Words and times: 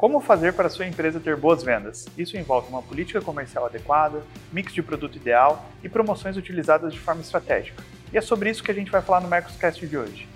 Como 0.00 0.18
fazer 0.18 0.54
para 0.54 0.70
sua 0.70 0.86
empresa 0.86 1.20
ter 1.20 1.36
boas 1.36 1.62
vendas? 1.62 2.08
Isso 2.16 2.34
envolve 2.34 2.70
uma 2.70 2.80
política 2.80 3.20
comercial 3.20 3.66
adequada, 3.66 4.22
mix 4.50 4.72
de 4.72 4.82
produto 4.82 5.16
ideal 5.16 5.66
e 5.84 5.90
promoções 5.90 6.38
utilizadas 6.38 6.94
de 6.94 6.98
forma 6.98 7.20
estratégica. 7.20 7.84
E 8.10 8.16
é 8.16 8.20
sobre 8.22 8.48
isso 8.48 8.62
que 8.62 8.70
a 8.70 8.74
gente 8.74 8.90
vai 8.90 9.02
falar 9.02 9.20
no 9.20 9.28
Mercoscast 9.28 9.86
de 9.86 9.98
hoje. 9.98 10.26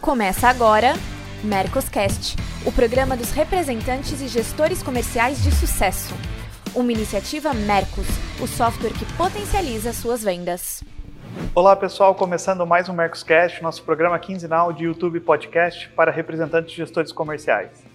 Começa 0.00 0.46
agora 0.46 0.92
Mercoscast, 1.42 2.36
o 2.64 2.70
programa 2.70 3.16
dos 3.16 3.32
representantes 3.32 4.20
e 4.20 4.28
gestores 4.28 4.80
comerciais 4.80 5.42
de 5.42 5.50
sucesso. 5.50 6.14
Uma 6.72 6.92
iniciativa 6.92 7.52
Mercos, 7.52 8.06
o 8.40 8.46
software 8.46 8.92
que 8.92 9.04
potencializa 9.16 9.92
suas 9.92 10.22
vendas. 10.22 10.84
Olá 11.52 11.74
pessoal, 11.74 12.14
começando 12.14 12.64
mais 12.64 12.88
um 12.88 12.92
Mercoscast, 12.92 13.60
nosso 13.60 13.82
programa 13.82 14.20
quinzenal 14.20 14.72
de 14.72 14.84
YouTube 14.84 15.18
Podcast 15.18 15.88
para 15.96 16.12
representantes 16.12 16.72
e 16.74 16.76
gestores 16.76 17.10
comerciais. 17.10 17.89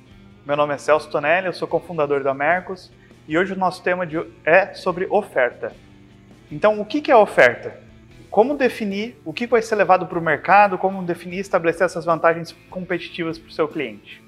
Meu 0.45 0.55
nome 0.55 0.75
é 0.75 0.77
Celso 0.77 1.09
Tonelli, 1.09 1.47
eu 1.47 1.53
sou 1.53 1.67
cofundador 1.67 2.21
da 2.21 2.31
Mercos 2.31 2.91
e 3.27 3.35
hoje 3.35 3.53
o 3.53 3.55
nosso 3.55 3.81
tema 3.81 4.07
é 4.45 4.75
sobre 4.75 5.07
oferta. 5.09 5.73
Então, 6.51 6.79
o 6.79 6.85
que 6.85 7.09
é 7.09 7.15
oferta? 7.15 7.79
Como 8.29 8.55
definir 8.55 9.19
o 9.25 9.33
que 9.33 9.47
vai 9.47 9.63
ser 9.63 9.73
levado 9.73 10.05
para 10.05 10.19
o 10.19 10.21
mercado, 10.21 10.77
como 10.77 11.01
definir 11.01 11.37
e 11.37 11.39
estabelecer 11.39 11.85
essas 11.85 12.05
vantagens 12.05 12.55
competitivas 12.69 13.39
para 13.39 13.49
o 13.49 13.51
seu 13.51 13.67
cliente. 13.67 14.23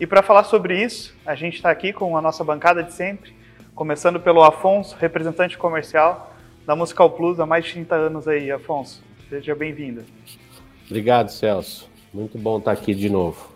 E 0.00 0.08
para 0.08 0.24
falar 0.24 0.42
sobre 0.42 0.82
isso, 0.82 1.14
a 1.24 1.36
gente 1.36 1.54
está 1.54 1.70
aqui 1.70 1.92
com 1.92 2.16
a 2.16 2.20
nossa 2.20 2.42
bancada 2.42 2.82
de 2.82 2.92
sempre, 2.92 3.32
começando 3.76 4.18
pelo 4.18 4.42
Afonso, 4.42 4.96
representante 4.96 5.56
comercial 5.56 6.34
da 6.66 6.74
Musical 6.74 7.10
Plus 7.10 7.38
há 7.38 7.46
mais 7.46 7.64
de 7.64 7.74
30 7.74 7.94
anos 7.94 8.26
aí. 8.26 8.50
Afonso, 8.50 9.04
seja 9.28 9.54
bem-vindo. 9.54 10.02
Obrigado, 10.86 11.28
Celso. 11.28 11.88
Muito 12.12 12.36
bom 12.38 12.58
estar 12.58 12.72
aqui 12.72 12.92
de 12.92 13.08
novo. 13.08 13.53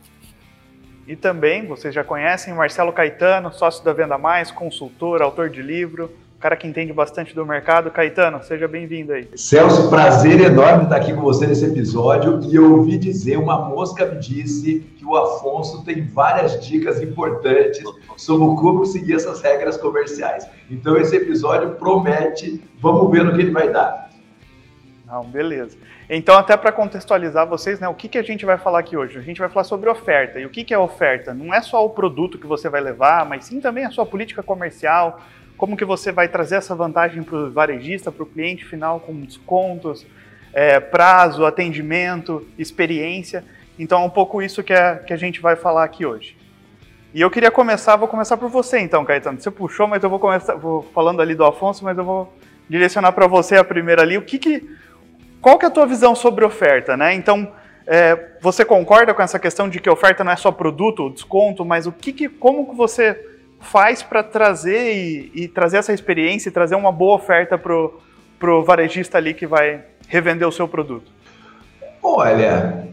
E 1.09 1.17
também, 1.17 1.67
vocês 1.67 1.95
já 1.95 2.05
conhecem, 2.05 2.53
Marcelo 2.53 2.93
Caetano, 2.93 3.51
sócio 3.51 3.83
da 3.83 3.95
Venda 3.95 4.19
Mais, 4.19 4.51
consultor, 4.51 5.23
autor 5.23 5.49
de 5.49 5.63
livro, 5.63 6.11
cara 6.39 6.55
que 6.55 6.67
entende 6.67 6.93
bastante 6.93 7.35
do 7.35 7.47
mercado. 7.47 7.91
Caetano, 7.91 8.43
seja 8.45 8.69
bem-vindo 8.69 9.15
aí. 9.15 9.27
Celso, 9.35 9.89
prazer 9.89 10.39
enorme 10.39 10.85
estar 10.85 10.97
aqui 10.97 11.15
com 11.15 11.23
você 11.23 11.47
nesse 11.47 11.65
episódio. 11.65 12.41
E 12.43 12.55
eu 12.55 12.77
ouvi 12.77 12.99
dizer, 12.99 13.39
uma 13.39 13.59
mosca 13.59 14.05
me 14.05 14.19
disse 14.19 14.81
que 14.99 15.05
o 15.07 15.17
Afonso 15.17 15.83
tem 15.83 16.05
várias 16.05 16.63
dicas 16.63 17.01
importantes 17.01 17.83
sobre 18.19 18.61
como 18.61 18.85
seguir 18.85 19.15
essas 19.15 19.41
regras 19.41 19.79
comerciais. 19.79 20.47
Então, 20.71 20.95
esse 20.99 21.17
episódio 21.17 21.71
promete. 21.77 22.63
Vamos 22.79 23.11
ver 23.11 23.25
no 23.25 23.35
que 23.35 23.41
ele 23.41 23.51
vai 23.51 23.73
dar. 23.73 24.08
Não, 25.09 25.25
beleza. 25.25 25.75
Então, 26.11 26.37
até 26.37 26.55
para 26.55 26.71
contextualizar 26.71 27.47
vocês, 27.47 27.81
né, 27.81 27.89
o 27.89 27.95
que, 27.95 28.09
que 28.09 28.19
a 28.19 28.23
gente 28.23 28.45
vai 28.45 28.59
falar 28.59 28.81
aqui 28.81 28.95
hoje? 28.95 29.19
A 29.19 29.23
gente 29.23 29.41
vai 29.41 29.49
falar 29.49 29.65
sobre 29.65 29.89
oferta. 29.89 30.39
E 30.39 30.45
o 30.45 30.51
que, 30.51 30.63
que 30.63 30.75
é 30.75 30.79
oferta? 30.79 31.33
Não 31.33 31.53
é 31.55 31.63
só 31.63 31.83
o 31.85 31.91
produto 31.91 32.37
que 32.37 32.47
você 32.47 32.69
vai 32.69 32.83
levar, 32.83 33.25
mas 33.25 33.47
sim 33.47 33.59
também 33.59 33.87
a 33.87 33.91
sua 33.91 34.05
política 34.05 34.43
comercial, 34.43 35.23
como 35.57 35.79
que 35.79 35.85
você 35.85 36.13
vai 36.13 36.29
trazer 36.29 36.57
essa 36.57 36.75
vantagem 36.75 37.23
para 37.23 37.37
o 37.37 37.51
varejista, 37.51 38.13
para 38.13 38.23
o 38.23 38.27
cliente 38.27 38.67
final, 38.67 39.01
com 39.01 39.19
descontos, 39.19 40.07
é, 40.53 40.79
prazo, 40.79 41.47
atendimento, 41.47 42.47
experiência. 42.59 43.43
Então, 43.79 44.03
é 44.03 44.05
um 44.05 44.11
pouco 44.11 44.43
isso 44.43 44.63
que, 44.63 44.75
é, 44.75 44.97
que 44.97 45.15
a 45.15 45.17
gente 45.17 45.41
vai 45.41 45.57
falar 45.57 45.85
aqui 45.85 46.05
hoje. 46.05 46.37
E 47.15 47.23
eu 47.23 47.31
queria 47.31 47.51
começar, 47.51 47.97
vou 47.97 48.09
começar 48.09 48.37
por 48.37 48.51
você 48.51 48.79
então, 48.79 49.07
Caetano. 49.07 49.41
Você 49.41 49.51
puxou, 49.51 49.89
mas 49.89 50.03
eu 50.05 50.11
vou 50.11 50.19
começar, 50.19 50.55
vou 50.55 50.83
falando 50.95 51.23
ali 51.23 51.35
do 51.35 51.47
Afonso, 51.47 51.83
mas 51.83 51.97
eu 51.97 52.05
vou 52.05 52.31
direcionar 52.69 53.13
para 53.13 53.27
você 53.27 53.57
a 53.57 53.65
primeira 53.65 54.03
ali. 54.03 54.19
O 54.19 54.23
que, 54.23 54.39
que 54.39 54.69
qual 55.41 55.59
que 55.59 55.65
é 55.65 55.69
a 55.69 55.71
tua 55.71 55.87
visão 55.87 56.15
sobre 56.15 56.45
oferta, 56.45 56.97
né? 56.97 57.15
Então, 57.15 57.53
é, 57.87 58.33
você 58.41 58.65
concorda 58.65 59.15
com 59.15 59.23
essa 59.23 59.39
questão 59.39 59.69
de 59.69 59.81
que 59.81 59.89
oferta 59.89 60.23
não 60.23 60.33
é 60.33 60.37
só 60.37 60.53
produto, 60.53 61.11
desconto, 61.11 61.65
mas 61.65 61.87
o 61.87 61.93
que, 61.93 62.13
que 62.13 62.29
como 62.29 62.69
que 62.69 62.77
você 62.77 63.19
faz 63.61 64.03
para 64.03 64.23
trazer 64.23 64.95
e, 64.95 65.33
e, 65.35 65.49
trazer 65.49 65.79
essa 65.79 65.93
experiência 65.93 66.49
e 66.49 66.53
trazer 66.53 66.75
uma 66.75 66.93
boa 66.93 67.17
oferta 67.17 67.59
pro 67.59 68.01
pro 68.39 68.63
varejista 68.63 69.19
ali 69.19 69.35
que 69.35 69.49
vai 69.49 69.85
revender 70.07 70.47
o 70.47 70.53
seu 70.53 70.69
produto? 70.69 71.11
Olha, 72.01 72.89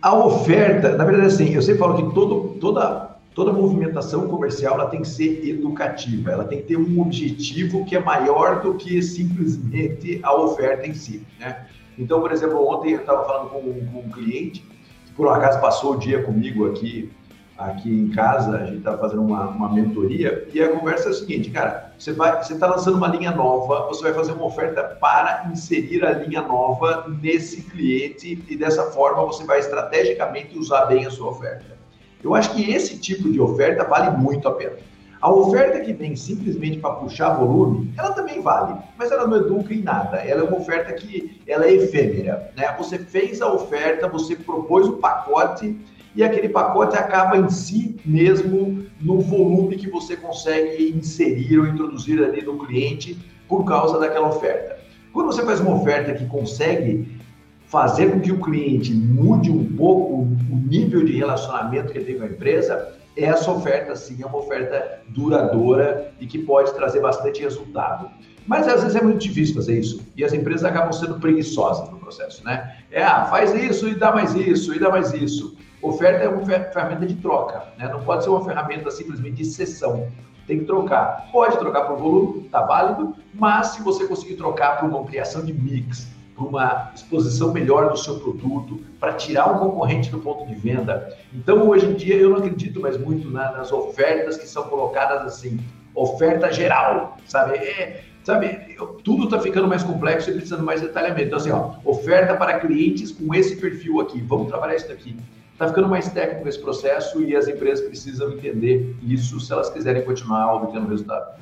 a 0.00 0.14
oferta, 0.16 0.96
na 0.96 1.04
verdade, 1.04 1.26
assim, 1.26 1.54
eu 1.54 1.60
sempre 1.60 1.78
falo 1.78 2.08
que 2.08 2.14
todo, 2.14 2.56
toda 2.58 3.18
toda 3.34 3.52
movimentação 3.52 4.26
comercial 4.26 4.74
ela 4.74 4.90
tem 4.90 5.02
que 5.02 5.08
ser 5.08 5.48
educativa, 5.48 6.32
ela 6.32 6.44
tem 6.44 6.58
que 6.58 6.64
ter 6.64 6.76
um 6.76 7.00
objetivo 7.00 7.84
que 7.84 7.94
é 7.94 8.00
maior 8.00 8.60
do 8.60 8.74
que 8.74 9.00
simplesmente 9.00 10.18
a 10.24 10.34
oferta 10.34 10.86
em 10.86 10.92
si, 10.92 11.22
né? 11.38 11.66
Então, 11.98 12.20
por 12.20 12.30
exemplo, 12.30 12.66
ontem 12.68 12.92
eu 12.92 13.00
estava 13.00 13.24
falando 13.24 13.50
com, 13.50 13.60
com, 13.60 13.98
um 13.98 14.10
cliente 14.10 14.64
que 15.04 15.12
por 15.12 15.26
um 15.26 15.30
acaso 15.30 15.60
passou 15.60 15.94
o 15.94 15.98
dia 15.98 16.22
comigo 16.22 16.70
aqui, 16.70 17.10
aqui 17.58 17.90
em 17.90 18.08
casa, 18.10 18.56
a 18.56 18.64
gente 18.66 18.78
estava 18.78 18.98
fazendo 18.98 19.22
uma, 19.22 19.48
uma 19.48 19.72
mentoria, 19.72 20.48
e 20.54 20.62
a 20.62 20.68
conversa 20.68 21.08
é 21.08 21.10
a 21.10 21.14
seguinte, 21.14 21.50
cara, 21.50 21.92
você 21.98 22.12
está 22.12 22.68
lançando 22.68 22.96
uma 22.96 23.08
linha 23.08 23.32
nova, 23.32 23.88
você 23.88 24.04
vai 24.04 24.14
fazer 24.14 24.32
uma 24.32 24.44
oferta 24.44 24.84
para 25.00 25.50
inserir 25.50 26.04
a 26.06 26.12
linha 26.12 26.42
nova 26.42 27.06
nesse 27.20 27.62
cliente 27.62 28.44
e 28.48 28.56
dessa 28.56 28.84
forma 28.92 29.24
você 29.24 29.44
vai 29.44 29.58
estrategicamente 29.58 30.56
usar 30.56 30.86
bem 30.86 31.04
a 31.04 31.10
sua 31.10 31.30
oferta. 31.30 31.76
Eu 32.22 32.34
acho 32.34 32.54
que 32.54 32.70
esse 32.70 32.98
tipo 32.98 33.30
de 33.30 33.40
oferta 33.40 33.84
vale 33.84 34.16
muito 34.16 34.46
a 34.46 34.52
pena. 34.52 34.76
A 35.20 35.30
oferta 35.30 35.80
que 35.80 35.92
vem 35.92 36.14
simplesmente 36.14 36.78
para 36.78 36.94
puxar 36.94 37.34
volume, 37.34 37.92
ela 37.98 38.12
também 38.12 38.40
vale, 38.40 38.78
mas 38.96 39.10
ela 39.10 39.26
não 39.26 39.36
educa 39.36 39.74
em 39.74 39.82
nada. 39.82 40.18
Ela 40.18 40.42
é 40.42 40.44
uma 40.44 40.58
oferta 40.58 40.92
que 40.92 41.40
ela 41.46 41.66
é 41.66 41.72
efêmera. 41.72 42.52
Né? 42.56 42.72
Você 42.78 42.98
fez 42.98 43.42
a 43.42 43.52
oferta, 43.52 44.06
você 44.08 44.36
propôs 44.36 44.86
o 44.86 44.98
pacote 44.98 45.76
e 46.14 46.22
aquele 46.22 46.48
pacote 46.48 46.96
acaba 46.96 47.36
em 47.36 47.50
si 47.50 47.96
mesmo 48.04 48.86
no 49.00 49.20
volume 49.20 49.76
que 49.76 49.90
você 49.90 50.16
consegue 50.16 50.90
inserir 50.90 51.58
ou 51.58 51.66
introduzir 51.66 52.22
ali 52.22 52.42
no 52.42 52.64
cliente 52.64 53.18
por 53.48 53.64
causa 53.64 53.98
daquela 53.98 54.28
oferta. 54.28 54.78
Quando 55.12 55.26
você 55.26 55.44
faz 55.44 55.58
uma 55.58 55.74
oferta 55.74 56.14
que 56.14 56.26
consegue 56.26 57.18
fazer 57.66 58.12
com 58.12 58.20
que 58.20 58.32
o 58.32 58.40
cliente 58.40 58.94
mude 58.94 59.50
um 59.50 59.64
pouco 59.76 60.22
o 60.22 60.56
nível 60.56 61.04
de 61.04 61.12
relacionamento 61.12 61.92
que 61.92 61.98
ele 61.98 62.04
tem 62.04 62.18
com 62.18 62.24
a 62.24 62.28
empresa, 62.28 62.97
essa 63.24 63.50
oferta 63.50 63.96
sim 63.96 64.22
é 64.22 64.26
uma 64.26 64.38
oferta 64.38 65.00
duradoura 65.08 66.12
e 66.20 66.26
que 66.26 66.38
pode 66.38 66.72
trazer 66.74 67.00
bastante 67.00 67.42
resultado. 67.42 68.10
Mas 68.46 68.66
às 68.66 68.82
vezes 68.82 68.96
é 68.96 69.02
muito 69.02 69.18
difícil 69.18 69.54
fazer 69.54 69.78
isso 69.78 70.00
e 70.16 70.24
as 70.24 70.32
empresas 70.32 70.64
acabam 70.64 70.92
sendo 70.92 71.20
preguiçosas 71.20 71.90
no 71.90 71.98
processo, 71.98 72.42
né? 72.44 72.78
É, 72.90 73.02
ah, 73.02 73.26
faz 73.26 73.52
isso 73.54 73.86
e 73.86 73.94
dá 73.94 74.10
mais 74.10 74.34
isso 74.34 74.74
e 74.74 74.78
dá 74.78 74.88
mais 74.88 75.12
isso. 75.12 75.56
Oferta 75.82 76.24
é 76.24 76.28
uma 76.28 76.44
ferramenta 76.44 77.06
de 77.06 77.14
troca, 77.16 77.64
né? 77.76 77.88
Não 77.88 78.02
pode 78.02 78.24
ser 78.24 78.30
uma 78.30 78.44
ferramenta 78.44 78.90
simplesmente 78.90 79.36
de 79.36 79.44
sessão. 79.44 80.08
Tem 80.46 80.60
que 80.60 80.64
trocar. 80.64 81.28
Pode 81.30 81.58
trocar 81.58 81.82
por 81.82 81.98
volume, 81.98 82.48
tá 82.48 82.62
válido, 82.62 83.14
mas 83.34 83.68
se 83.68 83.82
você 83.82 84.06
conseguir 84.06 84.36
trocar 84.36 84.80
por 84.80 84.88
uma 84.88 85.00
ampliação 85.00 85.44
de 85.44 85.52
mix, 85.52 86.08
uma 86.46 86.92
exposição 86.94 87.52
melhor 87.52 87.90
do 87.90 87.96
seu 87.96 88.18
produto, 88.20 88.80
para 89.00 89.14
tirar 89.14 89.50
o 89.56 89.58
concorrente 89.58 90.10
do 90.10 90.18
ponto 90.18 90.46
de 90.46 90.54
venda. 90.54 91.16
Então, 91.32 91.68
hoje 91.68 91.86
em 91.86 91.94
dia, 91.94 92.16
eu 92.16 92.30
não 92.30 92.38
acredito 92.38 92.80
mais 92.80 92.98
muito 92.98 93.30
na, 93.30 93.52
nas 93.52 93.72
ofertas 93.72 94.36
que 94.36 94.46
são 94.46 94.64
colocadas 94.64 95.22
assim, 95.22 95.58
oferta 95.94 96.52
geral, 96.52 97.16
sabe? 97.26 97.56
É, 97.56 98.02
sabe, 98.22 98.76
tudo 99.02 99.24
está 99.24 99.40
ficando 99.40 99.66
mais 99.66 99.82
complexo 99.82 100.30
e 100.30 100.34
precisando 100.34 100.62
mais 100.62 100.80
detalhamento. 100.80 101.26
Então, 101.26 101.38
assim, 101.38 101.50
ó, 101.50 101.72
oferta 101.84 102.36
para 102.36 102.60
clientes 102.60 103.12
com 103.12 103.34
esse 103.34 103.56
perfil 103.56 104.00
aqui, 104.00 104.20
vamos 104.20 104.48
trabalhar 104.48 104.76
isso 104.76 104.88
daqui. 104.88 105.16
Está 105.58 105.66
ficando 105.66 105.88
mais 105.88 106.08
técnico 106.08 106.48
esse 106.48 106.60
processo 106.60 107.20
e 107.20 107.34
as 107.34 107.48
empresas 107.48 107.84
precisam 107.84 108.30
entender 108.30 108.94
isso 109.02 109.40
se 109.40 109.52
elas 109.52 109.68
quiserem 109.68 110.04
continuar 110.04 110.54
obtendo 110.54 110.88
resultado. 110.88 111.34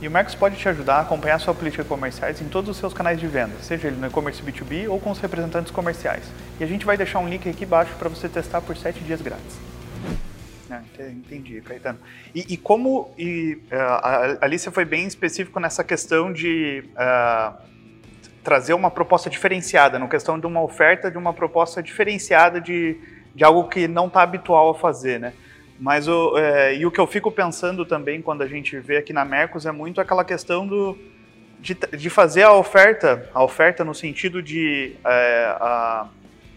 E 0.00 0.08
o 0.08 0.10
Marcos 0.10 0.34
pode 0.34 0.56
te 0.56 0.66
ajudar 0.70 0.94
a 0.94 1.00
acompanhar 1.02 1.38
sua 1.38 1.52
política 1.52 1.84
comerciais 1.84 2.40
em 2.40 2.48
todos 2.48 2.70
os 2.70 2.78
seus 2.78 2.94
canais 2.94 3.20
de 3.20 3.26
venda, 3.26 3.52
seja 3.60 3.88
ele 3.88 3.98
no 3.98 4.06
e-commerce 4.06 4.42
B2B 4.42 4.88
ou 4.88 4.98
com 4.98 5.10
os 5.10 5.18
representantes 5.18 5.70
comerciais. 5.70 6.24
E 6.58 6.64
a 6.64 6.66
gente 6.66 6.86
vai 6.86 6.96
deixar 6.96 7.18
um 7.18 7.28
link 7.28 7.46
aqui 7.46 7.64
embaixo 7.64 7.94
para 7.98 8.08
você 8.08 8.26
testar 8.26 8.62
por 8.62 8.74
7 8.74 9.00
dias 9.00 9.20
grátis. 9.20 9.58
Ah, 10.70 10.80
entendi, 11.10 11.60
Caetano. 11.60 11.98
E, 12.34 12.54
e 12.54 12.56
como 12.56 13.12
e, 13.18 13.58
uh, 13.70 13.76
a 13.76 14.38
Alicia 14.40 14.72
foi 14.72 14.86
bem 14.86 15.06
específico 15.06 15.60
nessa 15.60 15.84
questão 15.84 16.32
de 16.32 16.84
uh, 16.94 17.54
trazer 18.42 18.72
uma 18.72 18.90
proposta 18.90 19.28
diferenciada, 19.28 19.98
na 19.98 20.08
questão 20.08 20.40
de 20.40 20.46
uma 20.46 20.62
oferta 20.62 21.10
de 21.10 21.18
uma 21.18 21.34
proposta 21.34 21.82
diferenciada 21.82 22.58
de 22.62 23.17
de 23.38 23.44
algo 23.44 23.68
que 23.68 23.86
não 23.86 24.08
está 24.08 24.22
habitual 24.22 24.70
a 24.70 24.74
fazer, 24.74 25.20
né? 25.20 25.32
Mas 25.78 26.08
o, 26.08 26.36
é, 26.36 26.74
e 26.74 26.84
o 26.84 26.90
que 26.90 26.98
eu 26.98 27.06
fico 27.06 27.30
pensando 27.30 27.86
também 27.86 28.20
quando 28.20 28.42
a 28.42 28.48
gente 28.48 28.76
vê 28.80 28.96
aqui 28.96 29.12
na 29.12 29.24
Mercos 29.24 29.64
é 29.64 29.70
muito 29.70 30.00
aquela 30.00 30.24
questão 30.24 30.66
do, 30.66 30.98
de, 31.60 31.74
de 31.96 32.10
fazer 32.10 32.42
a 32.42 32.52
oferta, 32.52 33.30
a 33.32 33.44
oferta 33.44 33.84
no 33.84 33.94
sentido 33.94 34.42
de 34.42 34.96
é, 35.06 35.56
a, 35.60 36.08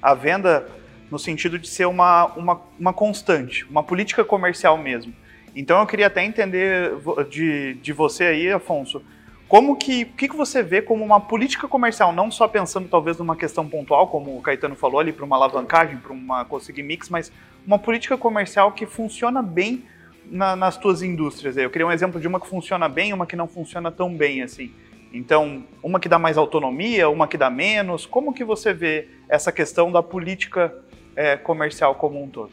a 0.01 0.15
venda 0.15 0.67
no 1.11 1.19
sentido 1.19 1.59
de 1.59 1.67
ser 1.67 1.85
uma, 1.85 2.25
uma, 2.33 2.59
uma 2.79 2.93
constante, 2.93 3.63
uma 3.65 3.83
política 3.83 4.25
comercial 4.25 4.75
mesmo. 4.75 5.13
Então 5.55 5.79
eu 5.79 5.85
queria 5.85 6.07
até 6.07 6.25
entender 6.25 6.93
de, 7.29 7.75
de 7.75 7.93
você 7.93 8.23
aí, 8.23 8.51
Afonso, 8.51 9.03
como 9.51 9.75
que, 9.75 10.05
que, 10.05 10.29
que 10.29 10.35
você 10.37 10.63
vê 10.63 10.81
como 10.81 11.03
uma 11.03 11.19
política 11.19 11.67
comercial, 11.67 12.13
não 12.13 12.31
só 12.31 12.47
pensando 12.47 12.87
talvez 12.87 13.17
numa 13.17 13.35
questão 13.35 13.67
pontual, 13.67 14.07
como 14.07 14.37
o 14.37 14.41
Caetano 14.41 14.77
falou 14.77 15.01
ali, 15.01 15.11
para 15.11 15.25
uma 15.25 15.35
alavancagem, 15.35 15.97
para 15.97 16.13
uma 16.13 16.45
conseguir 16.45 16.83
mix, 16.83 17.09
mas 17.09 17.29
uma 17.67 17.77
política 17.77 18.17
comercial 18.17 18.71
que 18.71 18.85
funciona 18.85 19.41
bem 19.41 19.83
na, 20.25 20.55
nas 20.55 20.77
tuas 20.77 21.01
indústrias? 21.01 21.57
Eu 21.57 21.69
queria 21.69 21.85
um 21.85 21.91
exemplo 21.91 22.17
de 22.17 22.29
uma 22.29 22.39
que 22.39 22.47
funciona 22.47 22.87
bem, 22.87 23.11
uma 23.11 23.25
que 23.25 23.35
não 23.35 23.45
funciona 23.45 23.91
tão 23.91 24.15
bem 24.15 24.41
assim. 24.41 24.71
Então, 25.11 25.65
uma 25.83 25.99
que 25.99 26.07
dá 26.07 26.17
mais 26.17 26.37
autonomia, 26.37 27.09
uma 27.09 27.27
que 27.27 27.37
dá 27.37 27.49
menos. 27.49 28.05
Como 28.05 28.33
que 28.33 28.45
você 28.45 28.73
vê 28.73 29.09
essa 29.27 29.51
questão 29.51 29.91
da 29.91 30.01
política 30.01 30.73
é, 31.13 31.35
comercial 31.35 31.95
como 31.95 32.23
um 32.23 32.29
todo? 32.29 32.51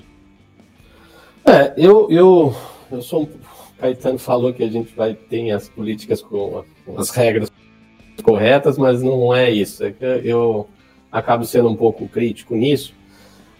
É, 1.46 1.74
eu, 1.76 2.10
eu, 2.10 2.52
eu 2.90 3.00
sou 3.00 3.22
um... 3.22 3.28
Caetano 3.78 4.18
falou 4.18 4.52
que 4.52 4.64
a 4.64 4.68
gente 4.68 4.92
vai 4.92 5.14
ter 5.14 5.52
as 5.52 5.68
políticas 5.68 6.20
com, 6.20 6.64
as 6.96 7.10
regras 7.10 7.50
corretas, 8.22 8.78
mas 8.78 9.02
não 9.02 9.34
é 9.34 9.50
isso. 9.50 9.84
É 9.84 9.94
eu 10.24 10.68
acabo 11.10 11.44
sendo 11.44 11.68
um 11.68 11.76
pouco 11.76 12.08
crítico 12.08 12.54
nisso, 12.54 12.94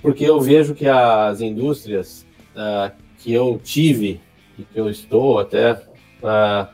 porque 0.03 0.25
eu 0.25 0.41
vejo 0.41 0.75
que 0.75 0.87
as 0.87 1.41
indústrias 1.41 2.27
uh, 2.55 2.93
que 3.19 3.33
eu 3.33 3.61
tive 3.63 4.21
e 4.59 4.63
que 4.63 4.79
eu 4.79 4.89
estou 4.89 5.39
até, 5.39 5.73
uh, 5.73 6.69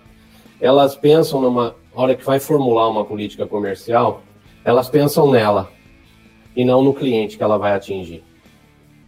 elas 0.61 0.97
pensam 0.97 1.41
numa 1.41 1.75
hora 1.95 2.15
que 2.15 2.25
vai 2.25 2.41
formular 2.41 2.89
uma 2.89 3.05
política 3.05 3.47
comercial, 3.47 4.23
elas 4.65 4.89
pensam 4.89 5.31
nela 5.31 5.71
e 6.57 6.65
não 6.65 6.83
no 6.83 6.95
cliente 6.95 7.37
que 7.37 7.43
ela 7.43 7.59
vai 7.59 7.73
atingir. 7.75 8.23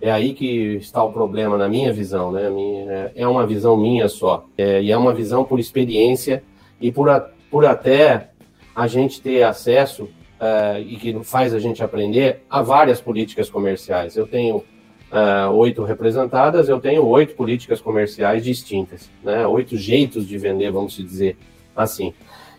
É 0.00 0.10
aí 0.10 0.34
que 0.34 0.76
está 0.76 1.02
o 1.02 1.12
problema, 1.12 1.56
na 1.56 1.68
minha 1.68 1.92
visão, 1.92 2.30
né? 2.30 2.50
Minha, 2.50 3.12
é 3.14 3.26
uma 3.26 3.46
visão 3.46 3.76
minha 3.76 4.08
só. 4.08 4.44
É, 4.56 4.82
e 4.82 4.92
é 4.92 4.96
uma 4.96 5.14
visão 5.14 5.42
por 5.42 5.58
experiência 5.58 6.44
e 6.80 6.92
por, 6.92 7.08
a, 7.08 7.30
por 7.56 7.64
até 7.64 8.32
a 8.74 8.86
gente 8.86 9.18
ter 9.18 9.42
acesso 9.42 10.02
uh, 10.04 10.78
e 10.78 10.96
que 10.96 11.24
faz 11.24 11.54
a 11.54 11.58
gente 11.58 11.82
aprender 11.82 12.44
a 12.50 12.60
várias 12.60 13.00
políticas 13.00 13.48
comerciais. 13.48 14.14
Eu 14.14 14.26
tenho 14.26 14.56
uh, 14.58 15.50
oito 15.54 15.82
representadas, 15.82 16.68
eu 16.68 16.78
tenho 16.78 17.06
oito 17.06 17.34
políticas 17.34 17.80
comerciais 17.80 18.44
distintas, 18.44 19.10
né? 19.24 19.46
Oito 19.46 19.74
jeitos 19.74 20.28
de 20.28 20.36
vender, 20.36 20.70
vamos 20.70 20.98
dizer 20.98 21.38
assim. 21.74 22.12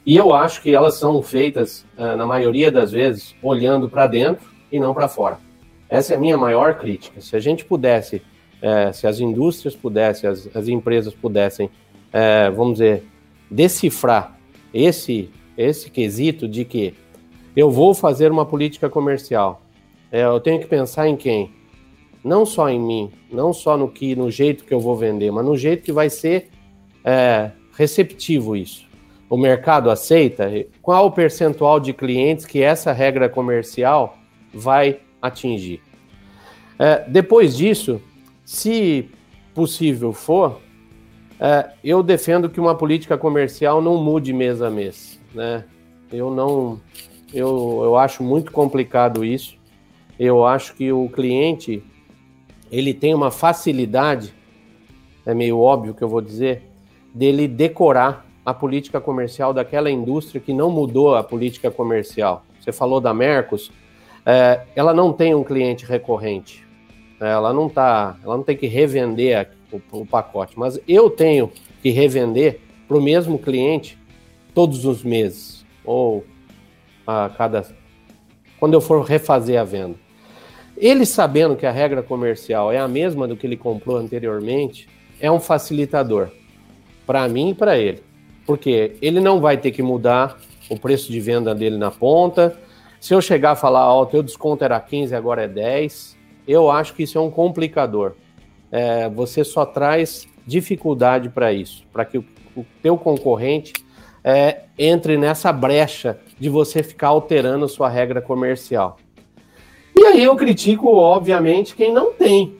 E 0.03 0.17
eu 0.17 0.33
acho 0.33 0.63
que 0.63 0.73
elas 0.73 0.95
são 0.95 1.21
feitas, 1.21 1.85
uh, 1.95 2.17
na 2.17 2.25
maioria 2.25 2.71
das 2.71 2.91
vezes, 2.91 3.35
olhando 3.43 3.87
para 3.87 4.07
dentro 4.07 4.49
e 4.71 4.79
não 4.79 4.95
para 4.95 5.07
fora. 5.07 5.37
Essa 5.87 6.15
é 6.15 6.17
a 6.17 6.19
minha 6.19 6.39
maior 6.39 6.79
crítica. 6.79 7.21
Se 7.21 7.35
a 7.35 7.39
gente 7.39 7.63
pudesse, 7.63 8.19
se 8.93 9.05
as 9.05 9.19
indústrias 9.19 9.75
pudessem, 9.75 10.27
as, 10.27 10.49
as 10.55 10.67
empresas 10.67 11.13
pudessem, 11.13 11.69
vamos 12.55 12.79
dizer, 12.79 13.03
decifrar 13.49 14.36
esse, 14.73 15.29
esse 15.57 15.89
quesito 15.89 16.47
de 16.47 16.65
que 16.65 16.93
eu 17.55 17.71
vou 17.71 17.93
fazer 17.93 18.31
uma 18.31 18.45
política 18.45 18.89
comercial, 18.89 19.61
é, 20.11 20.23
eu 20.23 20.39
tenho 20.39 20.59
que 20.59 20.67
pensar 20.67 21.07
em 21.07 21.15
quem? 21.15 21.51
Não 22.23 22.45
só 22.45 22.69
em 22.69 22.79
mim, 22.79 23.11
não 23.31 23.53
só 23.53 23.77
no 23.77 23.89
que, 23.89 24.15
no 24.15 24.29
jeito 24.29 24.63
que 24.65 24.73
eu 24.73 24.79
vou 24.79 24.95
vender, 24.95 25.31
mas 25.31 25.45
no 25.45 25.57
jeito 25.57 25.83
que 25.83 25.91
vai 25.91 26.09
ser 26.09 26.49
é, 27.03 27.51
receptivo 27.73 28.55
isso. 28.55 28.85
O 29.29 29.37
mercado 29.37 29.89
aceita? 29.89 30.49
Qual 30.81 31.07
o 31.07 31.11
percentual 31.11 31.79
de 31.79 31.93
clientes 31.93 32.45
que 32.45 32.61
essa 32.61 32.93
regra 32.93 33.27
comercial 33.27 34.17
vai 34.53 34.99
atingir. 35.21 35.81
É, 36.79 37.03
depois 37.07 37.55
disso, 37.55 38.01
se 38.45 39.09
possível 39.53 40.13
for, 40.13 40.61
é, 41.39 41.69
eu 41.83 42.01
defendo 42.01 42.49
que 42.49 42.59
uma 42.59 42.75
política 42.75 43.17
comercial 43.17 43.81
não 43.81 44.01
mude 44.01 44.33
mês 44.33 44.61
a 44.61 44.69
mês. 44.69 45.19
Né? 45.33 45.63
Eu 46.11 46.31
não, 46.31 46.79
eu, 47.33 47.81
eu 47.83 47.95
acho 47.95 48.23
muito 48.23 48.51
complicado 48.51 49.23
isso. 49.23 49.55
Eu 50.19 50.45
acho 50.45 50.73
que 50.75 50.91
o 50.91 51.07
cliente 51.09 51.83
ele 52.71 52.93
tem 52.93 53.13
uma 53.13 53.31
facilidade, 53.31 54.33
é 55.25 55.33
meio 55.33 55.59
óbvio 55.59 55.93
que 55.93 56.03
eu 56.03 56.09
vou 56.09 56.21
dizer, 56.21 56.63
dele 57.13 57.47
decorar 57.47 58.25
a 58.45 58.53
política 58.53 58.99
comercial 58.99 59.53
daquela 59.53 59.91
indústria 59.91 60.41
que 60.41 60.53
não 60.53 60.71
mudou 60.71 61.15
a 61.15 61.23
política 61.23 61.69
comercial. 61.69 62.43
Você 62.59 62.71
falou 62.71 62.99
da 62.99 63.13
Mercos, 63.13 63.71
é, 64.25 64.61
ela 64.75 64.93
não 64.93 65.13
tem 65.13 65.35
um 65.35 65.43
cliente 65.43 65.85
recorrente. 65.85 66.65
É, 67.19 67.29
ela 67.29 67.53
não 67.53 67.69
tá, 67.69 68.17
ela 68.23 68.37
não 68.37 68.43
tem 68.43 68.57
que 68.57 68.67
revender 68.67 69.37
o, 69.71 69.81
o 69.91 70.05
pacote, 70.05 70.57
mas 70.57 70.79
eu 70.87 71.09
tenho 71.09 71.51
que 71.81 71.89
revender 71.89 72.59
para 72.87 72.97
o 72.97 73.01
mesmo 73.01 73.37
cliente 73.37 73.97
todos 74.53 74.85
os 74.85 75.03
meses 75.03 75.65
ou 75.83 76.25
a 77.05 77.29
cada 77.29 77.65
quando 78.59 78.73
eu 78.73 78.81
for 78.81 79.03
refazer 79.03 79.59
a 79.59 79.63
venda. 79.63 79.95
Ele 80.75 81.05
sabendo 81.05 81.55
que 81.55 81.65
a 81.65 81.71
regra 81.71 82.01
comercial 82.01 82.71
é 82.71 82.77
a 82.77 82.87
mesma 82.87 83.27
do 83.27 83.35
que 83.35 83.45
ele 83.45 83.57
comprou 83.57 83.97
anteriormente, 83.97 84.87
é 85.19 85.31
um 85.31 85.39
facilitador 85.39 86.29
para 87.05 87.27
mim 87.27 87.49
e 87.49 87.53
para 87.53 87.77
ele. 87.77 88.03
Porque 88.45 88.95
ele 89.01 89.19
não 89.19 89.39
vai 89.39 89.57
ter 89.57 89.71
que 89.71 89.81
mudar 89.81 90.39
o 90.69 90.79
preço 90.79 91.11
de 91.11 91.19
venda 91.19 91.53
dele 91.53 91.77
na 91.77 91.91
ponta, 91.91 92.57
se 92.99 93.13
eu 93.13 93.21
chegar 93.21 93.51
a 93.51 93.55
falar, 93.55 93.93
ó, 93.93 94.01
o 94.01 94.05
teu 94.05 94.23
desconto 94.23 94.63
era 94.63 94.79
15, 94.79 95.15
agora 95.15 95.43
é 95.43 95.47
10, 95.47 96.17
eu 96.47 96.69
acho 96.69 96.93
que 96.93 97.03
isso 97.03 97.17
é 97.17 97.21
um 97.21 97.29
complicador. 97.29 98.13
É, 98.71 99.09
você 99.09 99.43
só 99.43 99.65
traz 99.65 100.27
dificuldade 100.45 101.29
para 101.29 101.51
isso, 101.51 101.85
para 101.91 102.05
que 102.05 102.17
o, 102.17 102.25
o 102.55 102.65
teu 102.81 102.97
concorrente 102.97 103.73
é, 104.23 104.63
entre 104.77 105.17
nessa 105.17 105.51
brecha 105.51 106.19
de 106.39 106.49
você 106.49 106.83
ficar 106.83 107.07
alterando 107.07 107.67
sua 107.67 107.89
regra 107.89 108.21
comercial. 108.21 108.97
E 109.95 110.05
aí 110.05 110.23
eu 110.23 110.35
critico, 110.35 110.93
obviamente, 110.95 111.75
quem 111.75 111.91
não 111.91 112.13
tem 112.13 112.55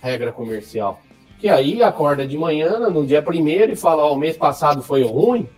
regra 0.00 0.32
comercial. 0.32 1.00
Que 1.38 1.48
aí 1.48 1.82
acorda 1.82 2.26
de 2.26 2.36
manhã, 2.36 2.78
no 2.90 3.06
dia 3.06 3.22
primeiro, 3.22 3.72
e 3.72 3.76
fala, 3.76 4.04
ó, 4.04 4.12
o 4.12 4.18
mês 4.18 4.36
passado 4.36 4.82
foi 4.82 5.02
ruim, 5.02 5.48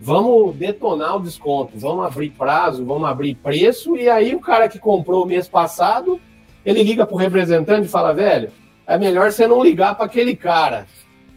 vamos 0.00 0.56
detonar 0.56 1.16
o 1.16 1.20
desconto, 1.20 1.72
vamos 1.74 2.04
abrir 2.04 2.30
prazo, 2.30 2.84
vamos 2.84 3.08
abrir 3.08 3.34
preço, 3.34 3.96
e 3.96 4.08
aí 4.08 4.34
o 4.34 4.40
cara 4.40 4.68
que 4.68 4.78
comprou 4.78 5.24
o 5.24 5.26
mês 5.26 5.48
passado, 5.48 6.20
ele 6.64 6.82
liga 6.82 7.06
o 7.08 7.16
representante 7.16 7.86
e 7.86 7.90
fala, 7.90 8.12
velho, 8.12 8.50
é 8.88 8.98
melhor 8.98 9.30
você 9.30 9.46
não 9.46 9.62
ligar 9.62 9.94
para 9.94 10.06
aquele 10.06 10.34
cara. 10.34 10.86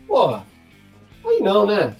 Porra, 0.07 0.45
aí 1.25 1.41
não, 1.41 1.65
né? 1.65 1.93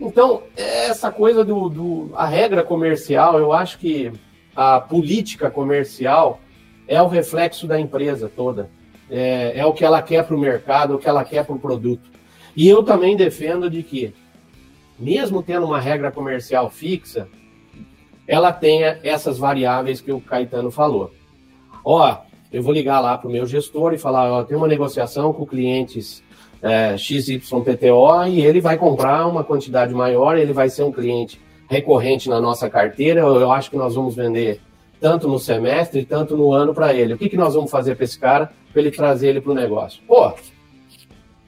Então, 0.00 0.44
essa 0.56 1.10
coisa 1.10 1.44
do, 1.44 1.68
do. 1.68 2.10
A 2.14 2.26
regra 2.26 2.62
comercial, 2.62 3.38
eu 3.38 3.52
acho 3.52 3.78
que 3.78 4.12
a 4.54 4.80
política 4.80 5.50
comercial 5.50 6.40
é 6.86 7.02
o 7.02 7.08
reflexo 7.08 7.66
da 7.66 7.78
empresa 7.78 8.30
toda. 8.34 8.70
É, 9.10 9.58
é 9.58 9.66
o 9.66 9.72
que 9.72 9.84
ela 9.84 10.00
quer 10.00 10.24
para 10.24 10.36
o 10.36 10.38
mercado, 10.40 10.94
o 10.94 10.98
que 10.98 11.08
ela 11.08 11.24
quer 11.24 11.44
para 11.44 11.54
o 11.54 11.58
produto. 11.58 12.08
E 12.56 12.68
eu 12.68 12.82
também 12.84 13.16
defendo 13.16 13.68
de 13.68 13.82
que 13.82 14.14
mesmo 14.96 15.42
tendo 15.42 15.66
uma 15.66 15.80
regra 15.80 16.12
comercial 16.12 16.70
fixa, 16.70 17.28
ela 18.28 18.52
tenha 18.52 19.00
essas 19.02 19.38
variáveis 19.38 20.00
que 20.00 20.12
o 20.12 20.20
Caetano 20.20 20.70
falou. 20.70 21.12
Ó, 21.84 22.16
eu 22.54 22.62
vou 22.62 22.72
ligar 22.72 23.00
lá 23.00 23.18
para 23.18 23.28
o 23.28 23.32
meu 23.32 23.44
gestor 23.46 23.92
e 23.92 23.98
falar, 23.98 24.32
ó, 24.32 24.44
tem 24.44 24.56
uma 24.56 24.68
negociação 24.68 25.32
com 25.32 25.44
clientes 25.44 26.22
é, 26.62 26.96
XYPTO 26.96 28.26
e 28.28 28.40
ele 28.40 28.60
vai 28.60 28.78
comprar 28.78 29.26
uma 29.26 29.42
quantidade 29.42 29.92
maior, 29.92 30.38
ele 30.38 30.52
vai 30.52 30.70
ser 30.70 30.84
um 30.84 30.92
cliente 30.92 31.40
recorrente 31.68 32.28
na 32.28 32.40
nossa 32.40 32.70
carteira, 32.70 33.22
eu 33.22 33.50
acho 33.50 33.70
que 33.70 33.76
nós 33.76 33.96
vamos 33.96 34.14
vender 34.14 34.60
tanto 35.00 35.26
no 35.26 35.36
semestre, 35.36 36.04
tanto 36.04 36.36
no 36.36 36.52
ano 36.52 36.72
para 36.72 36.94
ele. 36.94 37.14
O 37.14 37.18
que, 37.18 37.28
que 37.28 37.36
nós 37.36 37.54
vamos 37.54 37.72
fazer 37.72 37.96
para 37.96 38.04
esse 38.04 38.18
cara, 38.18 38.52
para 38.72 38.80
ele 38.80 38.92
trazer 38.92 39.30
ele 39.30 39.40
para 39.40 39.50
o 39.50 39.54
negócio? 39.54 40.00
Pô, 40.06 40.32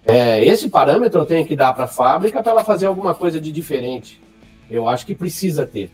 é, 0.04 0.44
esse 0.44 0.68
parâmetro 0.68 1.20
eu 1.20 1.26
tenho 1.26 1.46
que 1.46 1.54
dar 1.54 1.72
para 1.72 1.84
a 1.84 1.88
fábrica 1.88 2.42
para 2.42 2.50
ela 2.50 2.64
fazer 2.64 2.86
alguma 2.86 3.14
coisa 3.14 3.40
de 3.40 3.52
diferente. 3.52 4.20
Eu 4.68 4.88
acho 4.88 5.06
que 5.06 5.14
precisa 5.14 5.64
ter. 5.64 5.88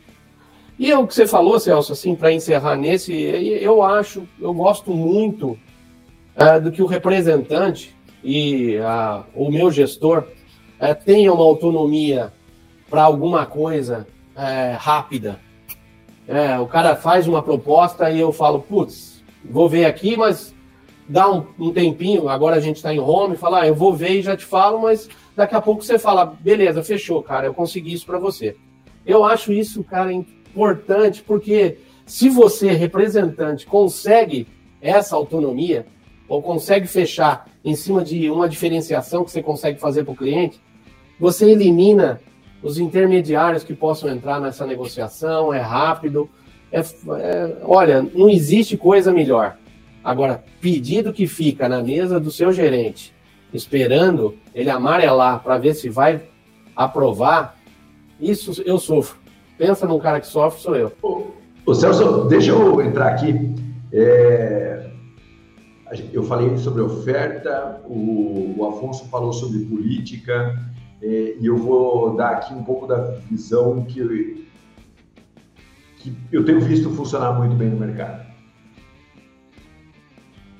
E 0.82 0.92
o 0.94 1.06
que 1.06 1.14
você 1.14 1.28
falou, 1.28 1.60
Celso, 1.60 1.92
assim, 1.92 2.16
para 2.16 2.32
encerrar 2.32 2.74
nesse, 2.74 3.12
eu 3.12 3.84
acho, 3.84 4.26
eu 4.40 4.52
gosto 4.52 4.90
muito 4.90 5.56
é, 6.34 6.58
do 6.58 6.72
que 6.72 6.82
o 6.82 6.86
representante 6.86 7.94
e 8.20 8.78
a, 8.78 9.22
o 9.32 9.48
meu 9.48 9.70
gestor 9.70 10.24
é, 10.80 10.92
tenha 10.92 11.32
uma 11.32 11.44
autonomia 11.44 12.32
para 12.90 13.04
alguma 13.04 13.46
coisa 13.46 14.08
é, 14.34 14.72
rápida. 14.76 15.38
É, 16.26 16.58
o 16.58 16.66
cara 16.66 16.96
faz 16.96 17.28
uma 17.28 17.44
proposta 17.44 18.10
e 18.10 18.18
eu 18.18 18.32
falo, 18.32 18.58
putz, 18.58 19.22
vou 19.44 19.68
ver 19.68 19.84
aqui, 19.84 20.16
mas 20.16 20.52
dá 21.08 21.30
um, 21.30 21.46
um 21.60 21.72
tempinho, 21.72 22.28
agora 22.28 22.56
a 22.56 22.60
gente 22.60 22.78
está 22.78 22.92
em 22.92 22.98
home, 22.98 23.36
fala, 23.36 23.60
ah, 23.60 23.68
eu 23.68 23.74
vou 23.76 23.94
ver 23.94 24.14
e 24.18 24.22
já 24.22 24.36
te 24.36 24.44
falo, 24.44 24.82
mas 24.82 25.08
daqui 25.36 25.54
a 25.54 25.60
pouco 25.60 25.84
você 25.84 25.96
fala, 25.96 26.26
beleza, 26.40 26.82
fechou, 26.82 27.22
cara, 27.22 27.46
eu 27.46 27.54
consegui 27.54 27.92
isso 27.92 28.04
para 28.04 28.18
você. 28.18 28.56
Eu 29.06 29.24
acho 29.24 29.52
isso, 29.52 29.84
cara, 29.84 30.10
importante, 30.52 31.22
porque 31.22 31.78
se 32.06 32.28
você, 32.28 32.72
representante, 32.72 33.66
consegue 33.66 34.46
essa 34.80 35.16
autonomia, 35.16 35.86
ou 36.28 36.42
consegue 36.42 36.86
fechar 36.86 37.46
em 37.64 37.74
cima 37.74 38.04
de 38.04 38.30
uma 38.30 38.48
diferenciação 38.48 39.24
que 39.24 39.30
você 39.30 39.42
consegue 39.42 39.80
fazer 39.80 40.04
para 40.04 40.12
o 40.12 40.16
cliente, 40.16 40.60
você 41.18 41.50
elimina 41.50 42.20
os 42.62 42.78
intermediários 42.78 43.64
que 43.64 43.74
possam 43.74 44.10
entrar 44.10 44.40
nessa 44.40 44.66
negociação, 44.66 45.52
é 45.52 45.60
rápido. 45.60 46.28
É, 46.70 46.80
é, 46.80 47.56
olha, 47.62 48.02
não 48.14 48.30
existe 48.30 48.76
coisa 48.76 49.12
melhor. 49.12 49.56
Agora, 50.02 50.42
pedido 50.60 51.12
que 51.12 51.26
fica 51.26 51.68
na 51.68 51.82
mesa 51.82 52.18
do 52.18 52.30
seu 52.30 52.52
gerente 52.52 53.12
esperando 53.52 54.36
ele 54.54 54.70
amarelar 54.70 55.42
para 55.42 55.58
ver 55.58 55.74
se 55.74 55.88
vai 55.88 56.22
aprovar, 56.74 57.58
isso 58.18 58.62
eu 58.64 58.78
sofro. 58.78 59.21
Pensa 59.58 59.86
num 59.86 59.98
cara 59.98 60.20
que 60.20 60.26
sofre, 60.26 60.60
sou 60.60 60.76
eu. 60.76 60.92
Ô, 61.64 61.74
Celso, 61.74 62.24
deixa 62.24 62.50
eu 62.50 62.80
entrar 62.80 63.08
aqui. 63.08 63.54
É... 63.92 64.90
Eu 66.12 66.22
falei 66.22 66.56
sobre 66.56 66.80
oferta, 66.80 67.82
o, 67.84 68.54
o 68.56 68.66
Afonso 68.66 69.04
falou 69.10 69.30
sobre 69.30 69.58
política, 69.66 70.58
é, 71.02 71.36
e 71.38 71.44
eu 71.44 71.56
vou 71.56 72.16
dar 72.16 72.30
aqui 72.30 72.54
um 72.54 72.64
pouco 72.64 72.86
da 72.86 72.96
visão 73.28 73.84
que, 73.84 74.46
que 75.98 76.16
eu 76.32 76.46
tenho 76.46 76.60
visto 76.62 76.88
funcionar 76.90 77.32
muito 77.32 77.54
bem 77.54 77.68
no 77.68 77.76
mercado. 77.76 78.31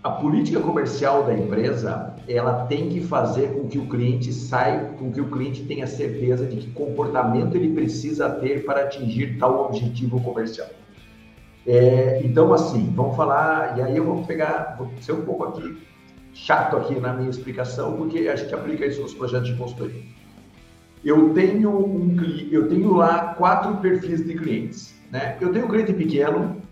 A 0.02 0.10
política 0.10 0.58
comercial 0.58 1.24
da 1.24 1.32
empresa, 1.32 2.16
ela 2.26 2.66
tem 2.66 2.88
que 2.88 3.00
fazer 3.00 3.52
com 3.52 3.68
que 3.68 3.78
o 3.78 3.86
cliente 3.88 4.32
saia, 4.32 4.94
com 4.98 5.12
que 5.12 5.20
o 5.20 5.30
cliente 5.30 5.64
tenha 5.64 5.86
certeza 5.86 6.44
de 6.44 6.56
que 6.56 6.70
comportamento 6.72 7.54
ele 7.54 7.72
precisa 7.72 8.28
ter 8.28 8.64
para 8.64 8.82
atingir 8.82 9.38
tal 9.38 9.66
objetivo 9.66 10.20
comercial. 10.20 10.66
É, 11.64 12.20
então, 12.24 12.52
assim, 12.52 12.92
vamos 12.96 13.14
falar, 13.14 13.78
e 13.78 13.82
aí 13.82 13.96
eu 13.96 14.04
vou 14.04 14.24
pegar, 14.24 14.74
vou 14.76 14.90
ser 15.00 15.12
um 15.12 15.22
pouco 15.24 15.44
aqui 15.44 15.78
chato 16.34 16.76
aqui 16.76 16.98
na 16.98 17.12
minha 17.12 17.30
explicação, 17.30 17.96
porque 17.96 18.26
a 18.26 18.34
gente 18.34 18.52
aplica 18.52 18.84
isso 18.84 19.02
nos 19.02 19.14
projetos 19.14 19.50
de 19.50 19.54
consultoria. 19.54 20.02
Eu 21.04 21.32
tenho 21.32 21.70
um 21.70 22.16
eu 22.50 22.68
tenho 22.68 22.94
lá 22.94 23.34
quatro 23.34 23.76
perfis 23.76 24.24
de 24.26 24.34
clientes, 24.34 24.94
né? 25.10 25.36
Eu 25.40 25.52
tenho 25.52 25.66
um 25.66 25.68
cliente 25.68 25.92
pequeno 25.92 26.62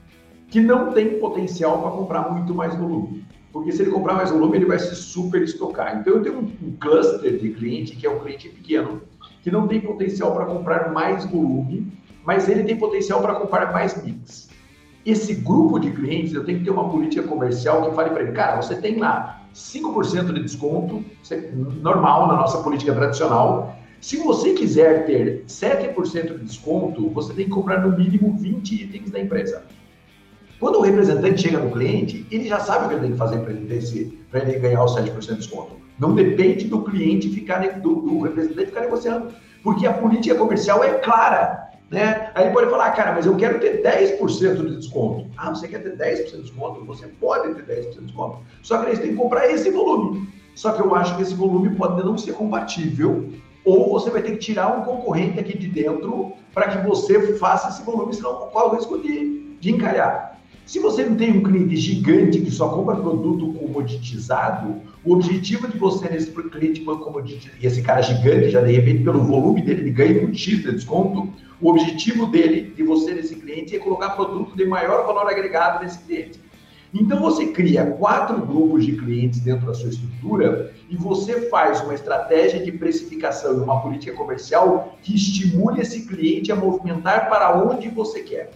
que 0.51 0.61
não 0.61 0.93
tem 0.93 1.19
potencial 1.19 1.81
para 1.81 1.91
comprar 1.93 2.31
muito 2.31 2.55
mais 2.55 2.75
volume, 2.75 3.25
porque 3.53 3.71
se 3.73 3.83
ele 3.83 3.91
comprar 3.91 4.15
mais 4.15 4.31
volume 4.31 4.59
ele 4.59 4.67
vai 4.67 4.79
se 4.79 4.95
super 4.97 5.43
estocar. 5.43 5.99
Então 5.99 6.15
eu 6.15 6.23
tenho 6.23 6.39
um 6.39 6.73
cluster 6.79 7.39
de 7.39 7.51
cliente 7.51 7.97
que 7.97 8.07
é 8.07 8.11
um 8.11 8.19
cliente 8.19 8.49
pequeno 8.49 9.01
que 9.43 9.51
não 9.51 9.67
tem 9.67 9.81
potencial 9.81 10.33
para 10.33 10.45
comprar 10.45 10.93
mais 10.93 11.25
volume, 11.25 11.91
mas 12.25 12.49
ele 12.49 12.65
tem 12.65 12.77
potencial 12.77 13.23
para 13.23 13.35
comprar 13.35 13.73
mais 13.73 14.03
mix. 14.03 14.51
Esse 15.07 15.35
grupo 15.35 15.79
de 15.79 15.91
clientes, 15.91 16.35
eu 16.35 16.45
tenho 16.45 16.59
que 16.59 16.65
ter 16.65 16.71
uma 16.71 16.91
política 16.91 17.27
comercial 17.27 17.89
que 17.89 17.95
fale 17.95 18.11
para 18.11 18.23
ele, 18.23 18.33
cara, 18.33 18.61
você 18.61 18.77
tem 18.77 18.99
lá 18.99 19.41
5% 19.55 20.33
de 20.33 20.43
desconto, 20.43 21.03
normal 21.81 22.29
na 22.29 22.37
nossa 22.37 22.63
política 22.63 22.93
tradicional. 22.93 23.77
Se 24.01 24.19
você 24.19 24.53
quiser 24.53 25.07
ter 25.07 25.45
7% 25.47 26.39
de 26.39 26.45
desconto, 26.45 27.09
você 27.11 27.33
tem 27.33 27.47
que 27.47 27.51
comprar 27.51 27.81
no 27.81 27.97
mínimo 27.97 28.37
20 28.37 28.85
itens 28.85 29.11
da 29.11 29.21
empresa. 29.21 29.65
Quando 30.61 30.77
o 30.77 30.83
representante 30.83 31.41
chega 31.41 31.59
no 31.59 31.71
cliente, 31.71 32.27
ele 32.31 32.47
já 32.47 32.61
sabe 32.61 32.85
o 32.85 32.89
que 32.89 32.95
ele 32.95 33.01
tem 33.01 33.13
que 33.13 33.17
fazer 33.17 33.39
para 33.39 33.51
ele, 33.51 33.67
ele 33.73 34.59
ganhar 34.59 34.85
os 34.85 34.95
7% 34.95 35.19
de 35.19 35.37
desconto. 35.37 35.77
Não 35.99 36.15
depende 36.15 36.67
do 36.67 36.83
cliente 36.83 37.31
ficar, 37.31 37.61
do, 37.81 37.95
do 37.95 38.21
representante 38.21 38.67
ficar 38.67 38.83
negociando, 38.83 39.33
porque 39.63 39.87
a 39.87 39.95
política 39.95 40.35
comercial 40.35 40.85
é 40.85 40.99
clara. 40.99 41.71
Né? 41.91 42.31
Aí 42.35 42.45
ele 42.45 42.53
pode 42.53 42.71
falar, 42.71 42.87
ah, 42.87 42.91
cara, 42.91 43.13
mas 43.13 43.25
eu 43.25 43.37
quero 43.37 43.59
ter 43.59 43.83
10% 43.83 44.69
de 44.69 44.77
desconto. 44.77 45.27
Ah, 45.37 45.49
você 45.49 45.67
quer 45.67 45.83
ter 45.83 45.97
10% 45.97 46.31
de 46.31 46.43
desconto? 46.43 46.85
Você 46.85 47.07
pode 47.07 47.55
ter 47.55 47.65
10% 47.65 47.91
de 47.93 48.05
desconto. 48.05 48.39
Só 48.63 48.79
que 48.79 48.87
eles 48.87 48.99
têm 48.99 49.11
que 49.11 49.17
comprar 49.17 49.51
esse 49.51 49.71
volume. 49.71 50.29
Só 50.55 50.73
que 50.73 50.83
eu 50.83 50.95
acho 50.95 51.17
que 51.17 51.23
esse 51.23 51.35
volume 51.35 51.75
pode 51.75 52.05
não 52.05 52.19
ser 52.19 52.35
compatível, 52.35 53.31
ou 53.65 53.91
você 53.91 54.11
vai 54.11 54.23
ter 54.23 54.33
que 54.33 54.39
tirar 54.39 54.79
um 54.79 54.83
concorrente 54.83 55.41
aqui 55.41 55.57
de 55.57 55.69
dentro 55.69 56.33
para 56.53 56.69
que 56.69 56.87
você 56.87 57.35
faça 57.39 57.71
esse 57.71 57.83
volume, 57.83 58.15
senão 58.15 58.49
qual 58.53 58.71
o 58.71 58.77
risco 58.77 58.99
de, 58.99 59.57
de 59.59 59.73
encalhar. 59.73 60.30
Se 60.71 60.79
você 60.79 61.05
não 61.05 61.17
tem 61.17 61.33
um 61.33 61.43
cliente 61.43 61.75
gigante 61.75 62.41
que 62.41 62.49
só 62.49 62.69
compra 62.69 62.95
produto 62.95 63.55
comoditizado, 63.55 64.81
o 65.05 65.15
objetivo 65.15 65.67
de 65.67 65.77
você 65.77 66.09
nesse 66.09 66.31
cliente 66.31 66.83
comoditizado, 66.83 67.57
e 67.61 67.67
esse 67.67 67.83
cara 67.83 68.01
gigante, 68.01 68.51
já 68.51 68.61
de 68.61 68.71
repente, 68.71 69.03
pelo 69.03 69.21
volume 69.21 69.63
dele, 69.63 69.81
ele 69.81 69.91
ganha 69.91 70.25
um 70.25 70.33
X 70.33 70.63
de 70.63 70.71
desconto, 70.71 71.29
o 71.61 71.71
objetivo 71.71 72.29
dele, 72.29 72.73
de 72.73 72.85
você 72.85 73.13
nesse 73.13 73.35
cliente, 73.35 73.75
é 73.75 73.81
colocar 73.81 74.11
produto 74.11 74.55
de 74.57 74.65
maior 74.65 75.05
valor 75.05 75.29
agregado 75.29 75.83
nesse 75.83 75.99
cliente. 76.05 76.39
Então 76.95 77.21
você 77.21 77.49
cria 77.49 77.87
quatro 77.87 78.41
grupos 78.47 78.87
de 78.87 78.93
clientes 78.93 79.41
dentro 79.41 79.67
da 79.67 79.75
sua 79.75 79.89
estrutura 79.89 80.73
e 80.89 80.95
você 80.95 81.49
faz 81.49 81.81
uma 81.81 81.95
estratégia 81.95 82.63
de 82.63 82.71
precificação 82.71 83.57
e 83.57 83.61
uma 83.61 83.83
política 83.83 84.13
comercial 84.13 84.97
que 85.03 85.17
estimule 85.17 85.81
esse 85.81 86.07
cliente 86.07 86.53
a 86.53 86.55
movimentar 86.55 87.29
para 87.29 87.61
onde 87.61 87.89
você 87.89 88.21
quer. 88.21 88.53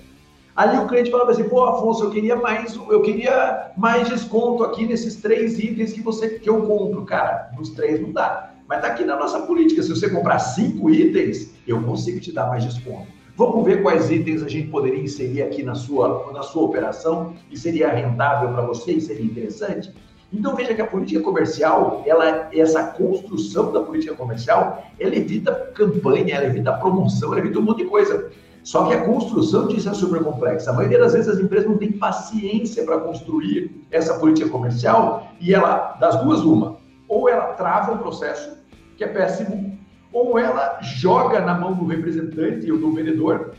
Ali 0.56 0.78
o 0.78 0.86
cliente 0.86 1.10
falava 1.10 1.32
assim, 1.32 1.48
pô, 1.48 1.64
Afonso, 1.64 2.04
eu 2.04 2.10
queria 2.10 2.36
mais, 2.36 2.74
eu 2.74 3.02
queria 3.02 3.72
mais 3.76 4.08
desconto 4.08 4.62
aqui 4.62 4.86
nesses 4.86 5.16
três 5.16 5.58
itens 5.58 5.92
que 5.92 6.00
você 6.00 6.38
que 6.38 6.48
eu 6.48 6.62
compro, 6.62 7.04
cara. 7.04 7.50
Nos 7.56 7.70
três 7.70 8.00
não 8.00 8.12
dá. 8.12 8.52
Mas 8.68 8.78
está 8.78 8.92
aqui 8.92 9.04
na 9.04 9.16
nossa 9.16 9.40
política. 9.40 9.82
Se 9.82 9.90
você 9.90 10.08
comprar 10.08 10.38
cinco 10.38 10.88
itens, 10.90 11.52
eu 11.66 11.82
consigo 11.82 12.20
te 12.20 12.32
dar 12.32 12.46
mais 12.46 12.64
desconto. 12.64 13.08
Vamos 13.36 13.64
ver 13.64 13.82
quais 13.82 14.12
itens 14.12 14.44
a 14.44 14.48
gente 14.48 14.68
poderia 14.68 15.02
inserir 15.02 15.42
aqui 15.42 15.64
na 15.64 15.74
sua, 15.74 16.30
na 16.32 16.42
sua 16.42 16.62
operação 16.62 17.34
e 17.50 17.58
seria 17.58 17.88
rentável 17.88 18.52
para 18.52 18.62
você 18.62 18.92
e 18.92 19.00
seria 19.00 19.24
interessante. 19.24 19.92
Então 20.32 20.54
veja 20.54 20.72
que 20.72 20.80
a 20.80 20.86
política 20.86 21.20
comercial, 21.20 22.02
ela, 22.06 22.48
essa 22.52 22.84
construção 22.84 23.72
da 23.72 23.80
política 23.80 24.14
comercial, 24.14 24.84
ela 25.00 25.14
evita 25.14 25.52
campanha, 25.74 26.36
ela 26.36 26.46
evita 26.46 26.72
promoção, 26.74 27.32
ela 27.32 27.40
evita 27.40 27.58
um 27.58 27.62
monte 27.62 27.78
de 27.78 27.84
coisa. 27.86 28.30
Só 28.64 28.86
que 28.86 28.94
a 28.94 29.04
construção 29.04 29.68
disso 29.68 29.90
é 29.90 29.94
super 29.94 30.24
complexa. 30.24 30.70
A 30.70 30.72
maioria 30.72 30.98
das 30.98 31.12
vezes 31.12 31.28
as 31.28 31.38
empresas 31.38 31.68
não 31.68 31.76
têm 31.76 31.92
paciência 31.92 32.82
para 32.82 32.98
construir 32.98 33.86
essa 33.90 34.18
política 34.18 34.48
comercial 34.48 35.28
e 35.38 35.52
ela, 35.52 35.98
das 36.00 36.16
duas, 36.24 36.40
uma, 36.40 36.78
ou 37.06 37.28
ela 37.28 37.52
trava 37.52 37.92
o 37.92 37.98
processo, 37.98 38.56
que 38.96 39.04
é 39.04 39.08
péssimo, 39.08 39.78
ou 40.10 40.38
ela 40.38 40.78
joga 40.80 41.40
na 41.40 41.54
mão 41.54 41.74
do 41.74 41.84
representante 41.84 42.72
ou 42.72 42.78
do 42.78 42.90
vendedor, 42.90 43.52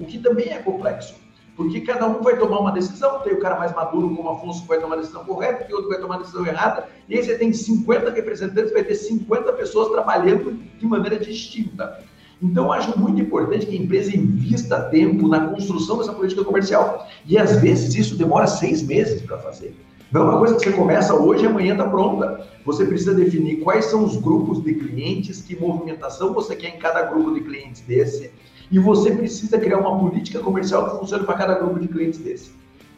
o 0.00 0.06
que 0.06 0.18
também 0.18 0.48
é 0.48 0.58
complexo. 0.62 1.14
Porque 1.54 1.82
cada 1.82 2.06
um 2.06 2.22
vai 2.22 2.38
tomar 2.38 2.60
uma 2.60 2.72
decisão, 2.72 3.20
tem 3.20 3.34
o 3.34 3.40
cara 3.40 3.58
mais 3.58 3.74
maduro 3.74 4.16
como 4.16 4.30
Afonso 4.30 4.62
que 4.62 4.68
vai 4.68 4.80
tomar 4.80 4.94
a 4.94 5.00
decisão 5.00 5.22
correta, 5.26 5.64
tem 5.64 5.74
outro 5.74 5.90
que 5.90 5.94
vai 5.94 6.02
tomar 6.02 6.14
a 6.14 6.18
decisão 6.20 6.46
errada, 6.46 6.88
e 7.06 7.18
aí 7.18 7.22
você 7.22 7.36
tem 7.36 7.52
50 7.52 8.10
representantes, 8.10 8.72
vai 8.72 8.82
ter 8.82 8.94
50 8.94 9.52
pessoas 9.52 9.90
trabalhando 9.90 10.54
de 10.78 10.86
maneira 10.86 11.18
distinta. 11.18 12.02
Então, 12.42 12.72
acho 12.72 12.98
muito 12.98 13.20
importante 13.20 13.66
que 13.66 13.76
a 13.76 13.80
empresa 13.80 14.16
invista 14.16 14.80
tempo 14.82 15.28
na 15.28 15.46
construção 15.48 15.98
dessa 15.98 16.12
política 16.12 16.42
comercial. 16.42 17.06
E 17.24 17.38
às 17.38 17.56
vezes 17.56 17.94
isso 17.94 18.16
demora 18.16 18.46
seis 18.48 18.82
meses 18.82 19.22
para 19.22 19.38
fazer. 19.38 19.76
Não 20.10 20.22
é 20.22 20.24
uma 20.24 20.38
coisa 20.38 20.56
que 20.56 20.64
você 20.64 20.72
começa 20.72 21.14
hoje 21.14 21.44
e 21.44 21.46
amanhã 21.46 21.72
está 21.72 21.88
pronta. 21.88 22.46
Você 22.66 22.84
precisa 22.84 23.14
definir 23.14 23.60
quais 23.60 23.86
são 23.86 24.04
os 24.04 24.16
grupos 24.16 24.62
de 24.62 24.74
clientes, 24.74 25.40
que 25.40 25.58
movimentação 25.58 26.34
você 26.34 26.56
quer 26.56 26.76
em 26.76 26.78
cada 26.78 27.02
grupo 27.02 27.32
de 27.32 27.40
clientes 27.40 27.80
desse, 27.82 28.30
e 28.70 28.78
você 28.78 29.12
precisa 29.12 29.58
criar 29.58 29.78
uma 29.78 29.98
política 29.98 30.40
comercial 30.40 30.90
que 30.90 30.98
funcione 30.98 31.24
para 31.24 31.34
cada 31.34 31.54
grupo 31.54 31.78
de 31.78 31.88
clientes 31.88 32.18
desse. 32.18 32.52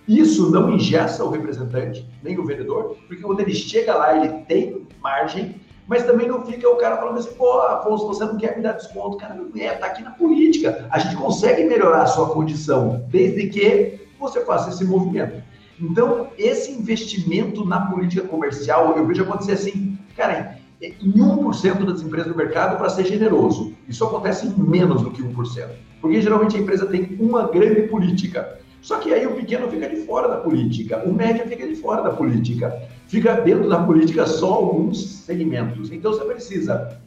Isso 0.08 0.50
não 0.50 0.74
ingessa 0.74 1.24
o 1.24 1.30
representante, 1.30 2.06
nem 2.22 2.38
o 2.38 2.44
vendedor, 2.44 2.96
porque 3.06 3.22
quando 3.22 3.40
ele 3.40 3.54
chega 3.54 3.94
lá, 3.94 4.16
ele 4.16 4.44
tem 4.46 4.86
margem, 5.02 5.54
mas 5.86 6.04
também 6.04 6.26
não 6.26 6.44
fica 6.44 6.68
o 6.68 6.76
cara 6.76 6.96
falando 6.96 7.18
assim, 7.18 7.34
pô, 7.34 7.60
Afonso, 7.60 8.06
você 8.06 8.24
não 8.24 8.36
quer 8.36 8.56
me 8.56 8.62
dar 8.62 8.72
desconto. 8.72 9.18
Cara, 9.18 9.34
não 9.34 9.50
é, 9.54 9.74
tá 9.74 9.86
aqui 9.86 10.02
na 10.02 10.12
política. 10.12 10.86
A 10.90 10.98
gente 10.98 11.16
consegue 11.16 11.64
melhorar 11.64 12.02
a 12.02 12.06
sua 12.06 12.30
condição, 12.30 13.04
desde 13.08 13.48
que 13.48 14.00
você 14.18 14.44
faça 14.44 14.70
esse 14.70 14.84
movimento. 14.84 15.42
Então, 15.80 16.28
esse 16.38 16.70
investimento 16.70 17.64
na 17.64 17.80
política 17.86 18.26
comercial, 18.26 18.96
eu 18.96 19.06
vejo 19.06 19.22
acontecer 19.22 19.52
assim, 19.52 19.98
cara, 20.16 20.56
em 20.80 21.12
1% 21.12 21.84
das 21.84 22.02
empresas 22.02 22.30
do 22.30 22.36
mercado 22.36 22.76
para 22.76 22.88
ser 22.88 23.04
generoso. 23.04 23.74
Isso 23.88 24.04
acontece 24.04 24.46
em 24.46 24.50
menos 24.50 25.02
do 25.02 25.10
que 25.10 25.22
1%. 25.22 25.68
Porque 26.00 26.20
geralmente 26.20 26.56
a 26.56 26.60
empresa 26.60 26.86
tem 26.86 27.16
uma 27.18 27.48
grande 27.48 27.82
política. 27.82 28.58
Só 28.80 28.98
que 28.98 29.12
aí 29.12 29.26
o 29.26 29.34
pequeno 29.34 29.68
fica 29.68 29.88
de 29.88 29.96
fora 30.04 30.28
da 30.28 30.36
política, 30.36 31.02
o 31.06 31.12
médio 31.12 31.46
fica 31.46 31.66
de 31.66 31.74
fora 31.74 32.02
da 32.02 32.10
política. 32.10 32.82
Fica 33.14 33.34
dentro 33.34 33.68
da 33.68 33.80
política 33.80 34.26
só 34.26 34.54
alguns 34.54 35.20
segmentos. 35.20 35.92
Então 35.92 36.12
você 36.12 36.24
precisa 36.24 36.98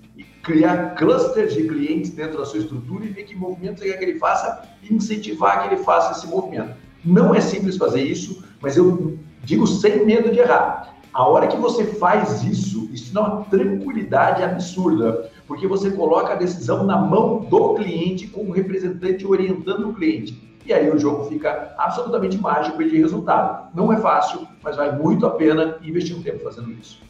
criar 0.41 0.95
clusters 0.95 1.53
de 1.53 1.63
clientes 1.67 2.11
dentro 2.11 2.37
da 2.37 2.45
sua 2.45 2.59
estrutura 2.59 3.03
e 3.03 3.09
ver 3.09 3.23
que 3.23 3.35
movimento 3.35 3.79
você 3.79 3.91
quer 3.91 3.97
que 3.97 4.05
ele 4.05 4.17
faça 4.17 4.69
e 4.81 4.95
incentivar 4.95 5.63
que 5.63 5.75
ele 5.75 5.83
faça 5.83 6.13
esse 6.13 6.25
movimento. 6.25 6.77
Não 7.03 7.35
é 7.35 7.41
simples 7.41 7.75
fazer 7.75 8.01
isso, 8.01 8.41
mas 8.61 8.77
eu 8.77 9.19
digo 9.43 9.67
sem 9.67 10.05
medo 10.05 10.31
de 10.31 10.39
errar. 10.39 10.95
A 11.13 11.27
hora 11.27 11.45
que 11.45 11.57
você 11.57 11.83
faz 11.83 12.41
isso, 12.41 12.89
isso 12.93 13.13
dá 13.13 13.21
uma 13.23 13.43
tranquilidade 13.43 14.41
absurda, 14.41 15.29
porque 15.45 15.67
você 15.67 15.91
coloca 15.91 16.31
a 16.31 16.37
decisão 16.37 16.85
na 16.85 16.97
mão 16.97 17.39
do 17.39 17.73
cliente 17.73 18.27
com 18.27 18.45
o 18.45 18.51
representante 18.51 19.27
orientando 19.27 19.89
o 19.89 19.93
cliente. 19.93 20.46
E 20.67 20.73
aí 20.73 20.91
o 20.91 20.99
jogo 20.99 21.23
fica 21.29 21.73
absolutamente 21.77 22.37
mágico 22.37 22.81
e 22.81 22.89
de 22.89 22.97
resultado. 22.97 23.73
Não 23.73 23.93
é 23.93 23.95
fácil, 24.01 24.45
mas 24.61 24.75
vale 24.75 25.01
muito 25.01 25.25
a 25.25 25.29
pena 25.29 25.77
investir 25.81 26.13
um 26.13 26.21
tempo 26.21 26.43
fazendo 26.43 26.69
isso. 26.73 27.01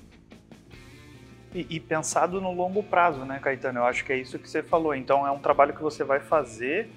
E, 1.56 1.66
e, 1.68 1.80
pensado 1.80 2.40
no 2.40 2.54
longo 2.54 2.84
prazo, 2.84 3.26
né, 3.26 3.40
Caetano? 3.42 3.80
Eu 3.80 3.86
acho 3.86 4.06
que 4.06 4.14
é 4.14 4.18
isso 4.18 4.38
que 4.38 4.48
você 4.48 4.62
falou. 4.62 4.94
Então 4.94 5.26
é 5.26 5.32
um 5.32 5.40
trabalho 5.40 5.74
que 5.74 5.82
você 5.82 6.04
vai 6.04 6.20
fazer 6.20 6.88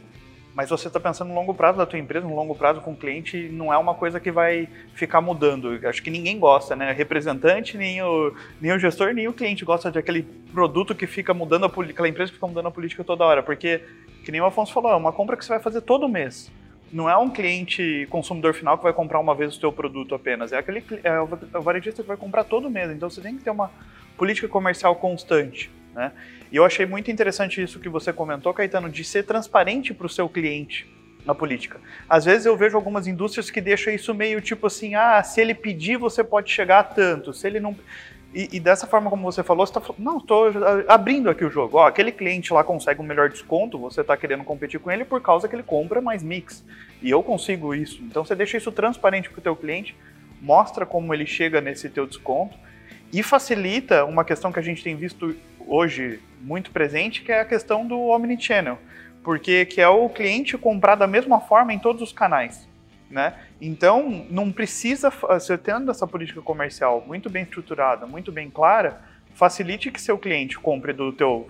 mas 0.54 0.68
você 0.68 0.88
está 0.88 0.98
pensando 0.98 1.28
no 1.28 1.34
longo 1.34 1.54
prazo 1.54 1.78
da 1.78 1.86
tua 1.86 1.98
empresa, 1.98 2.26
no 2.26 2.34
longo 2.34 2.54
prazo 2.54 2.80
com 2.80 2.92
o 2.92 2.96
cliente, 2.96 3.48
não 3.52 3.72
é 3.72 3.78
uma 3.78 3.94
coisa 3.94 4.18
que 4.18 4.30
vai 4.30 4.68
ficar 4.94 5.20
mudando. 5.20 5.78
Acho 5.86 6.02
que 6.02 6.10
ninguém 6.10 6.38
gosta, 6.38 6.74
né? 6.74 6.92
Representante, 6.92 7.78
nem 7.78 8.02
o, 8.02 8.34
nem 8.60 8.72
o 8.72 8.78
gestor, 8.78 9.12
nem 9.12 9.28
o 9.28 9.32
cliente 9.32 9.64
gosta 9.64 9.90
de 9.90 9.98
aquele 9.98 10.22
produto 10.52 10.94
que 10.94 11.06
fica 11.06 11.32
mudando 11.32 11.64
a 11.64 11.68
aquela 11.68 12.08
empresa 12.08 12.30
que 12.30 12.34
fica 12.34 12.46
mudando 12.46 12.66
a 12.66 12.70
política 12.70 13.04
toda 13.04 13.24
hora, 13.24 13.42
porque, 13.42 13.80
que 14.24 14.32
nem 14.32 14.40
o 14.40 14.44
Afonso 14.44 14.72
falou, 14.72 14.90
é 14.90 14.96
uma 14.96 15.12
compra 15.12 15.36
que 15.36 15.44
você 15.44 15.50
vai 15.50 15.60
fazer 15.60 15.82
todo 15.82 16.08
mês. 16.08 16.50
Não 16.92 17.08
é 17.08 17.16
um 17.16 17.30
cliente 17.30 18.08
consumidor 18.10 18.52
final 18.52 18.76
que 18.76 18.82
vai 18.82 18.92
comprar 18.92 19.20
uma 19.20 19.34
vez 19.34 19.56
o 19.56 19.60
teu 19.60 19.72
produto 19.72 20.14
apenas, 20.16 20.52
é 20.52 20.58
aquele 20.58 20.82
é 21.04 21.20
o 21.20 21.62
varejista 21.62 22.02
que 22.02 22.08
vai 22.08 22.16
comprar 22.16 22.42
todo 22.42 22.68
mês. 22.68 22.90
Então 22.90 23.08
você 23.08 23.20
tem 23.20 23.36
que 23.36 23.44
ter 23.44 23.50
uma 23.50 23.70
política 24.16 24.48
comercial 24.48 24.96
constante. 24.96 25.70
Né? 25.94 26.12
E 26.50 26.56
eu 26.56 26.64
achei 26.64 26.86
muito 26.86 27.10
interessante 27.10 27.62
isso 27.62 27.80
que 27.80 27.88
você 27.88 28.12
comentou, 28.12 28.52
Caetano, 28.54 28.88
de 28.88 29.04
ser 29.04 29.24
transparente 29.24 29.92
para 29.92 30.06
o 30.06 30.10
seu 30.10 30.28
cliente 30.28 30.88
na 31.24 31.34
política. 31.34 31.80
Às 32.08 32.24
vezes 32.24 32.46
eu 32.46 32.56
vejo 32.56 32.76
algumas 32.76 33.06
indústrias 33.06 33.50
que 33.50 33.60
deixam 33.60 33.92
isso 33.92 34.14
meio 34.14 34.40
tipo 34.40 34.66
assim, 34.66 34.94
ah, 34.94 35.22
se 35.22 35.40
ele 35.40 35.54
pedir 35.54 35.96
você 35.96 36.24
pode 36.24 36.50
chegar 36.50 36.80
a 36.80 36.84
tanto, 36.84 37.32
se 37.32 37.46
ele 37.46 37.60
não... 37.60 37.76
E, 38.32 38.48
e 38.52 38.60
dessa 38.60 38.86
forma 38.86 39.10
como 39.10 39.30
você 39.30 39.42
falou, 39.42 39.66
você 39.66 39.76
está 39.76 39.92
não, 39.98 40.18
estou 40.18 40.52
abrindo 40.86 41.28
aqui 41.28 41.44
o 41.44 41.50
jogo. 41.50 41.78
Ó, 41.78 41.86
aquele 41.86 42.12
cliente 42.12 42.52
lá 42.52 42.62
consegue 42.62 43.00
um 43.00 43.04
melhor 43.04 43.28
desconto, 43.28 43.76
você 43.76 44.02
está 44.02 44.16
querendo 44.16 44.44
competir 44.44 44.78
com 44.78 44.90
ele 44.90 45.04
por 45.04 45.20
causa 45.20 45.48
que 45.48 45.54
ele 45.54 45.64
compra 45.64 46.00
mais 46.00 46.22
mix. 46.22 46.64
E 47.02 47.10
eu 47.10 47.22
consigo 47.24 47.74
isso. 47.74 48.00
Então 48.04 48.24
você 48.24 48.36
deixa 48.36 48.56
isso 48.56 48.70
transparente 48.70 49.28
para 49.28 49.40
o 49.40 49.42
teu 49.42 49.56
cliente, 49.56 49.96
mostra 50.40 50.86
como 50.86 51.12
ele 51.12 51.26
chega 51.26 51.60
nesse 51.60 51.90
teu 51.90 52.06
desconto 52.06 52.56
e 53.12 53.20
facilita 53.22 54.04
uma 54.04 54.24
questão 54.24 54.52
que 54.52 54.60
a 54.60 54.62
gente 54.62 54.82
tem 54.82 54.94
visto 54.94 55.34
hoje 55.70 56.20
muito 56.40 56.72
presente, 56.72 57.22
que 57.22 57.30
é 57.30 57.40
a 57.40 57.44
questão 57.44 57.86
do 57.86 57.96
omnichannel, 58.08 58.76
porque 59.22 59.64
que 59.64 59.80
é 59.80 59.88
o 59.88 60.08
cliente 60.08 60.58
comprar 60.58 60.96
da 60.96 61.06
mesma 61.06 61.40
forma 61.40 61.72
em 61.72 61.78
todos 61.78 62.02
os 62.02 62.12
canais, 62.12 62.68
né? 63.08 63.34
Então, 63.60 64.26
não 64.28 64.50
precisa, 64.50 65.10
você 65.10 65.56
tendo 65.56 65.90
essa 65.90 66.06
política 66.06 66.42
comercial 66.42 67.04
muito 67.06 67.30
bem 67.30 67.44
estruturada, 67.44 68.04
muito 68.04 68.32
bem 68.32 68.50
clara, 68.50 69.00
facilite 69.34 69.92
que 69.92 70.00
seu 70.00 70.18
cliente 70.18 70.58
compre 70.58 70.92
do 70.92 71.12
teu, 71.12 71.48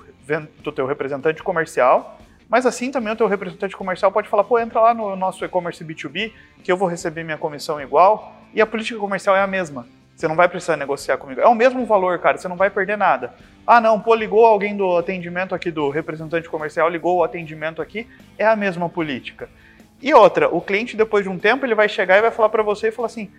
do 0.62 0.70
teu 0.70 0.86
representante 0.86 1.42
comercial, 1.42 2.20
mas 2.46 2.66
assim 2.66 2.90
também 2.90 3.12
o 3.12 3.16
teu 3.16 3.26
representante 3.26 3.76
comercial 3.76 4.12
pode 4.12 4.28
falar, 4.28 4.44
pô, 4.44 4.58
entra 4.58 4.80
lá 4.80 4.92
no 4.92 5.16
nosso 5.16 5.42
e-commerce 5.44 5.82
B2B, 5.82 6.32
que 6.62 6.70
eu 6.70 6.76
vou 6.76 6.88
receber 6.88 7.24
minha 7.24 7.38
comissão 7.38 7.80
igual, 7.80 8.36
e 8.52 8.60
a 8.60 8.66
política 8.66 8.98
comercial 8.98 9.34
é 9.34 9.40
a 9.40 9.46
mesma. 9.46 9.86
Você 10.20 10.28
não 10.28 10.36
vai 10.36 10.48
precisar 10.50 10.76
negociar 10.76 11.16
comigo. 11.16 11.40
É 11.40 11.48
o 11.48 11.54
mesmo 11.54 11.86
valor, 11.86 12.18
cara, 12.18 12.36
você 12.36 12.46
não 12.46 12.56
vai 12.56 12.68
perder 12.68 12.98
nada. 12.98 13.32
Ah, 13.66 13.80
não, 13.80 13.98
pô, 13.98 14.14
ligou 14.14 14.44
alguém 14.44 14.76
do 14.76 14.98
atendimento 14.98 15.54
aqui, 15.54 15.70
do 15.70 15.88
representante 15.88 16.46
comercial, 16.46 16.90
ligou 16.90 17.16
o 17.16 17.24
atendimento 17.24 17.80
aqui, 17.80 18.06
é 18.36 18.44
a 18.44 18.54
mesma 18.54 18.86
política. 18.86 19.48
E 20.02 20.12
outra, 20.12 20.54
o 20.54 20.60
cliente 20.60 20.94
depois 20.94 21.24
de 21.24 21.30
um 21.30 21.38
tempo 21.38 21.64
ele 21.64 21.74
vai 21.74 21.88
chegar 21.88 22.18
e 22.18 22.20
vai 22.20 22.30
falar 22.30 22.50
para 22.50 22.62
você 22.62 22.88
e 22.88 22.92
falar 22.92 23.06
assim, 23.06 23.30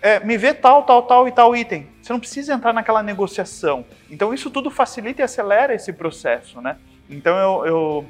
é, 0.00 0.20
me 0.20 0.38
vê 0.38 0.54
tal, 0.54 0.84
tal, 0.84 1.02
tal 1.02 1.28
e 1.28 1.32
tal 1.32 1.54
item. 1.54 1.86
Você 2.00 2.14
não 2.14 2.20
precisa 2.20 2.54
entrar 2.54 2.72
naquela 2.72 3.02
negociação. 3.02 3.84
Então 4.10 4.32
isso 4.32 4.50
tudo 4.50 4.70
facilita 4.70 5.20
e 5.20 5.24
acelera 5.24 5.74
esse 5.74 5.92
processo, 5.92 6.62
né? 6.62 6.78
Então 7.10 7.36
eu, 7.36 7.66
eu, 7.66 8.06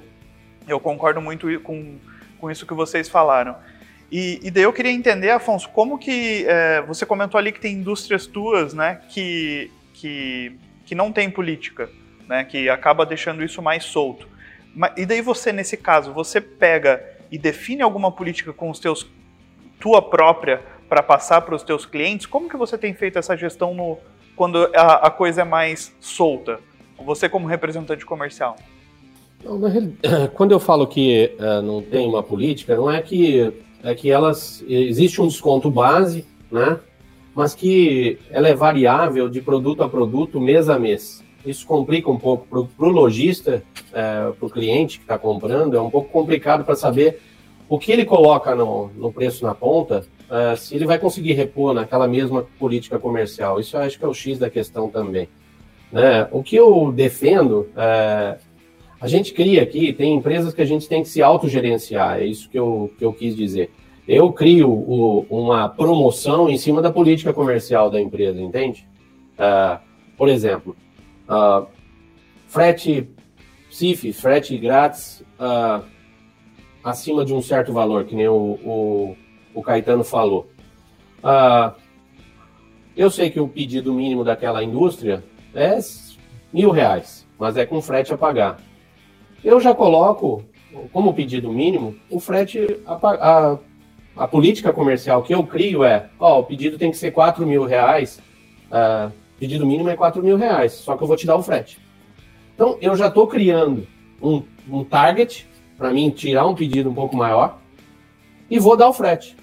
eu 0.69 0.79
concordo 0.79 1.21
muito 1.21 1.61
com, 1.63 1.99
com 2.39 2.49
isso 2.49 2.67
que 2.67 2.75
vocês 2.75 3.09
falaram. 3.09 3.57
E, 4.13 4.41
e 4.43 4.51
daí 4.51 4.65
eu 4.65 4.75
queria 4.75 4.93
entender, 4.93 5.31
Afonso, 5.31 5.71
como 5.71 5.99
que 5.99 6.45
é, 6.47 6.83
você 6.83 7.07
comentou 7.07 7.39
ali 7.39 7.51
que 7.51 7.59
tem 7.59 7.77
indústrias 7.77 8.27
tuas, 8.27 8.75
né, 8.75 9.01
que, 9.09 9.71
que, 9.95 10.53
que 10.85 10.95
não 10.95 11.11
tem 11.11 11.31
política, 11.31 11.89
né, 12.29 12.45
que 12.45 12.69
acaba 12.69 13.07
deixando 13.07 13.43
isso 13.43 13.63
mais 13.63 13.85
solto. 13.85 14.29
E 14.99 15.07
daí 15.07 15.23
você, 15.23 15.51
nesse 15.51 15.79
caso, 15.79 16.13
você 16.13 16.43
pega 16.43 17.03
e 17.31 17.39
define 17.39 17.81
alguma 17.81 18.13
política 18.13 18.53
com 18.53 18.69
os 18.69 18.79
teus 18.79 19.07
tua 19.81 20.03
própria 20.03 20.61
para 20.91 21.03
passar 21.03 21.41
para 21.41 21.55
os 21.55 21.63
teus 21.63 21.87
clientes? 21.87 22.27
Como 22.27 22.51
que 22.51 22.57
você 22.57 22.77
tem 22.77 22.93
feito 22.93 23.19
essa 23.19 23.35
gestão 23.35 23.75
no, 23.75 23.99
quando 24.37 24.71
a, 24.77 25.07
a 25.07 25.11
coisa 25.11 25.41
é 25.41 25.45
mais 25.45 25.91
solta? 25.99 26.61
Você 27.03 27.31
como 27.31 27.47
representante 27.49 28.05
comercial? 28.05 28.57
Quando 30.35 30.53
eu 30.53 30.61
falo 30.61 30.87
que 30.87 31.35
uh, 31.39 31.61
não 31.63 31.83
tem 31.83 32.07
uma 32.07 32.23
política, 32.23 32.77
não 32.77 32.89
é 32.89 33.03
que 33.03 33.53
é 33.83 33.95
que 33.95 34.11
elas 34.11 34.65
existe 34.69 35.21
um 35.21 35.27
desconto 35.27 35.71
base, 35.71 36.27
né? 36.51 36.79
Mas 37.35 37.55
que 37.55 38.19
ela 38.31 38.49
é 38.49 38.55
variável 38.55 39.29
de 39.29 39.41
produto 39.41 39.83
a 39.83 39.89
produto, 39.89 40.41
mês 40.41 40.69
a 40.69 40.79
mês. 40.79 41.23
Isso 41.45 41.67
complica 41.67 42.11
um 42.11 42.19
pouco 42.19 42.47
para 42.47 42.87
o 42.87 42.91
lojista, 42.91 43.63
é, 43.93 44.31
para 44.31 44.47
o 44.47 44.51
cliente 44.51 44.99
que 44.99 45.05
está 45.05 45.19
comprando, 45.19 45.77
é 45.77 45.81
um 45.81 45.91
pouco 45.91 46.09
complicado 46.11 46.65
para 46.65 46.77
saber 46.77 47.21
o 47.69 47.79
que 47.79 47.91
ele 47.91 48.05
coloca 48.05 48.55
no, 48.55 48.89
no 48.89 49.13
preço 49.13 49.45
na 49.45 49.55
ponta, 49.55 50.05
é, 50.31 50.55
se 50.57 50.75
ele 50.75 50.87
vai 50.87 50.99
conseguir 50.99 51.33
repor 51.33 51.75
naquela 51.75 52.07
mesma 52.07 52.47
política 52.59 52.99
comercial. 52.99 53.59
Isso 53.59 53.77
eu 53.77 53.81
acho 53.81 53.99
que 53.99 54.05
é 54.05 54.09
o 54.09 54.15
X 54.15 54.39
da 54.39 54.51
questão 54.51 54.89
também. 54.89 55.29
Né? 55.91 56.29
O 56.31 56.43
que 56.43 56.55
eu 56.55 56.93
defendo, 56.93 57.69
é, 57.77 58.37
a 59.03 59.07
gente 59.09 59.35
cria 59.35 59.63
aqui, 59.63 59.93
tem 59.93 60.15
empresas 60.15 60.55
que 60.55 60.63
a 60.63 60.65
gente 60.65 60.89
tem 60.89 61.03
que 61.03 61.09
se 61.11 61.21
autogerenciar, 61.21 62.21
é 62.21 62.25
isso 62.25 62.49
que 62.49 62.59
eu, 62.59 62.91
que 62.97 63.05
eu 63.05 63.13
quis 63.13 63.37
dizer 63.37 63.71
eu 64.07 64.33
crio 64.33 64.71
o, 64.71 65.27
uma 65.31 65.69
promoção 65.69 66.49
em 66.49 66.59
cima 66.59 66.83
da 66.83 66.91
política 66.91 67.33
comercial 67.33 67.91
da 67.91 68.01
empresa, 68.01 68.41
entende? 68.41 68.87
Uh, 69.35 69.81
por 70.17 70.29
exemplo, 70.29 70.77
uh, 71.29 71.67
frete 72.49 73.09
CIF, 73.71 74.13
frete 74.13 74.59
grátis 74.59 75.25
uh, 75.39 75.85
acima 76.83 77.25
de 77.25 77.33
um 77.33 77.41
certo 77.41 77.73
valor, 77.73 78.05
que 78.05 78.15
nem 78.15 78.29
o, 78.29 78.59
o, 78.65 79.17
o 79.55 79.63
Caetano 79.63 80.03
falou. 80.03 80.49
eu 82.97 83.11
sei 83.11 83.31
que 83.31 83.41
o 83.41 83.49
pedido 83.49 83.95
mínimo 83.95 84.25
daquela 84.25 84.65
indústria 84.65 85.23
é 85.55 85.79
mil 86.53 86.71
reais, 86.71 87.27
mas 87.39 87.57
é 87.57 87.65
com 87.65 87.81
frete 87.81 88.13
a 88.13 88.19
pagar. 88.19 88.59
Eu 89.45 89.61
já 89.61 89.75
coloco 89.75 90.45
como 90.93 91.15
pedido 91.15 91.53
mínimo 91.53 91.95
o 92.11 92.19
frete 92.19 92.81
a, 92.87 92.95
a 92.95 93.59
a 94.17 94.29
política 94.29 94.73
comercial 94.73 95.23
que 95.23 95.35
eu 95.35 95.45
crio 95.45 95.85
é, 95.85 96.09
ó, 96.19 96.41
o 96.41 96.45
pedido 96.45 96.79
tem 96.79 96.91
que 96.91 96.97
ser 96.97 97.11
4 97.13 97.47
mil 97.47 97.65
reais, 97.65 98.21
uh, 98.71 99.11
pedido 99.39 99.67
mínimo 99.67 99.89
é 99.89 99.97
4 99.97 100.23
mil 100.23 100.37
reais, 100.37 100.73
só 100.73 100.97
que 100.97 101.03
eu 101.03 101.07
vou 101.07 101.17
te 101.17 101.27
dar 101.27 101.37
o 101.37 101.43
frete. 101.43 101.79
Então, 102.55 102.77
eu 102.81 102.95
já 102.95 103.09
estou 103.09 103.27
criando 103.27 103.87
um, 104.21 104.43
um 104.69 104.85
target 104.85 105.49
para 105.77 105.93
mim 105.93 106.11
tirar 106.11 106.47
um 106.47 106.55
pedido 106.55 106.91
um 106.91 106.95
pouco 106.95 107.17
maior 107.17 107.59
e 108.51 108.59
vou 108.59 108.77
dar 108.77 108.89
o 108.89 108.93
frete. 108.93 109.37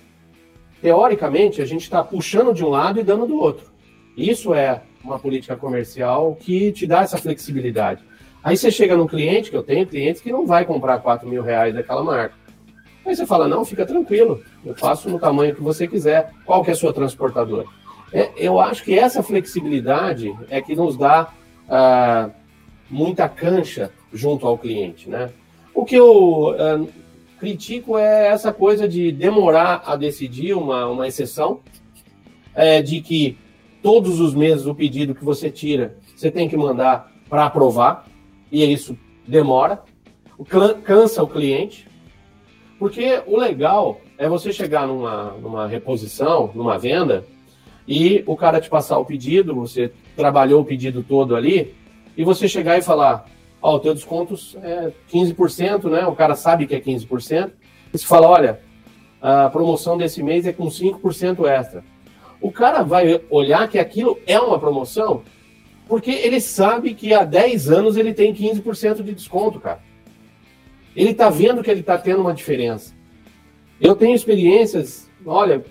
Teoricamente, 0.81 1.61
a 1.61 1.65
gente 1.65 1.81
está 1.81 2.03
puxando 2.03 2.53
de 2.53 2.63
um 2.63 2.69
lado 2.69 2.99
e 2.99 3.03
dando 3.03 3.25
do 3.25 3.37
outro. 3.37 3.65
Isso 4.15 4.53
é 4.53 4.83
uma 5.03 5.17
política 5.17 5.55
comercial 5.55 6.37
que 6.39 6.71
te 6.71 6.85
dá 6.85 7.01
essa 7.01 7.17
flexibilidade. 7.17 8.03
Aí 8.43 8.55
você 8.55 8.71
chega 8.71 8.95
no 8.95 9.07
cliente, 9.07 9.49
que 9.49 9.57
eu 9.57 9.63
tenho 9.63 9.85
clientes 9.85 10.21
que 10.21 10.31
não 10.31 10.45
vai 10.45 10.65
comprar 10.65 10.99
4 10.99 11.27
mil 11.27 11.43
reais 11.43 11.73
daquela 11.73 12.03
marca. 12.03 12.35
Aí 13.05 13.15
você 13.15 13.25
fala, 13.25 13.47
não, 13.47 13.65
fica 13.65 13.85
tranquilo, 13.85 14.41
eu 14.65 14.75
faço 14.75 15.09
no 15.09 15.19
tamanho 15.19 15.55
que 15.55 15.61
você 15.61 15.87
quiser. 15.87 16.31
Qual 16.45 16.63
que 16.63 16.69
é 16.69 16.73
a 16.73 16.77
sua 16.77 16.93
transportadora? 16.93 17.65
É, 18.13 18.31
eu 18.37 18.59
acho 18.59 18.83
que 18.83 18.97
essa 18.97 19.21
flexibilidade 19.21 20.33
é 20.49 20.61
que 20.61 20.75
nos 20.75 20.97
dá 20.97 21.33
ah, 21.67 22.29
muita 22.89 23.29
cancha 23.29 23.91
junto 24.11 24.47
ao 24.47 24.57
cliente, 24.57 25.09
né? 25.09 25.29
O 25.73 25.85
que 25.85 25.95
eu 25.95 26.55
ah, 26.57 26.85
critico 27.39 27.97
é 27.97 28.27
essa 28.27 28.51
coisa 28.51 28.87
de 28.87 29.11
demorar 29.11 29.83
a 29.85 29.95
decidir 29.95 30.53
uma, 30.53 30.87
uma 30.87 31.07
exceção, 31.07 31.59
é, 32.53 32.81
de 32.81 33.01
que 33.01 33.37
todos 33.81 34.19
os 34.19 34.33
meses 34.33 34.65
o 34.65 34.75
pedido 34.75 35.15
que 35.15 35.23
você 35.23 35.49
tira, 35.49 35.95
você 36.15 36.29
tem 36.29 36.49
que 36.49 36.57
mandar 36.57 37.11
para 37.29 37.45
aprovar, 37.45 38.08
e 38.51 38.63
isso 38.71 38.97
demora, 39.27 39.81
cansa 40.83 41.21
o 41.21 41.27
cliente, 41.27 41.87
porque 42.77 43.21
o 43.27 43.37
legal 43.37 43.99
é 44.17 44.27
você 44.27 44.53
chegar 44.53 44.87
numa, 44.87 45.31
numa 45.33 45.67
reposição, 45.67 46.51
numa 46.55 46.77
venda, 46.77 47.25
e 47.87 48.23
o 48.27 48.35
cara 48.35 48.61
te 48.61 48.69
passar 48.69 48.97
o 48.99 49.05
pedido, 49.05 49.55
você 49.55 49.91
trabalhou 50.15 50.61
o 50.61 50.65
pedido 50.65 51.03
todo 51.03 51.35
ali, 51.35 51.73
e 52.15 52.23
você 52.23 52.47
chegar 52.47 52.77
e 52.77 52.81
falar, 52.81 53.25
ó, 53.61 53.71
oh, 53.71 53.75
o 53.75 53.79
teu 53.79 53.93
desconto 53.93 54.35
é 54.61 54.91
15%, 55.11 55.89
né? 55.89 56.05
O 56.05 56.15
cara 56.15 56.35
sabe 56.35 56.67
que 56.67 56.75
é 56.75 56.79
15%. 56.79 57.51
E 57.93 57.97
você 57.97 58.05
fala, 58.05 58.27
olha, 58.27 58.59
a 59.21 59.49
promoção 59.49 59.97
desse 59.97 60.21
mês 60.21 60.45
é 60.45 60.53
com 60.53 60.67
5% 60.67 61.45
extra. 61.47 61.83
O 62.41 62.51
cara 62.51 62.83
vai 62.83 63.21
olhar 63.29 63.67
que 63.67 63.79
aquilo 63.79 64.19
é 64.27 64.39
uma 64.39 64.59
promoção, 64.59 65.23
porque 65.89 66.11
ele 66.11 66.39
sabe 66.39 66.93
que 66.93 67.13
há 67.13 67.25
10 67.25 67.69
anos 67.69 67.97
ele 67.97 68.13
tem 68.13 68.33
15% 68.33 69.03
de 69.03 69.13
desconto, 69.13 69.59
cara 69.59 69.89
ele 70.95 71.11
está 71.11 71.29
vendo 71.29 71.63
que 71.63 71.71
ele 71.71 71.79
está 71.79 71.97
tendo 71.97 72.21
uma 72.21 72.33
diferença. 72.33 72.93
Eu 73.79 73.95
tenho 73.95 74.13
experiências, 74.15 75.09
olha, 75.25 75.63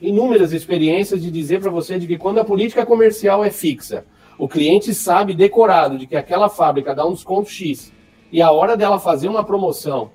inúmeras 0.00 0.52
experiências 0.52 1.22
de 1.22 1.30
dizer 1.30 1.60
para 1.60 1.70
você 1.70 1.98
de 1.98 2.06
que 2.08 2.18
quando 2.18 2.38
a 2.40 2.44
política 2.44 2.84
comercial 2.84 3.44
é 3.44 3.50
fixa, 3.50 4.04
o 4.36 4.48
cliente 4.48 4.92
sabe 4.92 5.34
decorado 5.34 5.96
de 5.96 6.06
que 6.08 6.16
aquela 6.16 6.48
fábrica 6.48 6.94
dá 6.94 7.06
um 7.06 7.12
desconto 7.12 7.48
X 7.48 7.92
e 8.32 8.42
a 8.42 8.50
hora 8.50 8.76
dela 8.76 8.98
fazer 8.98 9.28
uma 9.28 9.44
promoção 9.44 10.10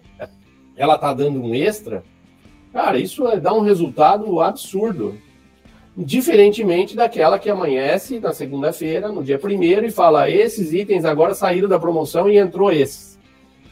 ela 0.76 0.96
está 0.96 1.14
dando 1.14 1.42
um 1.42 1.54
extra, 1.54 2.04
cara, 2.72 2.98
isso 2.98 3.28
é, 3.28 3.38
dá 3.38 3.54
um 3.54 3.60
resultado 3.60 4.40
absurdo. 4.40 5.18
Diferentemente 6.02 6.96
daquela 6.96 7.38
que 7.38 7.50
amanhece 7.50 8.22
na 8.22 8.32
segunda-feira, 8.32 9.10
no 9.10 9.22
dia 9.22 9.38
primeiro, 9.38 9.86
e 9.86 9.92
fala: 9.92 10.30
esses 10.30 10.72
itens 10.72 11.04
agora 11.04 11.34
saíram 11.34 11.68
da 11.68 11.78
promoção 11.78 12.30
e 12.30 12.38
entrou 12.38 12.72
esses. 12.72 13.20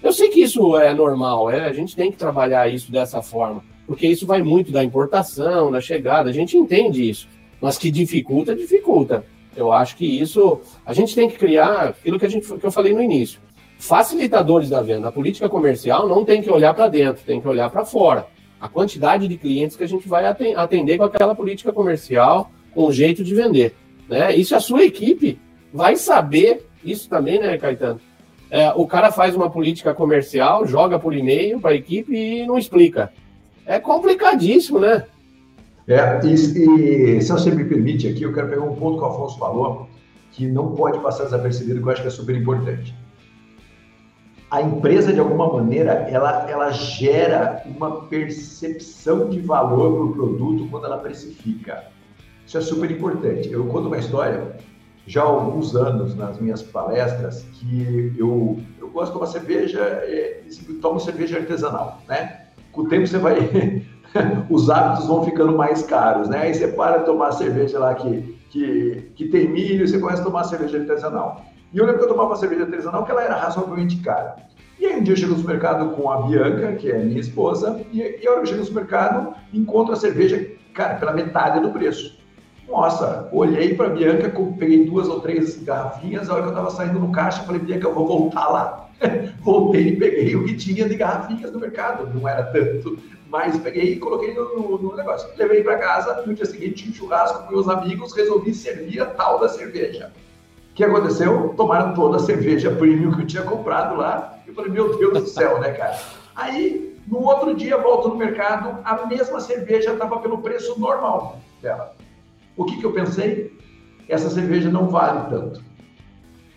Eu 0.04 0.12
sei 0.12 0.28
que 0.28 0.42
isso 0.42 0.78
é 0.78 0.94
normal, 0.94 1.50
é, 1.50 1.66
a 1.66 1.72
gente 1.72 1.96
tem 1.96 2.12
que 2.12 2.18
trabalhar 2.18 2.68
isso 2.68 2.92
dessa 2.92 3.22
forma, 3.22 3.64
porque 3.88 4.06
isso 4.06 4.28
vai 4.28 4.44
muito 4.44 4.74
da 4.74 4.84
importação, 4.84 5.72
da 5.72 5.80
chegada, 5.80 6.30
a 6.30 6.34
gente 6.34 6.58
entende 6.58 7.10
isso. 7.10 7.30
Mas 7.62 7.78
que 7.78 7.90
dificulta, 7.90 8.54
dificulta. 8.54 9.24
Eu 9.56 9.72
acho 9.72 9.96
que 9.96 10.06
isso 10.06 10.60
a 10.86 10.92
gente 10.92 11.16
tem 11.16 11.30
que 11.30 11.38
criar 11.38 11.90
aquilo 11.90 12.20
que, 12.20 12.26
a 12.26 12.30
gente, 12.30 12.46
que 12.46 12.66
eu 12.66 12.72
falei 12.72 12.94
no 12.94 13.02
início. 13.02 13.40
Facilitadores 13.80 14.70
da 14.70 14.82
venda. 14.82 15.08
A 15.08 15.14
política 15.14 15.48
comercial 15.48 16.10
não 16.10 16.26
tem 16.26 16.42
que 16.42 16.52
olhar 16.52 16.74
para 16.74 16.90
dentro, 16.90 17.24
tem 17.24 17.40
que 17.40 17.48
olhar 17.48 17.70
para 17.70 17.86
fora 17.86 18.28
a 18.60 18.68
quantidade 18.68 19.28
de 19.28 19.38
clientes 19.38 19.78
que 19.78 19.84
a 19.84 19.88
gente 19.88 20.08
vai 20.08 20.26
atender 20.26 20.98
com 20.98 21.04
aquela 21.04 21.36
política 21.36 21.72
comercial, 21.72 22.52
com 22.74 22.88
o 22.88 22.92
jeito 22.92 23.24
de 23.24 23.36
vender. 23.36 23.76
Né? 24.10 24.36
Isso 24.36 24.56
a 24.56 24.60
sua 24.60 24.84
equipe 24.84 25.40
vai 25.74 25.96
saber, 25.96 26.66
isso 26.84 27.10
também, 27.10 27.40
né, 27.40 27.58
Caetano? 27.58 28.00
É, 28.50 28.72
o 28.72 28.88
cara 28.88 29.12
faz 29.12 29.36
uma 29.36 29.50
política 29.50 29.94
comercial, 29.94 30.66
joga 30.66 30.98
por 30.98 31.14
e-mail 31.14 31.60
para 31.60 31.72
a 31.72 31.76
equipe 31.76 32.16
e 32.16 32.48
não 32.48 32.58
explica. 32.58 33.12
É 33.66 33.80
complicadíssimo, 33.80 34.80
né? 34.80 35.04
É, 35.88 36.20
e, 36.26 36.34
e, 36.34 37.22
se 37.22 37.32
você 37.32 37.52
me 37.52 37.66
permite 37.66 38.08
aqui, 38.08 38.24
eu 38.24 38.34
quero 38.34 38.50
pegar 38.50 38.64
um 38.64 38.76
ponto 38.76 38.98
que 38.98 39.04
o 39.04 39.08
Afonso 39.08 39.38
falou, 39.38 39.88
que 40.32 40.48
não 40.48 40.74
pode 40.74 41.00
passar 41.00 41.26
desapercebido, 41.26 41.82
que 41.82 41.88
eu 41.88 41.92
acho 41.92 42.02
que 42.02 42.08
é 42.08 42.12
super 42.12 42.36
importante 42.36 42.94
a 44.50 44.62
empresa, 44.62 45.12
de 45.12 45.20
alguma 45.20 45.52
maneira, 45.52 45.92
ela, 46.10 46.50
ela 46.50 46.72
gera 46.72 47.62
uma 47.66 48.04
percepção 48.04 49.30
de 49.30 49.42
valor 49.42 49.94
para 49.94 50.04
o 50.06 50.14
produto 50.14 50.68
quando 50.70 50.86
ela 50.86 50.98
precifica. 50.98 51.84
Isso 52.46 52.58
é 52.58 52.62
super 52.62 52.90
importante. 52.90 53.52
Eu 53.52 53.66
conto 53.66 53.88
uma 53.88 53.98
história, 53.98 54.56
já 55.06 55.22
há 55.22 55.26
alguns 55.26 55.76
anos, 55.76 56.16
nas 56.16 56.40
minhas 56.40 56.62
palestras, 56.64 57.46
que 57.54 58.14
eu, 58.18 58.60
eu 58.80 58.90
gosto 58.90 59.08
de 59.08 59.20
tomar 59.20 59.28
cerveja, 59.28 59.82
é, 59.82 60.42
tomo 60.82 61.00
cerveja 61.00 61.40
artesanal, 61.40 62.02
né? 62.08 62.48
Com 62.72 62.82
o 62.82 62.88
tempo 62.88 63.06
você 63.06 63.18
vai... 63.18 63.38
os 64.50 64.70
hábitos 64.70 65.08
vão 65.08 65.26
ficando 65.26 65.58
mais 65.58 65.84
caros, 65.84 66.30
né? 66.30 66.44
Aí 66.44 66.54
você 66.54 66.70
para 66.70 67.00
de 67.00 67.06
tomar 67.06 67.34
cerveja 67.34 67.80
lá 67.80 67.94
que, 67.96 68.40
que, 68.50 69.12
que 69.14 69.28
tem 69.28 69.50
milho 69.50 69.84
e 69.84 69.88
você 69.88 70.00
começa 70.00 70.22
a 70.22 70.26
tomar 70.26 70.46
cerveja 70.46 70.80
artesanal. 70.80 71.44
E 71.74 71.78
eu 71.78 71.86
lembro 71.86 72.00
que 72.00 72.06
eu 72.06 72.10
tomava 72.10 72.30
uma 72.30 72.36
cerveja 72.38 72.64
artesanal 72.64 73.04
que 73.04 73.12
ela 73.12 73.24
era 73.24 73.36
razoavelmente 73.36 73.98
cara. 73.98 74.38
E 74.80 74.86
aí 74.86 74.96
um 74.96 75.04
dia 75.04 75.14
eu 75.14 75.18
chego 75.18 75.34
no 75.34 75.40
supermercado 75.40 75.90
com 75.96 76.10
a 76.10 76.22
Bianca, 76.22 76.74
que 76.74 76.90
é 76.90 76.98
minha 77.00 77.20
esposa, 77.20 77.82
e, 77.92 78.00
e 78.00 78.28
a 78.28 78.32
hora 78.32 78.42
que 78.42 78.44
eu 78.44 78.46
chego 78.46 78.60
no 78.60 78.66
supermercado, 78.66 79.36
encontro 79.54 79.94
a 79.94 79.98
cerveja, 79.98 80.50
cara, 80.74 80.96
pela 80.96 81.14
metade 81.14 81.60
do 81.60 81.72
preço. 81.72 82.18
Nossa, 82.68 83.28
olhei 83.32 83.76
para 83.76 83.88
a 83.88 83.90
Bianca, 83.90 84.32
peguei 84.58 84.86
duas 84.86 85.08
ou 85.08 85.20
três 85.20 85.62
garrafinhas, 85.64 86.30
a 86.30 86.34
hora 86.34 86.44
que 86.44 86.50
eu 86.50 86.54
estava 86.54 86.72
saindo 86.72 87.00
no 87.00 87.12
caixa, 87.12 87.44
falei, 87.44 87.60
Bianca, 87.60 87.88
eu 87.88 87.94
vou 87.94 88.06
voltar 88.06 88.48
lá. 88.48 88.90
Voltei 89.42 89.90
e 89.90 89.96
peguei 89.96 90.36
o 90.36 90.44
que 90.44 90.56
tinha 90.56 90.90
de 90.90 90.96
garrafinhas 90.96 91.52
no 91.52 91.60
mercado, 91.60 92.12
não 92.14 92.28
era 92.28 92.44
tanto, 92.46 92.98
mas 93.30 93.56
peguei 93.60 93.94
e 93.94 94.00
coloquei 94.00 94.34
no, 94.34 94.78
no 94.80 94.96
negócio. 94.96 95.30
Levei 95.38 95.64
para 95.64 95.78
casa, 95.78 96.24
no 96.26 96.34
dia 96.34 96.46
seguinte 96.46 96.90
um 96.90 96.94
churrasco 96.94 97.44
com 97.44 97.52
meus 97.52 97.70
amigos, 97.70 98.16
resolvi 98.16 98.54
servir 98.54 99.00
a 99.02 99.06
tal 99.06 99.40
da 99.40 99.50
cerveja 99.50 100.12
que 100.78 100.84
aconteceu? 100.84 101.56
Tomaram 101.58 101.96
toda 101.96 102.18
a 102.18 102.20
cerveja 102.20 102.70
premium 102.70 103.12
que 103.12 103.24
eu 103.24 103.26
tinha 103.26 103.42
comprado 103.42 103.98
lá. 103.98 104.38
Eu 104.46 104.54
falei, 104.54 104.72
meu 104.72 104.96
Deus 104.96 105.24
do 105.24 105.28
céu, 105.28 105.60
né, 105.60 105.72
cara? 105.72 105.98
Aí, 106.36 106.96
no 107.08 107.18
outro 107.24 107.56
dia, 107.56 107.76
volto 107.78 108.10
no 108.10 108.16
mercado, 108.16 108.78
a 108.84 109.08
mesma 109.08 109.40
cerveja 109.40 109.94
estava 109.94 110.20
pelo 110.20 110.38
preço 110.38 110.80
normal 110.80 111.40
dela. 111.64 111.96
O 112.56 112.64
que, 112.64 112.78
que 112.78 112.86
eu 112.86 112.94
pensei? 112.94 113.58
Essa 114.08 114.30
cerveja 114.30 114.70
não 114.70 114.88
vale 114.88 115.28
tanto. 115.32 115.64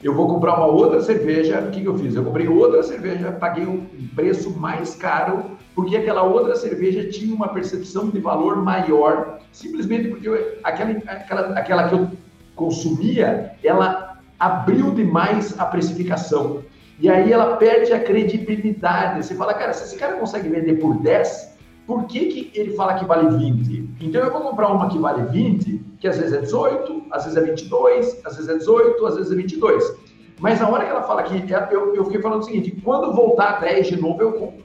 Eu 0.03 0.15
vou 0.15 0.29
comprar 0.29 0.55
uma 0.55 0.67
outra 0.67 1.01
cerveja. 1.01 1.59
O 1.59 1.71
que, 1.71 1.81
que 1.81 1.89
eu 1.89 1.97
fiz? 1.97 2.15
Eu 2.15 2.25
comprei 2.25 2.47
outra 2.47 2.83
cerveja, 2.83 3.33
paguei 3.33 3.65
um 3.65 3.87
preço 4.15 4.51
mais 4.51 4.95
caro, 4.95 5.53
porque 5.75 5.97
aquela 5.97 6.25
outra 6.25 6.55
cerveja 6.57 7.09
tinha 7.09 7.35
uma 7.35 7.49
percepção 7.49 8.11
de 8.11 8.21
valor 8.21 8.63
maior, 8.63 9.39
simplesmente 9.51 10.09
porque 10.09 10.29
eu, 10.29 10.59
aquela, 10.63 10.91
aquela, 11.07 11.59
aquela 11.59 11.89
que 11.89 11.95
eu 11.95 12.11
consumia, 12.55 13.53
ela 13.65 14.10
abriu 14.41 14.91
demais 14.93 15.55
a 15.61 15.67
precificação. 15.67 16.63
E 16.99 17.09
aí 17.09 17.33
ela 17.33 17.57
perde 17.57 17.93
a 17.93 18.01
credibilidade. 18.03 19.25
Você 19.25 19.35
fala, 19.35 19.55
cara, 19.55 19.73
se 19.75 19.85
esse 19.85 19.97
cara 19.97 20.17
consegue 20.17 20.49
vender 20.49 20.75
por 20.75 20.99
10, 20.99 21.59
por 21.87 22.05
que, 22.05 22.27
que 22.27 22.59
ele 22.59 22.73
fala 22.73 22.95
que 22.95 23.05
vale 23.05 23.37
20? 23.37 23.91
Então 24.01 24.23
eu 24.23 24.33
vou 24.33 24.41
comprar 24.41 24.69
uma 24.69 24.89
que 24.89 24.99
vale 24.99 25.23
20, 25.25 25.85
que 26.01 26.09
às 26.09 26.19
vezes 26.19 26.33
é 26.33 26.41
18, 26.41 27.07
às 27.11 27.25
vezes 27.25 27.39
é 27.39 27.43
22, 27.43 28.21
às 28.25 28.37
vezes 28.37 28.49
é 28.49 28.59
18, 28.59 29.07
às 29.07 29.17
vezes 29.17 29.33
é 29.33 29.35
22. 29.35 29.95
Mas 30.41 30.59
na 30.59 30.69
hora 30.69 30.85
que 30.85 30.91
ela 30.91 31.03
fala 31.03 31.23
que, 31.23 31.53
eu, 31.71 31.95
eu 31.95 32.05
fiquei 32.05 32.21
falando 32.21 32.41
o 32.41 32.45
seguinte, 32.45 32.81
quando 32.83 33.13
voltar 33.13 33.57
a 33.57 33.61
10 33.61 33.89
de 33.89 34.01
novo, 34.01 34.23
eu 34.23 34.33
compro. 34.33 34.65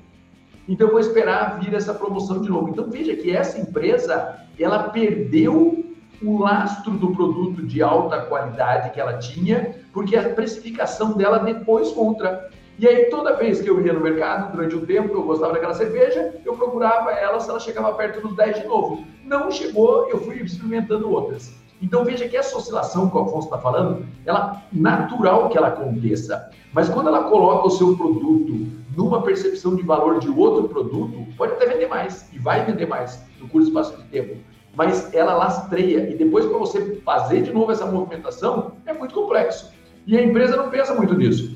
Então 0.68 0.88
eu 0.88 0.92
vou 0.92 1.00
esperar 1.00 1.60
vir 1.60 1.74
essa 1.74 1.94
promoção 1.94 2.42
de 2.42 2.50
novo. 2.50 2.70
Então 2.70 2.90
veja 2.90 3.16
que 3.16 3.36
essa 3.36 3.60
empresa, 3.60 4.40
ela 4.60 4.90
perdeu 4.90 5.85
o 6.26 6.40
lastro 6.40 6.92
do 6.94 7.12
produto 7.12 7.62
de 7.62 7.84
alta 7.84 8.22
qualidade 8.22 8.90
que 8.92 9.00
ela 9.00 9.18
tinha, 9.18 9.76
porque 9.94 10.18
a 10.18 10.30
precificação 10.30 11.14
dela 11.14 11.38
depois 11.40 11.92
contra. 11.92 12.50
E 12.78 12.88
aí, 12.88 13.06
toda 13.06 13.38
vez 13.38 13.62
que 13.62 13.70
eu 13.70 13.86
ia 13.86 13.94
no 13.94 14.02
mercado, 14.02 14.52
durante 14.52 14.76
um 14.76 14.86
tempo, 14.86 15.14
eu 15.14 15.24
gostava 15.24 15.54
daquela 15.54 15.74
cerveja, 15.74 16.34
eu 16.44 16.58
procurava 16.58 17.12
ela 17.12 17.40
se 17.40 17.50
ela 17.50 17.60
chegava 17.60 17.94
perto 17.94 18.22
dos 18.22 18.36
10 18.36 18.62
de 18.62 18.68
novo. 18.68 19.06
Não 19.24 19.50
chegou, 19.52 20.10
eu 20.10 20.20
fui 20.20 20.42
experimentando 20.42 21.10
outras. 21.10 21.54
Então 21.82 22.04
veja 22.04 22.28
que 22.28 22.36
essa 22.36 22.58
oscilação 22.58 23.10
que 23.10 23.16
o 23.16 23.22
Afonso 23.22 23.48
está 23.48 23.60
falando, 23.60 24.06
ela 24.26 24.64
natural 24.74 25.50
que 25.50 25.58
ela 25.58 25.68
aconteça. 25.68 26.50
Mas 26.74 26.90
quando 26.90 27.08
ela 27.08 27.26
coloca 27.26 27.68
o 27.68 27.72
seu 27.72 27.96
produto 27.96 28.68
numa 28.96 29.22
percepção 29.22 29.76
de 29.76 29.84
valor 29.84 30.20
de 30.20 30.30
outro 30.30 30.68
produto, 30.68 31.26
pode 31.38 31.54
até 31.54 31.68
vender 31.68 31.88
mais 31.88 32.34
e 32.34 32.40
vai 32.40 32.66
vender 32.66 32.88
mais 32.88 33.24
no 33.40 33.48
curto 33.48 33.68
espaço 33.68 33.96
de 33.98 34.04
tempo 34.06 34.38
mas 34.76 35.14
ela 35.14 35.34
lastreia. 35.34 36.10
E 36.10 36.16
depois, 36.16 36.46
para 36.46 36.58
você 36.58 37.02
fazer 37.04 37.42
de 37.42 37.52
novo 37.52 37.72
essa 37.72 37.86
movimentação, 37.86 38.74
é 38.86 38.94
muito 38.94 39.14
complexo. 39.14 39.72
E 40.06 40.18
a 40.18 40.24
empresa 40.24 40.56
não 40.56 40.70
pensa 40.70 40.94
muito 40.94 41.16
nisso. 41.16 41.56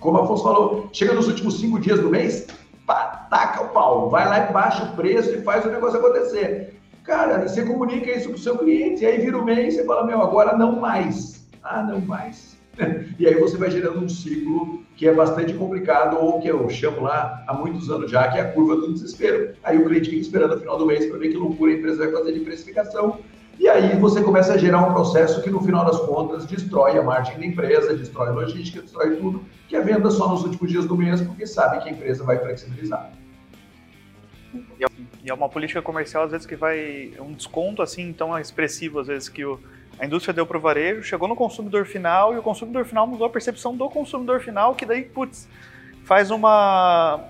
Como 0.00 0.18
a 0.18 0.24
Afonso 0.24 0.42
falou, 0.42 0.88
chega 0.92 1.14
nos 1.14 1.28
últimos 1.28 1.58
cinco 1.60 1.78
dias 1.78 2.00
do 2.00 2.10
mês, 2.10 2.46
pá, 2.86 3.26
taca 3.30 3.62
o 3.62 3.68
pau, 3.68 4.10
vai 4.10 4.28
lá 4.28 4.48
e 4.48 4.52
baixa 4.52 4.84
o 4.84 4.96
preço 4.96 5.30
e 5.30 5.42
faz 5.42 5.64
o 5.64 5.70
negócio 5.70 5.98
acontecer. 5.98 6.74
Cara, 7.04 7.46
você 7.46 7.64
comunica 7.64 8.10
isso 8.10 8.28
para 8.28 8.36
o 8.36 8.40
seu 8.40 8.58
cliente, 8.58 9.02
e 9.02 9.06
aí 9.06 9.18
vira 9.18 9.38
o 9.38 9.44
mês 9.44 9.74
e 9.74 9.78
você 9.78 9.84
fala, 9.84 10.04
meu, 10.04 10.20
agora 10.20 10.56
não 10.56 10.80
mais. 10.80 11.46
Ah, 11.62 11.82
não 11.82 12.00
mais. 12.00 12.56
e 13.18 13.26
aí 13.26 13.34
você 13.34 13.56
vai 13.56 13.70
gerando 13.70 14.04
um 14.04 14.08
ciclo 14.08 14.85
que 14.96 15.06
é 15.06 15.12
bastante 15.12 15.52
complicado, 15.52 16.16
ou 16.16 16.40
que 16.40 16.48
eu 16.48 16.68
chamo 16.70 17.02
lá 17.02 17.44
há 17.46 17.52
muitos 17.52 17.90
anos 17.90 18.10
já, 18.10 18.28
que 18.28 18.38
é 18.38 18.40
a 18.40 18.52
curva 18.52 18.76
do 18.76 18.92
desespero. 18.94 19.54
Aí 19.62 19.76
o 19.76 19.84
cliente 19.84 20.08
fica 20.08 20.22
esperando 20.22 20.54
no 20.54 20.60
final 20.60 20.78
do 20.78 20.86
mês 20.86 21.04
para 21.04 21.18
ver 21.18 21.28
que 21.28 21.36
loucura 21.36 21.72
a 21.72 21.76
empresa 21.76 21.98
vai 21.98 22.12
fazer 22.12 22.32
de 22.32 22.40
precificação. 22.40 23.20
E 23.58 23.68
aí 23.68 23.98
você 23.98 24.22
começa 24.22 24.54
a 24.54 24.58
gerar 24.58 24.80
um 24.80 24.92
processo 24.92 25.42
que, 25.42 25.50
no 25.50 25.60
final 25.60 25.84
das 25.84 26.00
contas, 26.00 26.46
destrói 26.46 26.98
a 26.98 27.02
margem 27.02 27.38
da 27.38 27.44
empresa, 27.44 27.94
destrói 27.94 28.28
a 28.28 28.32
logística, 28.32 28.80
destrói 28.80 29.16
tudo, 29.16 29.44
que 29.68 29.76
é 29.76 29.80
venda 29.80 30.10
só 30.10 30.28
nos 30.28 30.42
últimos 30.44 30.70
dias 30.70 30.86
do 30.86 30.96
mês, 30.96 31.20
porque 31.20 31.46
sabe 31.46 31.82
que 31.82 31.88
a 31.88 31.92
empresa 31.92 32.24
vai 32.24 32.38
flexibilizar. 32.38 33.12
E 35.22 35.30
é 35.30 35.34
uma 35.34 35.48
política 35.48 35.82
comercial, 35.82 36.24
às 36.24 36.30
vezes, 36.30 36.46
que 36.46 36.56
vai. 36.56 37.12
um 37.20 37.32
desconto 37.32 37.82
assim 37.82 38.12
tão 38.12 38.38
expressivo, 38.38 39.00
às 39.00 39.08
vezes, 39.08 39.28
que 39.28 39.44
o 39.44 39.58
a 39.98 40.04
indústria 40.04 40.34
deu 40.34 40.46
para 40.46 40.58
o 40.58 40.60
varejo, 40.60 41.02
chegou 41.02 41.26
no 41.26 41.34
consumidor 41.34 41.86
final 41.86 42.34
e 42.34 42.38
o 42.38 42.42
consumidor 42.42 42.84
final 42.84 43.06
mudou 43.06 43.26
a 43.26 43.30
percepção 43.30 43.76
do 43.76 43.88
consumidor 43.88 44.40
final, 44.40 44.74
que 44.74 44.84
daí, 44.84 45.02
putz, 45.02 45.48
faz 46.04 46.30
uma. 46.30 47.24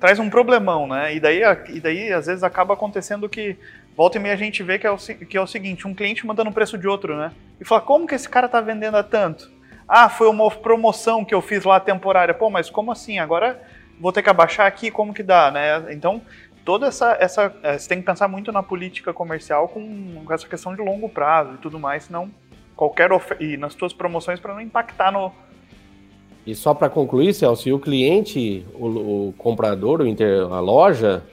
traz 0.00 0.18
um 0.18 0.30
problemão, 0.30 0.86
né? 0.86 1.14
E 1.14 1.20
daí, 1.20 1.42
e 1.68 1.80
daí 1.80 2.12
às 2.12 2.26
vezes, 2.26 2.42
acaba 2.42 2.74
acontecendo 2.74 3.28
que 3.28 3.56
volta 3.96 4.18
e 4.18 4.20
meia 4.20 4.34
a 4.34 4.38
gente 4.38 4.62
vê 4.62 4.78
que 4.78 4.86
é, 4.86 4.90
o, 4.90 4.96
que 4.96 5.36
é 5.36 5.40
o 5.40 5.46
seguinte: 5.46 5.86
um 5.86 5.94
cliente 5.94 6.26
mandando 6.26 6.50
o 6.50 6.52
preço 6.52 6.78
de 6.78 6.88
outro, 6.88 7.16
né? 7.16 7.32
E 7.60 7.64
fala, 7.64 7.80
como 7.80 8.06
que 8.06 8.14
esse 8.14 8.28
cara 8.28 8.48
tá 8.48 8.60
vendendo 8.60 8.96
a 8.96 9.02
tanto? 9.02 9.50
Ah, 9.88 10.08
foi 10.08 10.28
uma 10.28 10.50
promoção 10.50 11.24
que 11.24 11.34
eu 11.34 11.40
fiz 11.40 11.64
lá 11.64 11.78
temporária. 11.78 12.34
Pô, 12.34 12.50
mas 12.50 12.68
como 12.68 12.90
assim? 12.90 13.18
Agora 13.18 13.60
vou 14.00 14.12
ter 14.12 14.22
que 14.22 14.28
abaixar 14.28 14.66
aqui, 14.66 14.90
como 14.90 15.14
que 15.14 15.22
dá, 15.22 15.50
né? 15.50 15.92
Então, 15.92 16.20
toda 16.66 16.88
essa, 16.88 17.16
essa. 17.18 17.54
É, 17.62 17.78
você 17.78 17.88
tem 17.88 18.00
que 18.00 18.04
pensar 18.04 18.28
muito 18.28 18.50
na 18.52 18.62
política 18.62 19.14
comercial 19.14 19.68
com, 19.68 20.22
com 20.22 20.34
essa 20.34 20.46
questão 20.46 20.74
de 20.74 20.82
longo 20.82 21.08
prazo 21.08 21.54
e 21.54 21.58
tudo 21.58 21.78
mais, 21.78 22.04
senão 22.04 22.28
qualquer 22.74 23.08
e 23.40 23.56
nas 23.56 23.72
suas 23.72 23.94
promoções 23.94 24.40
para 24.40 24.52
não 24.52 24.60
impactar 24.60 25.12
no. 25.12 25.32
E 26.44 26.54
só 26.54 26.74
para 26.74 26.90
concluir, 26.90 27.32
Celso, 27.32 27.74
o 27.74 27.78
cliente, 27.78 28.66
o, 28.74 29.28
o 29.28 29.34
comprador, 29.38 30.00
o 30.00 30.06
inter, 30.06 30.42
a 30.42 30.60
loja, 30.60 31.24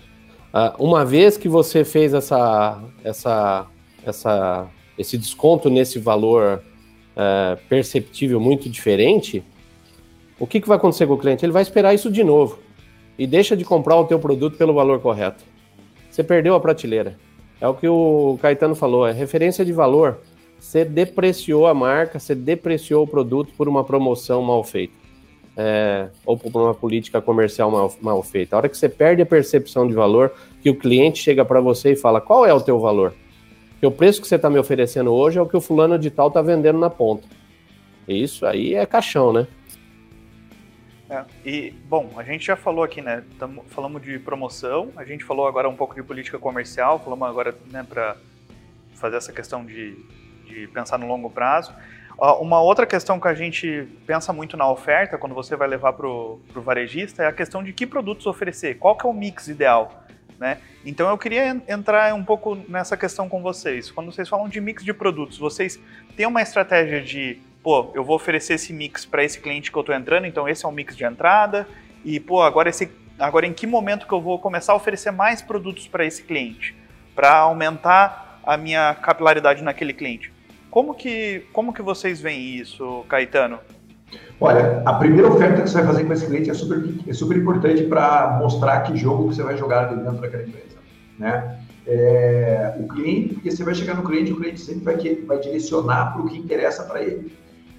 uma 0.79 1.03
vez 1.03 1.37
que 1.37 1.49
você 1.49 1.83
fez 1.83 2.13
essa, 2.13 2.81
essa, 3.03 3.67
essa, 4.03 4.67
esse 4.97 5.17
desconto 5.17 5.69
nesse 5.69 5.99
valor 5.99 6.63
é, 7.15 7.57
perceptível 7.69 8.39
muito 8.39 8.67
diferente, 8.69 9.43
o 10.39 10.47
que, 10.47 10.59
que 10.59 10.67
vai 10.67 10.77
acontecer 10.77 11.05
com 11.05 11.13
o 11.13 11.17
cliente? 11.17 11.45
Ele 11.45 11.51
vai 11.51 11.61
esperar 11.61 11.93
isso 11.93 12.11
de 12.11 12.23
novo. 12.23 12.62
E 13.17 13.27
deixa 13.27 13.55
de 13.55 13.63
comprar 13.63 13.95
o 13.97 14.05
teu 14.05 14.19
produto 14.19 14.57
pelo 14.57 14.73
valor 14.73 14.99
correto. 14.99 15.43
Você 16.09 16.23
perdeu 16.23 16.55
a 16.55 16.59
prateleira. 16.59 17.17
É 17.59 17.67
o 17.67 17.73
que 17.73 17.87
o 17.87 18.37
Caetano 18.41 18.75
falou, 18.75 19.07
é 19.07 19.11
referência 19.11 19.63
de 19.63 19.71
valor. 19.71 20.19
Você 20.59 20.85
depreciou 20.85 21.67
a 21.67 21.73
marca, 21.73 22.19
você 22.19 22.35
depreciou 22.35 23.03
o 23.03 23.07
produto 23.07 23.53
por 23.57 23.67
uma 23.67 23.83
promoção 23.83 24.41
mal 24.41 24.63
feita. 24.63 24.93
É, 25.55 26.07
ou 26.25 26.35
por 26.35 26.49
uma 26.59 26.73
política 26.73 27.21
comercial 27.21 27.69
mal, 27.69 27.93
mal 28.01 28.23
feita. 28.23 28.55
A 28.55 28.57
hora 28.57 28.69
que 28.69 28.77
você 28.77 28.89
perde 28.89 29.21
a 29.21 29.25
percepção 29.25 29.87
de 29.87 29.93
valor, 29.93 30.33
que 30.61 30.69
o 30.69 30.75
cliente 30.75 31.21
chega 31.21 31.45
para 31.45 31.61
você 31.61 31.91
e 31.91 31.95
fala 31.95 32.19
qual 32.19 32.45
é 32.45 32.53
o 32.53 32.61
teu 32.61 32.79
valor? 32.79 33.13
Que 33.79 33.85
o 33.85 33.91
preço 33.91 34.21
que 34.21 34.27
você 34.27 34.35
está 34.35 34.49
me 34.49 34.57
oferecendo 34.57 35.13
hoje 35.13 35.37
é 35.37 35.41
o 35.41 35.45
que 35.45 35.55
o 35.55 35.61
fulano 35.61 35.99
de 35.99 36.09
tal 36.09 36.29
está 36.29 36.41
vendendo 36.41 36.79
na 36.79 36.89
ponta. 36.89 37.27
Isso 38.07 38.45
aí 38.45 38.73
é 38.73 38.85
caixão, 38.85 39.31
né? 39.31 39.47
É, 41.13 41.23
e, 41.45 41.69
bom, 41.87 42.09
a 42.17 42.23
gente 42.23 42.47
já 42.47 42.55
falou 42.55 42.83
aqui, 42.83 42.99
né? 42.99 43.23
Tamo, 43.37 43.63
falamos 43.69 44.01
de 44.01 44.17
promoção, 44.17 44.91
a 44.95 45.05
gente 45.05 45.23
falou 45.23 45.47
agora 45.47 45.69
um 45.69 45.75
pouco 45.75 45.93
de 45.93 46.01
política 46.01 46.39
comercial, 46.39 46.97
falamos 46.97 47.29
agora, 47.29 47.55
né, 47.69 47.85
para 47.87 48.17
fazer 48.95 49.17
essa 49.17 49.31
questão 49.31 49.63
de, 49.63 49.95
de 50.43 50.67
pensar 50.69 50.97
no 50.97 51.07
longo 51.07 51.29
prazo. 51.29 51.71
Uma 52.17 52.61
outra 52.61 52.87
questão 52.87 53.19
que 53.19 53.27
a 53.27 53.33
gente 53.35 53.87
pensa 54.07 54.33
muito 54.33 54.57
na 54.57 54.67
oferta, 54.67 55.15
quando 55.15 55.35
você 55.35 55.55
vai 55.55 55.67
levar 55.67 55.93
para 55.93 56.07
o 56.07 56.39
varejista, 56.55 57.21
é 57.21 57.27
a 57.27 57.33
questão 57.33 57.63
de 57.63 57.73
que 57.73 57.85
produtos 57.85 58.25
oferecer, 58.25 58.79
qual 58.79 58.95
que 58.95 59.05
é 59.05 59.09
o 59.09 59.13
mix 59.13 59.47
ideal. 59.47 60.05
Né? 60.39 60.59
Então 60.83 61.09
eu 61.09 61.17
queria 61.17 61.61
entrar 61.67 62.13
um 62.15 62.23
pouco 62.23 62.55
nessa 62.67 62.97
questão 62.97 63.29
com 63.29 63.41
vocês. 63.43 63.91
Quando 63.91 64.11
vocês 64.11 64.27
falam 64.27 64.49
de 64.49 64.59
mix 64.59 64.83
de 64.83 64.93
produtos, 64.93 65.37
vocês 65.37 65.79
têm 66.15 66.25
uma 66.25 66.41
estratégia 66.41 67.01
de 67.01 67.39
pô, 67.63 67.89
eu 67.95 68.03
vou 68.03 68.17
oferecer 68.17 68.55
esse 68.55 68.73
mix 68.73 69.05
para 69.05 69.23
esse 69.23 69.39
cliente 69.39 69.71
que 69.71 69.77
eu 69.77 69.81
estou 69.81 69.95
entrando, 69.95 70.27
então 70.27 70.47
esse 70.47 70.65
é 70.65 70.67
o 70.67 70.71
mix 70.71 70.95
de 70.95 71.05
entrada. 71.05 71.65
E, 72.03 72.19
pô, 72.19 72.41
agora, 72.41 72.69
esse, 72.69 72.91
agora 73.17 73.47
em 73.47 73.53
que 73.53 73.65
momento 73.65 74.05
que 74.05 74.13
eu 74.13 74.21
vou 74.21 74.37
começar 74.37 74.73
a 74.73 74.75
oferecer 74.75 75.11
mais 75.11 75.41
produtos 75.41 75.87
para 75.87 76.05
esse 76.05 76.23
cliente? 76.23 76.75
Para 77.15 77.37
aumentar 77.37 78.41
a 78.45 78.57
minha 78.57 78.93
capilaridade 78.95 79.63
naquele 79.63 79.93
cliente. 79.93 80.31
Como 80.69 80.93
que, 80.93 81.45
como 81.53 81.73
que 81.73 81.81
vocês 81.81 82.19
veem 82.19 82.57
isso, 82.57 83.05
Caetano? 83.07 83.59
Olha, 84.41 84.83
a 84.85 84.93
primeira 84.95 85.27
oferta 85.29 85.61
que 85.61 85.69
você 85.69 85.75
vai 85.75 85.85
fazer 85.85 86.03
com 86.03 86.13
esse 86.13 86.25
cliente 86.25 86.49
é 86.49 86.53
super, 86.53 86.83
é 87.07 87.13
super 87.13 87.37
importante 87.37 87.83
para 87.83 88.37
mostrar 88.39 88.81
que 88.81 88.97
jogo 88.97 89.27
você 89.27 89.41
vai 89.41 89.55
jogar 89.55 89.85
dentro 89.85 90.19
daquela 90.19 90.43
empresa. 90.43 90.77
Né? 91.17 91.59
É, 91.85 92.75
o 92.79 92.87
cliente, 92.87 93.35
porque 93.35 93.51
você 93.51 93.63
vai 93.63 93.75
chegar 93.75 93.95
no 93.95 94.03
cliente, 94.03 94.33
o 94.33 94.35
cliente 94.35 94.59
sempre 94.59 94.83
vai, 94.83 95.15
vai 95.25 95.39
direcionar 95.39 96.13
para 96.13 96.21
o 96.21 96.27
que 96.27 96.37
interessa 96.37 96.83
para 96.83 97.01
ele. 97.01 97.31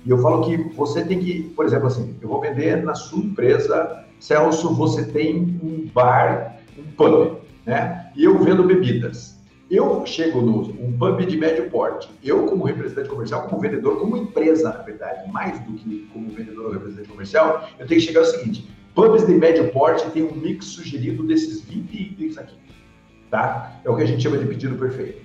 E 0.04 0.10
eu 0.10 0.18
falo 0.18 0.44
que 0.44 0.56
você 0.74 1.02
tem 1.04 1.18
que, 1.18 1.44
por 1.56 1.64
exemplo, 1.64 1.86
assim, 1.86 2.14
eu 2.20 2.28
vou 2.28 2.40
vender 2.40 2.82
na 2.82 2.94
sua 2.94 3.20
empresa, 3.20 4.04
Celso, 4.20 4.74
você 4.74 5.04
tem 5.04 5.58
um 5.62 5.88
bar, 5.92 6.58
um 6.78 6.82
pub, 6.92 7.38
né? 7.64 8.10
E 8.14 8.24
eu 8.24 8.38
vendo 8.38 8.64
bebidas. 8.64 9.34
Eu 9.70 10.04
chego 10.04 10.42
no 10.42 10.60
um 10.60 10.96
pub 10.98 11.24
de 11.26 11.36
médio 11.38 11.70
porte. 11.70 12.10
Eu, 12.22 12.44
como 12.44 12.64
representante 12.64 13.08
comercial, 13.08 13.48
como 13.48 13.62
vendedor, 13.62 13.98
como 13.98 14.16
empresa, 14.16 14.70
na 14.70 14.82
verdade, 14.82 15.30
mais 15.32 15.58
do 15.60 15.72
que 15.72 16.06
como 16.12 16.28
vendedor 16.28 16.66
ou 16.66 16.72
representante 16.72 17.08
comercial, 17.08 17.68
eu 17.78 17.86
tenho 17.86 18.00
que 18.00 18.06
chegar 18.06 18.20
ao 18.20 18.26
seguinte: 18.26 18.68
pubs 18.94 19.26
de 19.26 19.32
médio 19.32 19.70
porte 19.72 20.08
tem 20.10 20.22
um 20.22 20.34
mix 20.34 20.66
sugerido 20.66 21.22
desses 21.22 21.62
20 21.62 21.94
itens 21.94 22.36
aqui, 22.36 22.56
tá? 23.30 23.80
É 23.82 23.90
o 23.90 23.96
que 23.96 24.02
a 24.02 24.06
gente 24.06 24.22
chama 24.22 24.36
de 24.36 24.44
pedido 24.44 24.76
perfeito. 24.76 25.22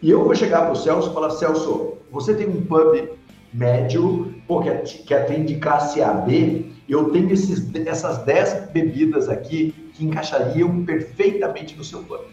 E 0.00 0.10
eu 0.10 0.24
vou 0.24 0.34
chegar 0.34 0.62
para 0.62 0.72
o 0.72 0.76
Celso 0.76 1.10
e 1.10 1.14
falar: 1.14 1.30
Celso, 1.30 1.98
você 2.10 2.34
tem 2.34 2.48
um 2.48 2.62
pub 2.64 3.08
médio, 3.54 4.34
pô, 4.46 4.60
que, 4.60 4.70
que 4.70 5.14
atende 5.14 5.54
classe 5.56 6.02
AB, 6.02 6.72
eu 6.88 7.10
tenho 7.10 7.32
esses, 7.32 7.72
essas 7.86 8.18
10 8.24 8.70
bebidas 8.72 9.28
aqui 9.28 9.72
que 9.94 10.04
encaixariam 10.04 10.84
perfeitamente 10.84 11.76
no 11.76 11.84
seu 11.84 12.02
plano. 12.02 12.24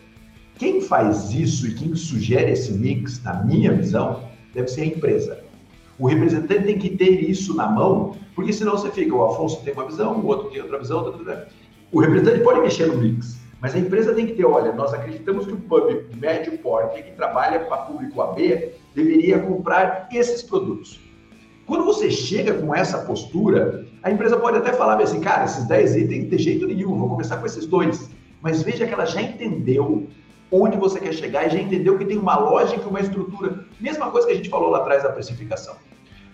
Quem 0.58 0.82
faz 0.82 1.32
isso 1.32 1.68
e 1.68 1.74
quem 1.76 1.96
sugere 1.96 2.52
esse 2.52 2.74
mix, 2.74 3.24
na 3.24 3.44
minha 3.44 3.72
visão, 3.72 4.24
deve 4.54 4.68
ser 4.68 4.82
a 4.82 4.86
empresa. 4.86 5.44
O 5.98 6.08
representante 6.08 6.66
tem 6.66 6.78
que 6.78 6.90
ter 6.90 7.22
isso 7.30 7.56
na 7.56 7.68
mão, 7.68 8.16
porque 8.36 8.52
senão 8.52 8.74
você 8.74 8.90
fica, 8.90 9.16
o 9.16 9.24
Afonso 9.24 9.64
tem 9.64 9.74
uma 9.74 9.86
visão, 9.86 10.20
o 10.20 10.26
outro 10.26 10.50
tem 10.50 10.62
outra 10.62 10.80
visão, 10.80 11.04
outra... 11.04 11.48
o 11.92 12.00
representante 12.00 12.44
pode 12.44 12.62
mexer 12.62 12.88
no 12.88 12.98
mix, 12.98 13.40
mas 13.60 13.76
a 13.76 13.80
empresa 13.80 14.14
tem 14.14 14.26
que 14.26 14.34
ter, 14.34 14.46
olha, 14.46 14.72
nós 14.74 14.94
acreditamos 14.94 15.46
que 15.46 15.54
o 15.54 15.58
pub 15.58 16.06
médio 16.20 16.58
porte 16.60 17.04
que 17.04 17.12
trabalha 17.12 17.60
para 17.60 17.78
público 17.84 18.22
AB 18.22 18.72
deveria 18.96 19.40
comprar 19.40 20.08
esses 20.12 20.42
produtos. 20.42 21.00
Quando 21.72 21.86
você 21.86 22.12
chega 22.12 22.54
com 22.56 22.76
essa 22.76 22.98
postura, 22.98 23.86
a 24.04 24.12
empresa 24.12 24.36
pode 24.36 24.58
até 24.58 24.74
falar 24.74 25.02
assim, 25.02 25.22
cara, 25.22 25.46
esses 25.46 25.64
10 25.64 25.96
itens 25.96 26.30
de 26.30 26.38
jeito 26.38 26.68
nenhum, 26.68 26.98
vou 26.98 27.08
começar 27.08 27.38
com 27.38 27.46
esses 27.46 27.66
dois. 27.66 28.10
Mas 28.42 28.62
veja 28.62 28.86
que 28.86 28.94
ela 28.94 29.06
já 29.06 29.22
entendeu 29.22 30.06
onde 30.52 30.76
você 30.76 31.00
quer 31.00 31.14
chegar 31.14 31.48
e 31.48 31.50
já 31.50 31.62
entendeu 31.62 31.98
que 31.98 32.04
tem 32.04 32.18
uma 32.18 32.36
lógica, 32.38 32.86
uma 32.90 33.00
estrutura. 33.00 33.64
Mesma 33.80 34.12
coisa 34.12 34.28
que 34.28 34.34
a 34.34 34.36
gente 34.36 34.50
falou 34.50 34.70
lá 34.70 34.80
atrás 34.80 35.02
da 35.04 35.14
precificação. 35.14 35.76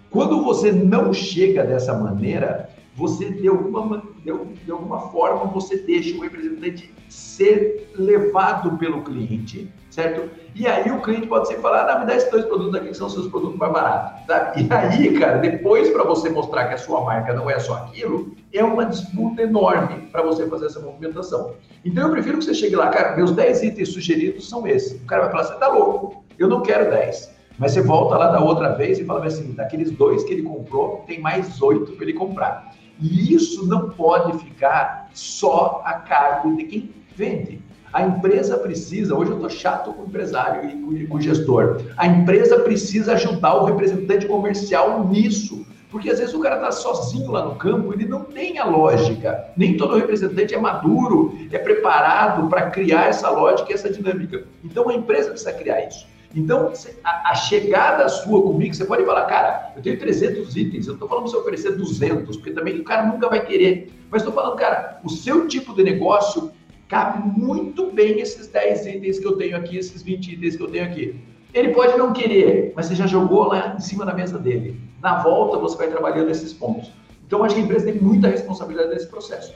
Quando 0.10 0.44
você 0.44 0.72
não 0.72 1.14
chega 1.14 1.64
dessa 1.64 1.94
maneira, 1.94 2.72
você 2.96 3.30
de 3.30 3.48
alguma, 3.48 4.02
de, 4.24 4.72
alguma 4.72 5.12
forma 5.12 5.46
você 5.52 5.78
deixa 5.78 6.18
o 6.18 6.22
representante 6.22 6.92
ser 7.08 7.92
levado 7.96 8.76
pelo 8.80 9.04
cliente, 9.04 9.72
certo? 9.98 10.30
E 10.54 10.68
aí 10.68 10.92
o 10.92 11.02
cliente 11.02 11.26
pode 11.26 11.48
sempre 11.48 11.64
falar, 11.64 11.90
ah, 11.90 12.00
me 12.00 12.06
dá 12.06 12.16
esses 12.16 12.30
dois 12.30 12.46
produtos 12.46 12.76
aqui 12.76 12.90
que 12.90 12.94
são 12.94 13.10
seus 13.10 13.28
produtos 13.28 13.58
mais 13.58 13.74
baratos. 13.74 14.28
Tá? 14.28 14.54
E 14.56 14.72
aí, 14.72 15.18
cara, 15.18 15.40
depois 15.40 15.90
para 15.90 16.04
você 16.04 16.30
mostrar 16.30 16.68
que 16.68 16.76
a 16.76 16.78
sua 16.78 17.04
marca 17.04 17.34
não 17.34 17.50
é 17.50 17.58
só 17.58 17.74
aquilo, 17.74 18.32
é 18.54 18.64
uma 18.64 18.86
disputa 18.86 19.42
enorme 19.42 20.08
para 20.12 20.22
você 20.22 20.48
fazer 20.48 20.68
essa 20.68 20.80
movimentação. 20.80 21.56
Então 21.84 22.06
eu 22.06 22.12
prefiro 22.12 22.38
que 22.38 22.46
você 22.46 22.54
chegue 22.54 22.76
lá, 22.76 22.90
cara, 22.90 23.16
meus 23.16 23.32
10 23.32 23.64
itens 23.64 23.92
sugeridos 23.92 24.48
são 24.48 24.68
esses. 24.68 25.02
O 25.02 25.06
cara 25.06 25.24
vai 25.24 25.32
falar, 25.32 25.44
você 25.46 25.56
tá 25.56 25.68
louco, 25.68 26.24
eu 26.38 26.48
não 26.48 26.62
quero 26.62 26.92
10. 26.92 27.36
Mas 27.58 27.72
você 27.72 27.82
volta 27.82 28.18
lá 28.18 28.28
da 28.28 28.40
outra 28.40 28.74
vez 28.76 29.00
e 29.00 29.04
fala 29.04 29.26
assim, 29.26 29.54
daqueles 29.54 29.90
dois 29.90 30.24
que 30.24 30.32
ele 30.32 30.44
comprou, 30.44 31.04
tem 31.08 31.20
mais 31.20 31.60
oito 31.60 31.94
para 31.94 32.04
ele 32.04 32.14
comprar. 32.14 32.72
E 33.02 33.34
isso 33.34 33.66
não 33.66 33.90
pode 33.90 34.38
ficar 34.38 35.10
só 35.12 35.82
a 35.84 35.94
cargo 35.94 36.56
de 36.56 36.66
quem 36.66 36.94
vende. 37.16 37.67
A 37.92 38.02
empresa 38.04 38.58
precisa, 38.58 39.16
hoje 39.16 39.32
eu 39.32 39.38
estou 39.38 39.50
chato 39.50 39.94
com 39.94 40.04
o 40.04 40.06
empresário 40.06 40.70
e 40.70 41.08
com 41.08 41.16
o 41.16 41.22
gestor, 41.22 41.82
a 41.96 42.06
empresa 42.06 42.60
precisa 42.60 43.14
ajudar 43.14 43.56
o 43.56 43.66
representante 43.66 44.26
comercial 44.26 45.08
nisso. 45.08 45.66
Porque 45.90 46.10
às 46.10 46.20
vezes 46.20 46.36
o 46.36 46.40
cara 46.42 46.56
está 46.56 46.72
sozinho 46.72 47.32
lá 47.32 47.46
no 47.46 47.56
campo, 47.56 47.94
ele 47.94 48.06
não 48.06 48.26
tem 48.26 48.60
a 48.60 48.66
lógica. 48.66 49.52
Nem 49.56 49.78
todo 49.78 49.96
representante 49.96 50.54
é 50.54 50.60
maduro, 50.60 51.38
é 51.50 51.58
preparado 51.58 52.50
para 52.50 52.70
criar 52.70 53.08
essa 53.08 53.30
lógica 53.30 53.72
e 53.72 53.74
essa 53.74 53.90
dinâmica. 53.90 54.44
Então 54.64 54.90
a 54.90 54.94
empresa 54.94 55.30
precisa 55.30 55.54
criar 55.54 55.88
isso. 55.88 56.06
Então, 56.36 56.72
a, 57.04 57.34
chegada 57.34 58.08
sua 58.10 58.42
comigo, 58.44 58.76
você 58.76 58.84
pode 58.84 59.06
falar, 59.06 59.26
cara, 59.26 59.72
eu 59.78 59.82
tenho 59.82 59.98
300 59.98 60.56
itens, 60.58 60.86
eu 60.86 60.94
estou 60.94 61.08
falando 61.08 61.24
para 61.24 61.32
você 61.32 61.38
oferecer 61.38 61.76
200, 61.76 62.36
porque 62.36 62.52
também 62.52 62.80
o 62.80 62.84
cara 62.84 63.06
nunca 63.06 63.30
vai 63.30 63.46
querer. 63.46 63.92
Mas 64.12 64.22
estou 64.22 64.36
falando, 64.36 64.58
cara, 64.58 65.00
o 65.04 65.10
seu 65.10 65.48
tipo 65.48 65.74
de 65.74 65.84
negócio 65.84 66.52
cabe 66.88 67.40
muito 67.40 67.92
bem 67.92 68.20
esses 68.20 68.48
10 68.48 68.88
itens 68.88 69.20
que 69.20 69.28
eu 69.28 69.38
tenho 69.38 69.58
aqui, 69.58 69.78
esses 69.78 70.02
20 70.02 70.34
itens 70.34 70.56
que 70.56 70.64
eu 70.64 70.70
tenho 70.70 70.86
aqui. 70.86 71.20
Ele 71.54 71.70
pode 71.70 71.98
não 71.98 72.14
querer, 72.14 72.74
mas 72.76 72.88
você 72.88 72.96
já 72.96 73.08
jogou 73.08 73.48
lá 73.48 73.76
em 73.76 73.80
cima 73.80 74.06
da 74.06 74.14
mesa 74.14 74.38
dele. 74.38 74.80
Na 75.02 75.22
volta, 75.22 75.58
você 75.58 75.78
vai 75.78 75.90
trabalhando 75.90 76.30
esses 76.30 76.54
pontos. 76.54 76.92
Então, 77.26 77.44
acho 77.44 77.56
que 77.56 77.62
a 77.62 77.64
empresa 77.64 77.92
tem 77.92 78.02
muita 78.02 78.28
responsabilidade 78.28 78.90
nesse 78.90 79.08
processo. 79.08 79.54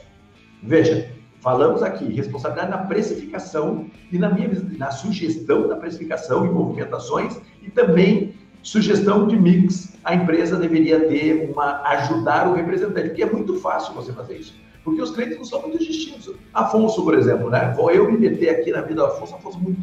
Veja, 0.62 1.10
falamos 1.40 1.82
aqui 1.82 2.04
responsabilidade 2.12 2.70
na 2.70 2.78
precificação 2.78 3.86
e 4.10 4.18
na, 4.18 4.30
minha, 4.30 4.50
na 4.78 4.90
sugestão 4.90 5.68
da 5.68 5.76
precificação 5.76 6.46
e 6.46 6.50
movimentações 6.50 7.38
e 7.62 7.70
também 7.70 8.34
sugestão 8.62 9.26
de 9.26 9.36
mix. 9.36 9.96
A 10.04 10.14
empresa 10.14 10.56
deveria 10.56 11.00
ter 11.08 11.50
uma 11.50 11.82
ajudar 11.82 12.48
o 12.48 12.54
representante, 12.54 13.08
porque 13.08 13.22
é 13.22 13.30
muito 13.30 13.54
fácil 13.56 13.94
você 13.94 14.12
fazer 14.12 14.36
isso. 14.36 14.54
Porque 14.84 15.00
os 15.00 15.10
clientes 15.10 15.38
não 15.38 15.44
são 15.44 15.62
muito 15.62 15.78
distintos. 15.78 16.34
Afonso, 16.52 17.04
por 17.04 17.14
exemplo, 17.14 17.48
né? 17.50 17.72
Vou 17.76 17.90
eu 17.90 18.10
me 18.10 18.18
meter 18.18 18.48
aqui 18.48 18.70
na 18.70 18.80
vida 18.80 18.96
do 18.96 19.06
Afonso. 19.06 19.34
Afonso 19.34 19.58
muito, 19.58 19.80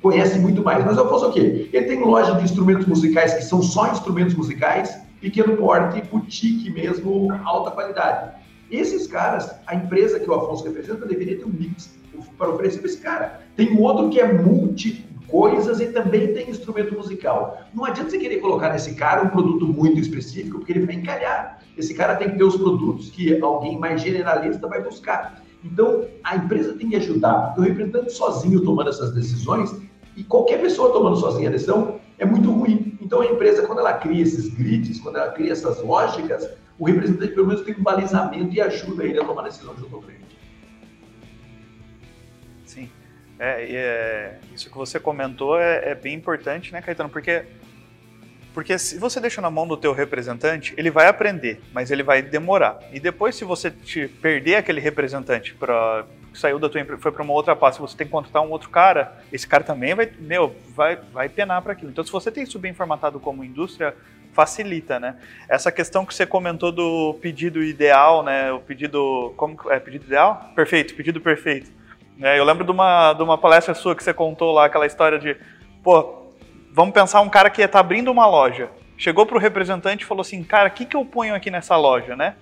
conhece 0.00 0.38
muito 0.38 0.62
mais. 0.62 0.84
Mas 0.84 0.98
Afonso 0.98 1.28
o 1.28 1.32
quê? 1.32 1.68
Ele 1.72 1.86
tem 1.86 2.04
loja 2.04 2.34
de 2.34 2.44
instrumentos 2.44 2.86
musicais 2.86 3.34
que 3.34 3.42
são 3.42 3.62
só 3.62 3.90
instrumentos 3.90 4.34
musicais, 4.34 4.98
pequeno 5.20 5.56
porte, 5.56 6.02
boutique 6.10 6.70
mesmo, 6.70 7.28
alta 7.44 7.70
qualidade. 7.70 8.32
Esses 8.70 9.06
caras, 9.06 9.54
a 9.66 9.74
empresa 9.74 10.18
que 10.20 10.28
o 10.28 10.34
Afonso 10.34 10.64
representa, 10.64 11.06
deveria 11.06 11.38
ter 11.38 11.44
um 11.44 11.52
mix 11.52 11.94
para 12.36 12.50
oferecer 12.50 12.78
para 12.78 12.88
esse 12.88 12.98
cara. 12.98 13.40
Tem 13.56 13.72
um 13.72 13.80
outro 13.80 14.10
que 14.10 14.20
é 14.20 14.32
multi 14.32 15.06
coisas 15.32 15.80
e 15.80 15.86
também 15.86 16.34
tem 16.34 16.50
instrumento 16.50 16.94
musical. 16.94 17.62
Não 17.72 17.86
adianta 17.86 18.10
você 18.10 18.18
querer 18.18 18.36
colocar 18.36 18.70
nesse 18.70 18.94
cara 18.94 19.22
um 19.22 19.30
produto 19.30 19.66
muito 19.66 19.98
específico, 19.98 20.58
porque 20.58 20.72
ele 20.72 20.84
vai 20.84 20.94
encalhar. 20.94 21.58
Esse 21.76 21.94
cara 21.94 22.16
tem 22.16 22.30
que 22.30 22.36
ter 22.36 22.44
os 22.44 22.54
produtos 22.54 23.10
que 23.10 23.40
alguém 23.40 23.78
mais 23.78 24.02
generalista 24.02 24.68
vai 24.68 24.82
buscar. 24.82 25.42
Então, 25.64 26.04
a 26.22 26.36
empresa 26.36 26.74
tem 26.74 26.90
que 26.90 26.96
ajudar. 26.96 27.54
O 27.56 27.62
representante 27.62 28.12
sozinho 28.12 28.62
tomando 28.62 28.90
essas 28.90 29.14
decisões, 29.14 29.74
e 30.14 30.22
qualquer 30.22 30.60
pessoa 30.60 30.92
tomando 30.92 31.16
sozinha 31.16 31.48
a 31.48 31.52
decisão, 31.52 31.98
é 32.18 32.26
muito 32.26 32.50
ruim. 32.50 32.98
Então, 33.00 33.22
a 33.22 33.26
empresa, 33.26 33.66
quando 33.66 33.78
ela 33.78 33.94
cria 33.94 34.22
esses 34.22 34.52
grids, 34.52 35.00
quando 35.00 35.16
ela 35.16 35.30
cria 35.30 35.50
essas 35.50 35.82
lógicas, 35.82 36.46
o 36.78 36.84
representante, 36.84 37.32
pelo 37.32 37.46
menos, 37.46 37.62
tem 37.62 37.74
um 37.74 37.82
balizamento 37.82 38.52
e 38.52 38.60
ajuda 38.60 39.04
ele 39.04 39.18
a 39.18 39.24
tomar 39.24 39.42
a 39.42 39.44
decisão 39.46 39.74
junto 39.78 39.96
ao 39.96 40.02
cliente. 40.02 40.21
É, 43.38 43.64
é, 43.64 44.38
isso 44.54 44.70
que 44.70 44.76
você 44.76 45.00
comentou 45.00 45.58
é, 45.58 45.90
é, 45.90 45.94
bem 45.94 46.14
importante, 46.14 46.72
né, 46.72 46.80
Caetano? 46.80 47.08
Porque, 47.08 47.44
porque 48.54 48.78
se 48.78 48.98
você 48.98 49.20
deixa 49.20 49.40
na 49.40 49.50
mão 49.50 49.66
do 49.66 49.76
teu 49.76 49.92
representante, 49.92 50.74
ele 50.76 50.90
vai 50.90 51.06
aprender, 51.06 51.60
mas 51.72 51.90
ele 51.90 52.02
vai 52.02 52.22
demorar. 52.22 52.78
E 52.92 53.00
depois, 53.00 53.34
se 53.34 53.44
você 53.44 53.70
te 53.70 54.06
perder 54.06 54.56
aquele 54.56 54.80
representante 54.80 55.54
para 55.54 56.04
saiu 56.34 56.58
da 56.58 56.68
tua 56.68 56.80
empresa, 56.80 57.00
foi 57.00 57.12
para 57.12 57.22
uma 57.22 57.32
outra 57.32 57.54
pasta, 57.54 57.80
você 57.80 57.96
tem 57.96 58.06
que 58.06 58.10
contratar 58.10 58.42
um 58.42 58.50
outro 58.50 58.70
cara, 58.70 59.20
esse 59.30 59.46
cara 59.46 59.62
também 59.62 59.94
vai, 59.94 60.10
meu, 60.18 60.56
vai, 60.74 60.96
vai 60.96 61.28
penar 61.28 61.60
para 61.62 61.72
aquilo. 61.72 61.90
Então, 61.90 62.02
se 62.02 62.10
você 62.10 62.30
tem 62.30 62.42
isso 62.44 62.58
bem 62.58 62.72
formatado 62.72 63.20
como 63.20 63.44
indústria, 63.44 63.94
facilita, 64.32 64.98
né? 64.98 65.16
Essa 65.48 65.70
questão 65.70 66.06
que 66.06 66.14
você 66.14 66.24
comentou 66.24 66.72
do 66.72 67.14
pedido 67.20 67.62
ideal, 67.62 68.22
né? 68.22 68.50
O 68.50 68.60
pedido, 68.60 69.34
como 69.36 69.58
é 69.70 69.78
pedido 69.78 70.06
ideal? 70.06 70.50
Perfeito, 70.54 70.94
pedido 70.94 71.20
perfeito. 71.20 71.70
É, 72.22 72.38
eu 72.38 72.44
lembro 72.44 72.64
de 72.64 72.70
uma, 72.70 73.12
de 73.12 73.22
uma 73.22 73.36
palestra 73.36 73.74
sua 73.74 73.94
que 73.96 74.02
você 74.02 74.14
contou 74.14 74.52
lá 74.52 74.66
aquela 74.66 74.86
história 74.86 75.18
de, 75.18 75.36
pô, 75.82 76.22
vamos 76.72 76.94
pensar 76.94 77.20
um 77.20 77.28
cara 77.28 77.50
que 77.50 77.62
está 77.62 77.80
abrindo 77.80 78.10
uma 78.10 78.26
loja, 78.26 78.70
chegou 78.96 79.26
para 79.26 79.36
o 79.36 79.40
representante 79.40 80.04
e 80.04 80.06
falou 80.06 80.22
assim, 80.22 80.42
cara, 80.44 80.68
o 80.68 80.72
que 80.72 80.84
que 80.84 80.96
eu 80.96 81.04
ponho 81.04 81.34
aqui 81.34 81.50
nessa 81.50 81.76
loja, 81.76 82.14
né? 82.14 82.34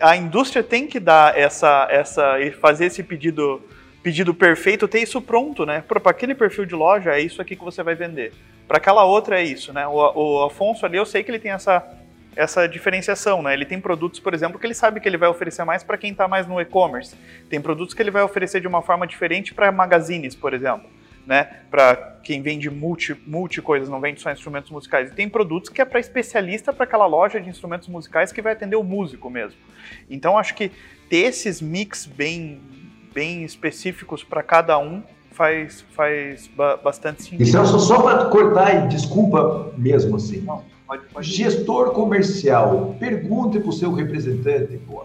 a 0.00 0.16
indústria 0.16 0.62
tem 0.62 0.86
que 0.86 1.00
dar 1.00 1.36
essa, 1.36 1.88
essa 1.90 2.36
fazer 2.60 2.86
esse 2.86 3.02
pedido, 3.02 3.60
pedido 4.02 4.32
perfeito, 4.32 4.86
ter 4.86 5.00
isso 5.00 5.20
pronto, 5.20 5.66
né? 5.66 5.82
Para 5.86 6.00
aquele 6.10 6.34
perfil 6.34 6.64
de 6.64 6.74
loja 6.74 7.10
é 7.10 7.20
isso 7.20 7.42
aqui 7.42 7.56
que 7.56 7.64
você 7.64 7.82
vai 7.82 7.94
vender. 7.94 8.32
Para 8.68 8.76
aquela 8.76 9.04
outra 9.04 9.40
é 9.40 9.44
isso, 9.44 9.72
né? 9.72 9.86
O, 9.86 9.94
o 9.94 10.44
Afonso 10.44 10.86
ali, 10.86 10.96
eu 10.96 11.06
sei 11.06 11.22
que 11.22 11.30
ele 11.30 11.38
tem 11.38 11.50
essa 11.50 11.84
essa 12.34 12.66
diferenciação, 12.66 13.42
né? 13.42 13.52
Ele 13.52 13.64
tem 13.64 13.80
produtos, 13.80 14.18
por 14.18 14.32
exemplo, 14.32 14.58
que 14.58 14.66
ele 14.66 14.74
sabe 14.74 15.00
que 15.00 15.08
ele 15.08 15.18
vai 15.18 15.28
oferecer 15.28 15.64
mais 15.64 15.82
para 15.82 15.98
quem 15.98 16.12
está 16.12 16.26
mais 16.26 16.46
no 16.46 16.60
e-commerce. 16.60 17.14
Tem 17.50 17.60
produtos 17.60 17.94
que 17.94 18.02
ele 18.02 18.10
vai 18.10 18.22
oferecer 18.22 18.60
de 18.60 18.66
uma 18.66 18.82
forma 18.82 19.06
diferente 19.06 19.52
para 19.52 19.70
magazines, 19.70 20.34
por 20.34 20.54
exemplo 20.54 20.88
né? 21.26 21.48
Para 21.70 22.18
quem 22.22 22.42
vende 22.42 22.68
multi, 22.70 23.16
multi 23.26 23.60
coisas, 23.62 23.88
não 23.88 24.00
vende 24.00 24.20
só 24.20 24.30
instrumentos 24.30 24.70
musicais. 24.70 25.10
E 25.10 25.14
tem 25.14 25.28
produtos 25.28 25.70
que 25.70 25.80
é 25.80 25.84
para 25.84 26.00
especialista 26.00 26.72
para 26.72 26.84
aquela 26.84 27.06
loja 27.06 27.40
de 27.40 27.48
instrumentos 27.48 27.88
musicais 27.88 28.32
que 28.32 28.42
vai 28.42 28.52
atender 28.52 28.76
o 28.76 28.82
músico 28.82 29.30
mesmo. 29.30 29.58
Então 30.10 30.36
acho 30.36 30.54
que 30.54 30.70
ter 31.08 31.18
esses 31.18 31.60
mix 31.60 32.06
bem, 32.06 32.60
bem 33.14 33.44
específicos 33.44 34.24
para 34.24 34.42
cada 34.42 34.78
um 34.78 35.02
faz, 35.30 35.82
faz 35.92 36.46
ba 36.48 36.76
bastante 36.76 37.22
sentido. 37.22 37.42
Isso 37.42 37.56
é 37.56 37.64
só, 37.64 37.78
só 37.78 38.02
para 38.02 38.24
cortar 38.26 38.84
e 38.84 38.88
desculpa 38.88 39.72
mesmo 39.76 40.16
assim. 40.16 40.40
Não, 40.40 40.64
Gestor 41.20 41.92
comercial, 41.92 42.96
pergunte 42.98 43.60
para 43.60 43.68
o 43.68 43.72
seu 43.72 43.92
representante, 43.92 44.78
pô. 44.86 45.04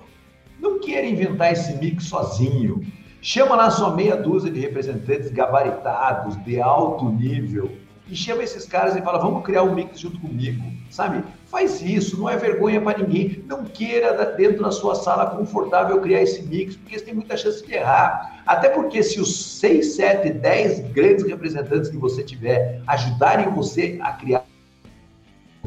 Não 0.59 0.79
queira 0.79 1.05
inventar 1.05 1.51
esse 1.51 1.77
mix 1.77 2.05
sozinho. 2.05 2.81
Chama 3.21 3.55
lá 3.55 3.69
sua 3.69 3.95
meia 3.95 4.15
dúzia 4.15 4.51
de 4.51 4.59
representantes 4.59 5.29
gabaritados, 5.31 6.41
de 6.43 6.59
alto 6.59 7.09
nível, 7.09 7.69
e 8.09 8.15
chama 8.15 8.43
esses 8.43 8.65
caras 8.65 8.95
e 8.95 9.01
fala: 9.01 9.17
vamos 9.17 9.43
criar 9.43 9.63
um 9.63 9.73
mix 9.73 9.99
junto 9.99 10.19
comigo, 10.19 10.63
sabe? 10.89 11.23
Faz 11.47 11.81
isso, 11.81 12.17
não 12.17 12.29
é 12.29 12.37
vergonha 12.37 12.79
para 12.79 12.99
ninguém. 12.99 13.43
Não 13.45 13.65
queira 13.65 14.13
dentro 14.37 14.63
da 14.63 14.71
sua 14.71 14.95
sala 14.95 15.25
confortável 15.27 15.99
criar 15.99 16.21
esse 16.21 16.41
mix, 16.43 16.75
porque 16.75 16.97
você 16.97 17.05
tem 17.05 17.13
muita 17.13 17.35
chance 17.35 17.65
de 17.65 17.73
errar. 17.73 18.41
Até 18.45 18.69
porque 18.69 19.03
se 19.03 19.19
os 19.19 19.59
6, 19.59 19.95
7, 19.95 20.29
10 20.31 20.91
grandes 20.91 21.25
representantes 21.25 21.89
que 21.89 21.97
você 21.97 22.23
tiver 22.23 22.81
ajudarem 22.87 23.49
você 23.49 23.97
a 24.01 24.13
criar 24.13 24.46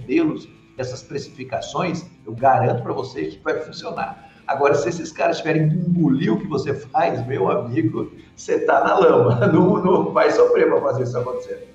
modelos, 0.00 0.48
essas 0.78 1.02
precificações, 1.02 2.06
eu 2.26 2.32
garanto 2.32 2.82
para 2.82 2.92
você 2.92 3.26
que 3.26 3.38
vai 3.38 3.60
funcionar. 3.60 4.30
Agora, 4.46 4.74
se 4.74 4.88
esses 4.88 5.12
caras 5.12 5.38
tiverem 5.38 5.68
que 5.68 5.76
engolir 5.76 6.32
o 6.32 6.40
que 6.40 6.46
você 6.46 6.74
faz, 6.74 7.24
meu 7.26 7.48
amigo, 7.50 8.12
você 8.34 8.58
tá 8.60 8.82
na 8.82 8.98
lama. 8.98 9.46
Não, 9.52 9.82
não 9.82 10.12
vai 10.12 10.30
sofrer 10.30 10.68
para 10.68 10.80
fazer 10.80 11.04
isso 11.04 11.18
acontecer. 11.18 11.68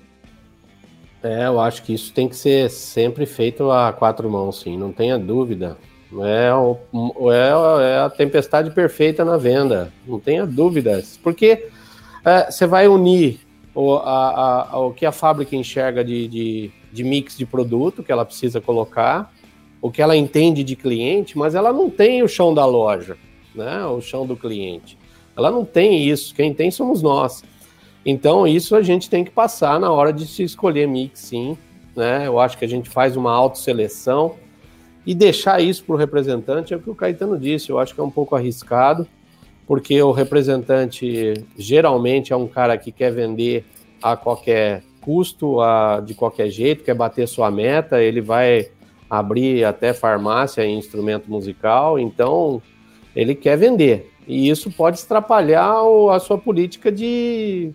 É, 1.22 1.46
eu 1.46 1.58
acho 1.58 1.82
que 1.82 1.94
isso 1.94 2.12
tem 2.12 2.28
que 2.28 2.36
ser 2.36 2.70
sempre 2.70 3.24
feito 3.24 3.70
a 3.70 3.92
quatro 3.92 4.28
mãos, 4.28 4.60
sim, 4.60 4.76
não 4.76 4.92
tenha 4.92 5.18
dúvida. 5.18 5.76
É, 6.22 6.50
é, 7.32 7.94
é 7.94 7.98
a 7.98 8.10
tempestade 8.10 8.70
perfeita 8.70 9.24
na 9.24 9.36
venda, 9.36 9.90
não 10.06 10.20
tenha 10.20 10.46
dúvidas. 10.46 11.18
Porque 11.22 11.68
é, 12.24 12.50
você 12.50 12.66
vai 12.66 12.86
unir 12.86 13.40
o, 13.74 13.94
a, 13.96 14.68
a, 14.70 14.78
o 14.78 14.92
que 14.92 15.04
a 15.04 15.12
fábrica 15.12 15.56
enxerga 15.56 16.04
de, 16.04 16.28
de, 16.28 16.70
de 16.96 17.04
mix 17.04 17.36
de 17.36 17.44
produto 17.44 18.02
que 18.02 18.10
ela 18.10 18.24
precisa 18.24 18.60
colocar 18.60 19.32
o 19.80 19.90
que 19.90 20.00
ela 20.00 20.16
entende 20.16 20.64
de 20.64 20.74
cliente, 20.74 21.36
mas 21.36 21.54
ela 21.54 21.72
não 21.72 21.90
tem 21.90 22.22
o 22.22 22.28
chão 22.28 22.54
da 22.54 22.64
loja, 22.64 23.16
né? 23.54 23.84
O 23.84 24.00
chão 24.00 24.26
do 24.26 24.34
cliente. 24.34 24.98
Ela 25.36 25.50
não 25.50 25.64
tem 25.64 26.02
isso. 26.02 26.34
Quem 26.34 26.54
tem 26.54 26.70
somos 26.70 27.02
nós. 27.02 27.44
Então, 28.04 28.46
isso 28.46 28.74
a 28.74 28.82
gente 28.82 29.10
tem 29.10 29.22
que 29.22 29.30
passar 29.30 29.78
na 29.78 29.92
hora 29.92 30.12
de 30.12 30.26
se 30.26 30.42
escolher 30.42 30.88
mix, 30.88 31.20
sim. 31.20 31.58
Né? 31.94 32.26
Eu 32.26 32.40
acho 32.40 32.56
que 32.56 32.64
a 32.64 32.68
gente 32.68 32.88
faz 32.88 33.16
uma 33.16 33.32
autoseleção 33.32 34.36
e 35.04 35.14
deixar 35.14 35.60
isso 35.60 35.84
para 35.84 35.94
o 35.94 35.98
representante 35.98 36.72
é 36.72 36.76
o 36.76 36.80
que 36.80 36.90
o 36.90 36.94
Caetano 36.94 37.38
disse. 37.38 37.70
Eu 37.70 37.78
acho 37.78 37.94
que 37.94 38.00
é 38.00 38.04
um 38.04 38.10
pouco 38.10 38.34
arriscado, 38.34 39.06
porque 39.66 40.00
o 40.02 40.10
representante 40.10 41.34
geralmente 41.56 42.32
é 42.32 42.36
um 42.36 42.48
cara 42.48 42.76
que 42.78 42.90
quer 42.90 43.12
vender 43.12 43.64
a 44.02 44.16
qualquer 44.16 44.82
custo, 45.06 45.60
a, 45.60 46.00
de 46.00 46.14
qualquer 46.14 46.50
jeito, 46.50 46.82
quer 46.82 46.94
bater 46.94 47.28
sua 47.28 47.48
meta, 47.48 48.02
ele 48.02 48.20
vai 48.20 48.68
abrir 49.08 49.64
até 49.64 49.94
farmácia 49.94 50.66
em 50.66 50.76
instrumento 50.76 51.30
musical, 51.30 51.96
então 51.96 52.60
ele 53.14 53.36
quer 53.36 53.56
vender. 53.56 54.12
E 54.26 54.50
isso 54.50 54.68
pode 54.72 55.00
atrapalhar 55.00 55.76
a 56.12 56.18
sua 56.18 56.36
política 56.36 56.90
de 56.90 57.72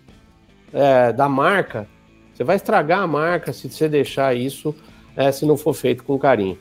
é, 0.74 1.10
da 1.10 1.26
marca. 1.26 1.88
Você 2.34 2.44
vai 2.44 2.56
estragar 2.56 3.00
a 3.00 3.06
marca 3.06 3.50
se 3.50 3.70
você 3.70 3.88
deixar 3.88 4.36
isso, 4.36 4.74
é, 5.16 5.32
se 5.32 5.46
não 5.46 5.56
for 5.56 5.72
feito 5.72 6.04
com 6.04 6.18
carinho. 6.18 6.58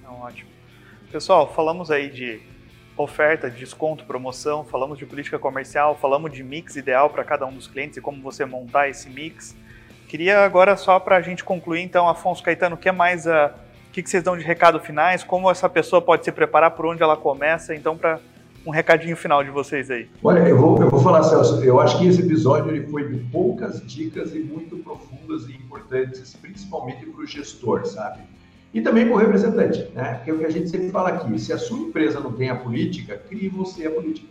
Então, 0.00 0.20
ótimo. 0.20 0.50
Pessoal, 1.12 1.52
falamos 1.54 1.92
aí 1.92 2.10
de 2.10 2.40
oferta, 2.96 3.50
de 3.50 3.58
desconto, 3.58 4.04
promoção, 4.04 4.64
falamos 4.64 4.98
de 4.98 5.06
política 5.06 5.38
comercial, 5.38 5.96
falamos 6.00 6.32
de 6.32 6.42
mix 6.42 6.76
ideal 6.76 7.10
para 7.10 7.24
cada 7.24 7.44
um 7.46 7.52
dos 7.52 7.66
clientes 7.66 7.96
e 7.96 8.00
como 8.00 8.22
você 8.22 8.44
montar 8.44 8.88
esse 8.88 9.10
mix. 9.10 9.56
Queria 10.08 10.44
agora 10.44 10.76
só 10.76 11.00
para 11.00 11.16
a 11.16 11.20
gente 11.20 11.42
concluir, 11.42 11.82
então, 11.82 12.08
Afonso 12.08 12.42
Caetano, 12.42 12.76
o 12.76 12.78
que 12.78 12.90
mais 12.92 13.26
a, 13.26 13.52
o 13.88 13.92
que, 13.92 14.02
que 14.02 14.08
vocês 14.08 14.22
dão 14.22 14.36
de 14.36 14.44
recado 14.44 14.78
finais? 14.78 15.24
Como 15.24 15.50
essa 15.50 15.68
pessoa 15.68 16.00
pode 16.00 16.24
se 16.24 16.30
preparar, 16.30 16.70
por 16.72 16.86
onde 16.86 17.02
ela 17.02 17.16
começa? 17.16 17.74
Então, 17.74 17.96
para 17.96 18.20
um 18.66 18.70
recadinho 18.70 19.16
final 19.16 19.44
de 19.44 19.50
vocês 19.50 19.90
aí. 19.90 20.08
Olha, 20.22 20.40
eu 20.48 20.56
vou, 20.56 20.80
eu 20.80 20.88
vou 20.88 21.00
falar, 21.00 21.22
Celso, 21.22 21.62
eu 21.62 21.80
acho 21.80 21.98
que 21.98 22.06
esse 22.06 22.22
episódio 22.22 22.74
ele 22.74 22.86
foi 22.86 23.08
de 23.08 23.18
poucas 23.24 23.84
dicas 23.86 24.34
e 24.34 24.38
muito 24.38 24.76
profundas 24.78 25.48
e 25.48 25.52
importantes, 25.52 26.34
principalmente 26.34 27.04
para 27.04 27.22
o 27.22 27.26
gestor, 27.26 27.84
sabe? 27.84 28.22
E 28.74 28.80
também 28.80 29.06
para 29.06 29.14
o 29.14 29.18
representante, 29.18 29.88
né? 29.94 30.14
Porque 30.14 30.30
é 30.32 30.34
o 30.34 30.38
que 30.38 30.44
a 30.44 30.50
gente 30.50 30.68
sempre 30.68 30.90
fala 30.90 31.10
aqui, 31.10 31.38
se 31.38 31.52
a 31.52 31.58
sua 31.58 31.78
empresa 31.78 32.18
não 32.18 32.32
tem 32.32 32.50
a 32.50 32.56
política, 32.56 33.16
crie 33.16 33.48
você 33.48 33.86
a 33.86 33.90
política. 33.92 34.26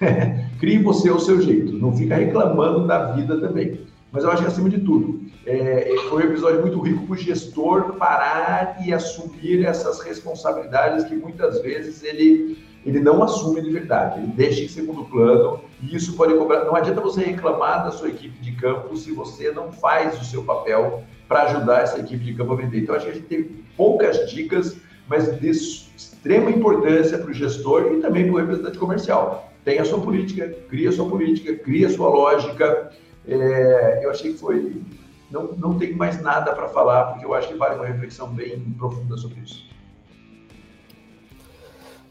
crie 0.58 0.78
você 0.78 1.10
o 1.10 1.20
seu 1.20 1.42
jeito, 1.42 1.74
não 1.74 1.94
fica 1.94 2.16
reclamando 2.16 2.86
da 2.86 3.12
vida 3.12 3.38
também. 3.38 3.80
Mas 4.10 4.24
eu 4.24 4.30
acho 4.30 4.42
que, 4.42 4.48
acima 4.48 4.70
de 4.70 4.78
tudo, 4.80 5.20
é, 5.46 5.94
foi 6.08 6.22
um 6.22 6.26
episódio 6.30 6.62
muito 6.62 6.80
rico 6.80 7.06
para 7.06 7.12
o 7.12 7.16
gestor 7.16 7.94
parar 7.94 8.78
e 8.82 8.94
assumir 8.94 9.64
essas 9.64 10.00
responsabilidades 10.00 11.04
que 11.04 11.14
muitas 11.14 11.60
vezes 11.60 12.02
ele, 12.02 12.58
ele 12.86 12.98
não 12.98 13.22
assume 13.22 13.60
de 13.60 13.70
verdade, 13.70 14.20
ele 14.20 14.28
deixa 14.28 14.62
em 14.62 14.68
segundo 14.68 15.04
plano 15.04 15.60
e 15.82 15.94
isso 15.94 16.14
pode 16.14 16.34
cobrar. 16.34 16.64
Não 16.64 16.76
adianta 16.76 17.00
você 17.00 17.22
reclamar 17.22 17.84
da 17.84 17.90
sua 17.90 18.08
equipe 18.08 18.38
de 18.40 18.52
campo 18.52 18.96
se 18.96 19.12
você 19.12 19.50
não 19.50 19.70
faz 19.70 20.18
o 20.18 20.24
seu 20.24 20.42
papel 20.44 21.02
para 21.32 21.44
ajudar 21.44 21.82
essa 21.82 21.98
equipe 21.98 22.22
de 22.24 22.34
campo 22.34 22.52
a 22.52 22.56
vender. 22.56 22.80
Então, 22.80 22.94
acho 22.94 23.06
que 23.06 23.10
a 23.10 23.14
gente 23.14 23.26
teve 23.26 23.64
poucas 23.76 24.30
dicas, 24.30 24.76
mas 25.08 25.40
de 25.40 25.48
extrema 25.48 26.50
importância 26.50 27.16
para 27.16 27.30
o 27.30 27.34
gestor 27.34 27.94
e 27.94 28.00
também 28.00 28.24
para 28.24 28.34
o 28.34 28.36
representante 28.36 28.78
comercial. 28.78 29.50
Tenha 29.64 29.84
sua 29.84 30.00
política, 30.00 30.54
cria 30.68 30.92
sua 30.92 31.08
política, 31.08 31.54
cria 31.54 31.88
sua 31.88 32.08
lógica 32.08 32.90
é, 33.26 34.00
eu 34.04 34.10
achei 34.10 34.32
que 34.32 34.38
foi. 34.38 34.82
Não, 35.30 35.52
não 35.52 35.78
tenho 35.78 35.96
mais 35.96 36.20
nada 36.20 36.52
para 36.52 36.68
falar, 36.68 37.04
porque 37.06 37.24
eu 37.24 37.32
acho 37.32 37.48
que 37.48 37.54
vale 37.54 37.76
uma 37.76 37.86
reflexão 37.86 38.28
bem 38.28 38.60
profunda 38.76 39.16
sobre 39.16 39.40
isso. 39.40 39.64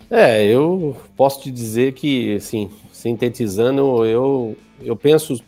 É, 0.10 0.44
eu 0.46 0.98
posso 1.16 1.42
te 1.42 1.52
dizer 1.52 1.94
que, 1.94 2.36
assim, 2.36 2.70
sintetizando, 2.92 4.06
eu, 4.06 4.58
eu 4.82 4.96
penso, 4.96 5.42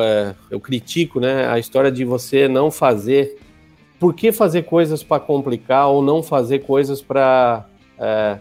é, 0.00 0.34
eu 0.50 0.60
critico 0.60 1.20
né, 1.20 1.46
a 1.48 1.58
história 1.58 1.90
de 1.90 2.04
você 2.04 2.48
não 2.48 2.70
fazer. 2.70 3.38
Por 3.98 4.14
que 4.14 4.32
fazer 4.32 4.62
coisas 4.62 5.02
para 5.02 5.20
complicar 5.20 5.88
ou 5.88 6.02
não 6.02 6.22
fazer 6.22 6.60
coisas 6.60 7.00
para 7.00 7.66
é, 7.98 8.38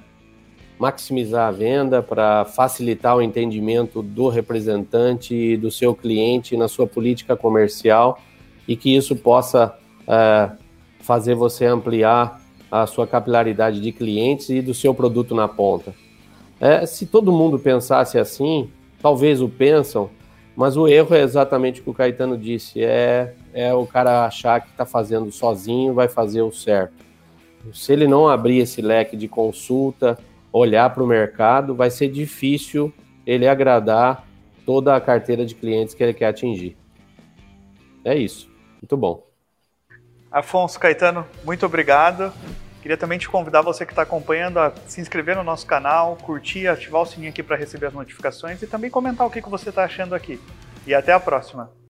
maximizar 0.80 1.48
a 1.48 1.52
venda, 1.52 2.02
para 2.02 2.46
facilitar 2.46 3.16
o 3.16 3.22
entendimento 3.22 4.02
do 4.02 4.28
representante 4.30 5.56
do 5.58 5.70
seu 5.70 5.94
cliente 5.94 6.58
na 6.58 6.68
sua 6.68 6.88
política 6.88 7.36
comercial 7.36 8.20
e 8.68 8.76
que 8.76 8.96
isso 8.96 9.16
possa 9.16 9.78
é, 10.08 10.52
fazer 11.00 11.36
você 11.36 11.66
ampliar 11.66 12.42
a 12.72 12.88
sua 12.88 13.06
capilaridade 13.06 13.80
de 13.80 13.92
clientes 13.92 14.50
e 14.50 14.62
do 14.62 14.74
seu 14.74 14.94
produto 14.94 15.36
na 15.36 15.48
ponta. 15.48 15.94
É, 16.60 16.86
se 16.86 17.06
todo 17.06 17.32
mundo 17.32 17.60
pensasse 17.60 18.18
assim, 18.18 18.70
talvez 19.02 19.42
o 19.42 19.50
pensam, 19.50 20.10
mas 20.62 20.78
o 20.78 20.88
erro 20.88 21.16
é 21.16 21.22
exatamente 21.22 21.82
o 21.82 21.84
que 21.84 21.89
o 21.89 21.93
Caetano 21.93 22.38
disse: 22.38 22.84
é, 22.84 23.34
é 23.51 23.74
o 23.74 23.88
cara 23.88 24.26
achar 24.26 24.62
que 24.62 24.70
está 24.70 24.86
fazendo 24.86 25.32
sozinho, 25.32 25.91
vai 25.91 26.07
fazer 26.07 26.43
o 26.43 26.51
certo. 26.51 26.93
Se 27.74 27.91
ele 27.91 28.07
não 28.07 28.30
abrir 28.30 28.59
esse 28.59 28.80
leque 28.80 29.18
de 29.18 29.28
consulta, 29.28 30.20
olhar 30.53 30.88
para 30.91 31.03
o 31.03 31.07
mercado, 31.07 31.74
vai 31.74 31.89
ser 31.89 32.09
difícil 32.09 32.93
ele 33.26 33.47
agradar 33.47 34.24
toda 34.64 34.95
a 34.95 35.01
carteira 35.01 35.43
de 35.47 35.55
clientes 35.55 35.95
que 35.95 36.03
ele 36.03 36.14
quer 36.14 36.28
atingir. 36.28 36.78
É 38.05 38.16
isso. 38.16 38.47
Muito 38.80 38.95
bom. 38.95 39.26
Afonso 40.32 40.80
Caetano, 40.80 41.26
muito 41.43 41.66
obrigado. 41.66 42.32
Queria 42.82 42.98
também 42.98 43.20
te 43.20 43.30
convidar, 43.30 43.62
você 43.62 43.86
que 43.86 43.92
está 43.92 44.02
acompanhando, 44.02 44.58
a 44.58 44.74
se 44.88 45.00
inscrever 45.00 45.36
no 45.36 45.44
nosso 45.44 45.68
canal, 45.68 46.16
curtir, 46.18 46.68
ativar 46.68 47.02
o 47.02 47.06
sininho 47.06 47.30
aqui 47.30 47.44
para 47.44 47.56
receber 47.56 47.88
as 47.88 47.94
notificações 47.94 48.62
e 48.62 48.68
também 48.68 48.90
comentar 48.90 49.26
o 49.26 49.30
que, 49.30 49.42
que 49.42 49.50
você 49.50 49.70
está 49.70 49.84
achando 49.84 50.16
aqui. 50.16 50.42
E 50.88 50.94
até 50.94 51.14
a 51.14 51.20
próxima! 51.20 51.81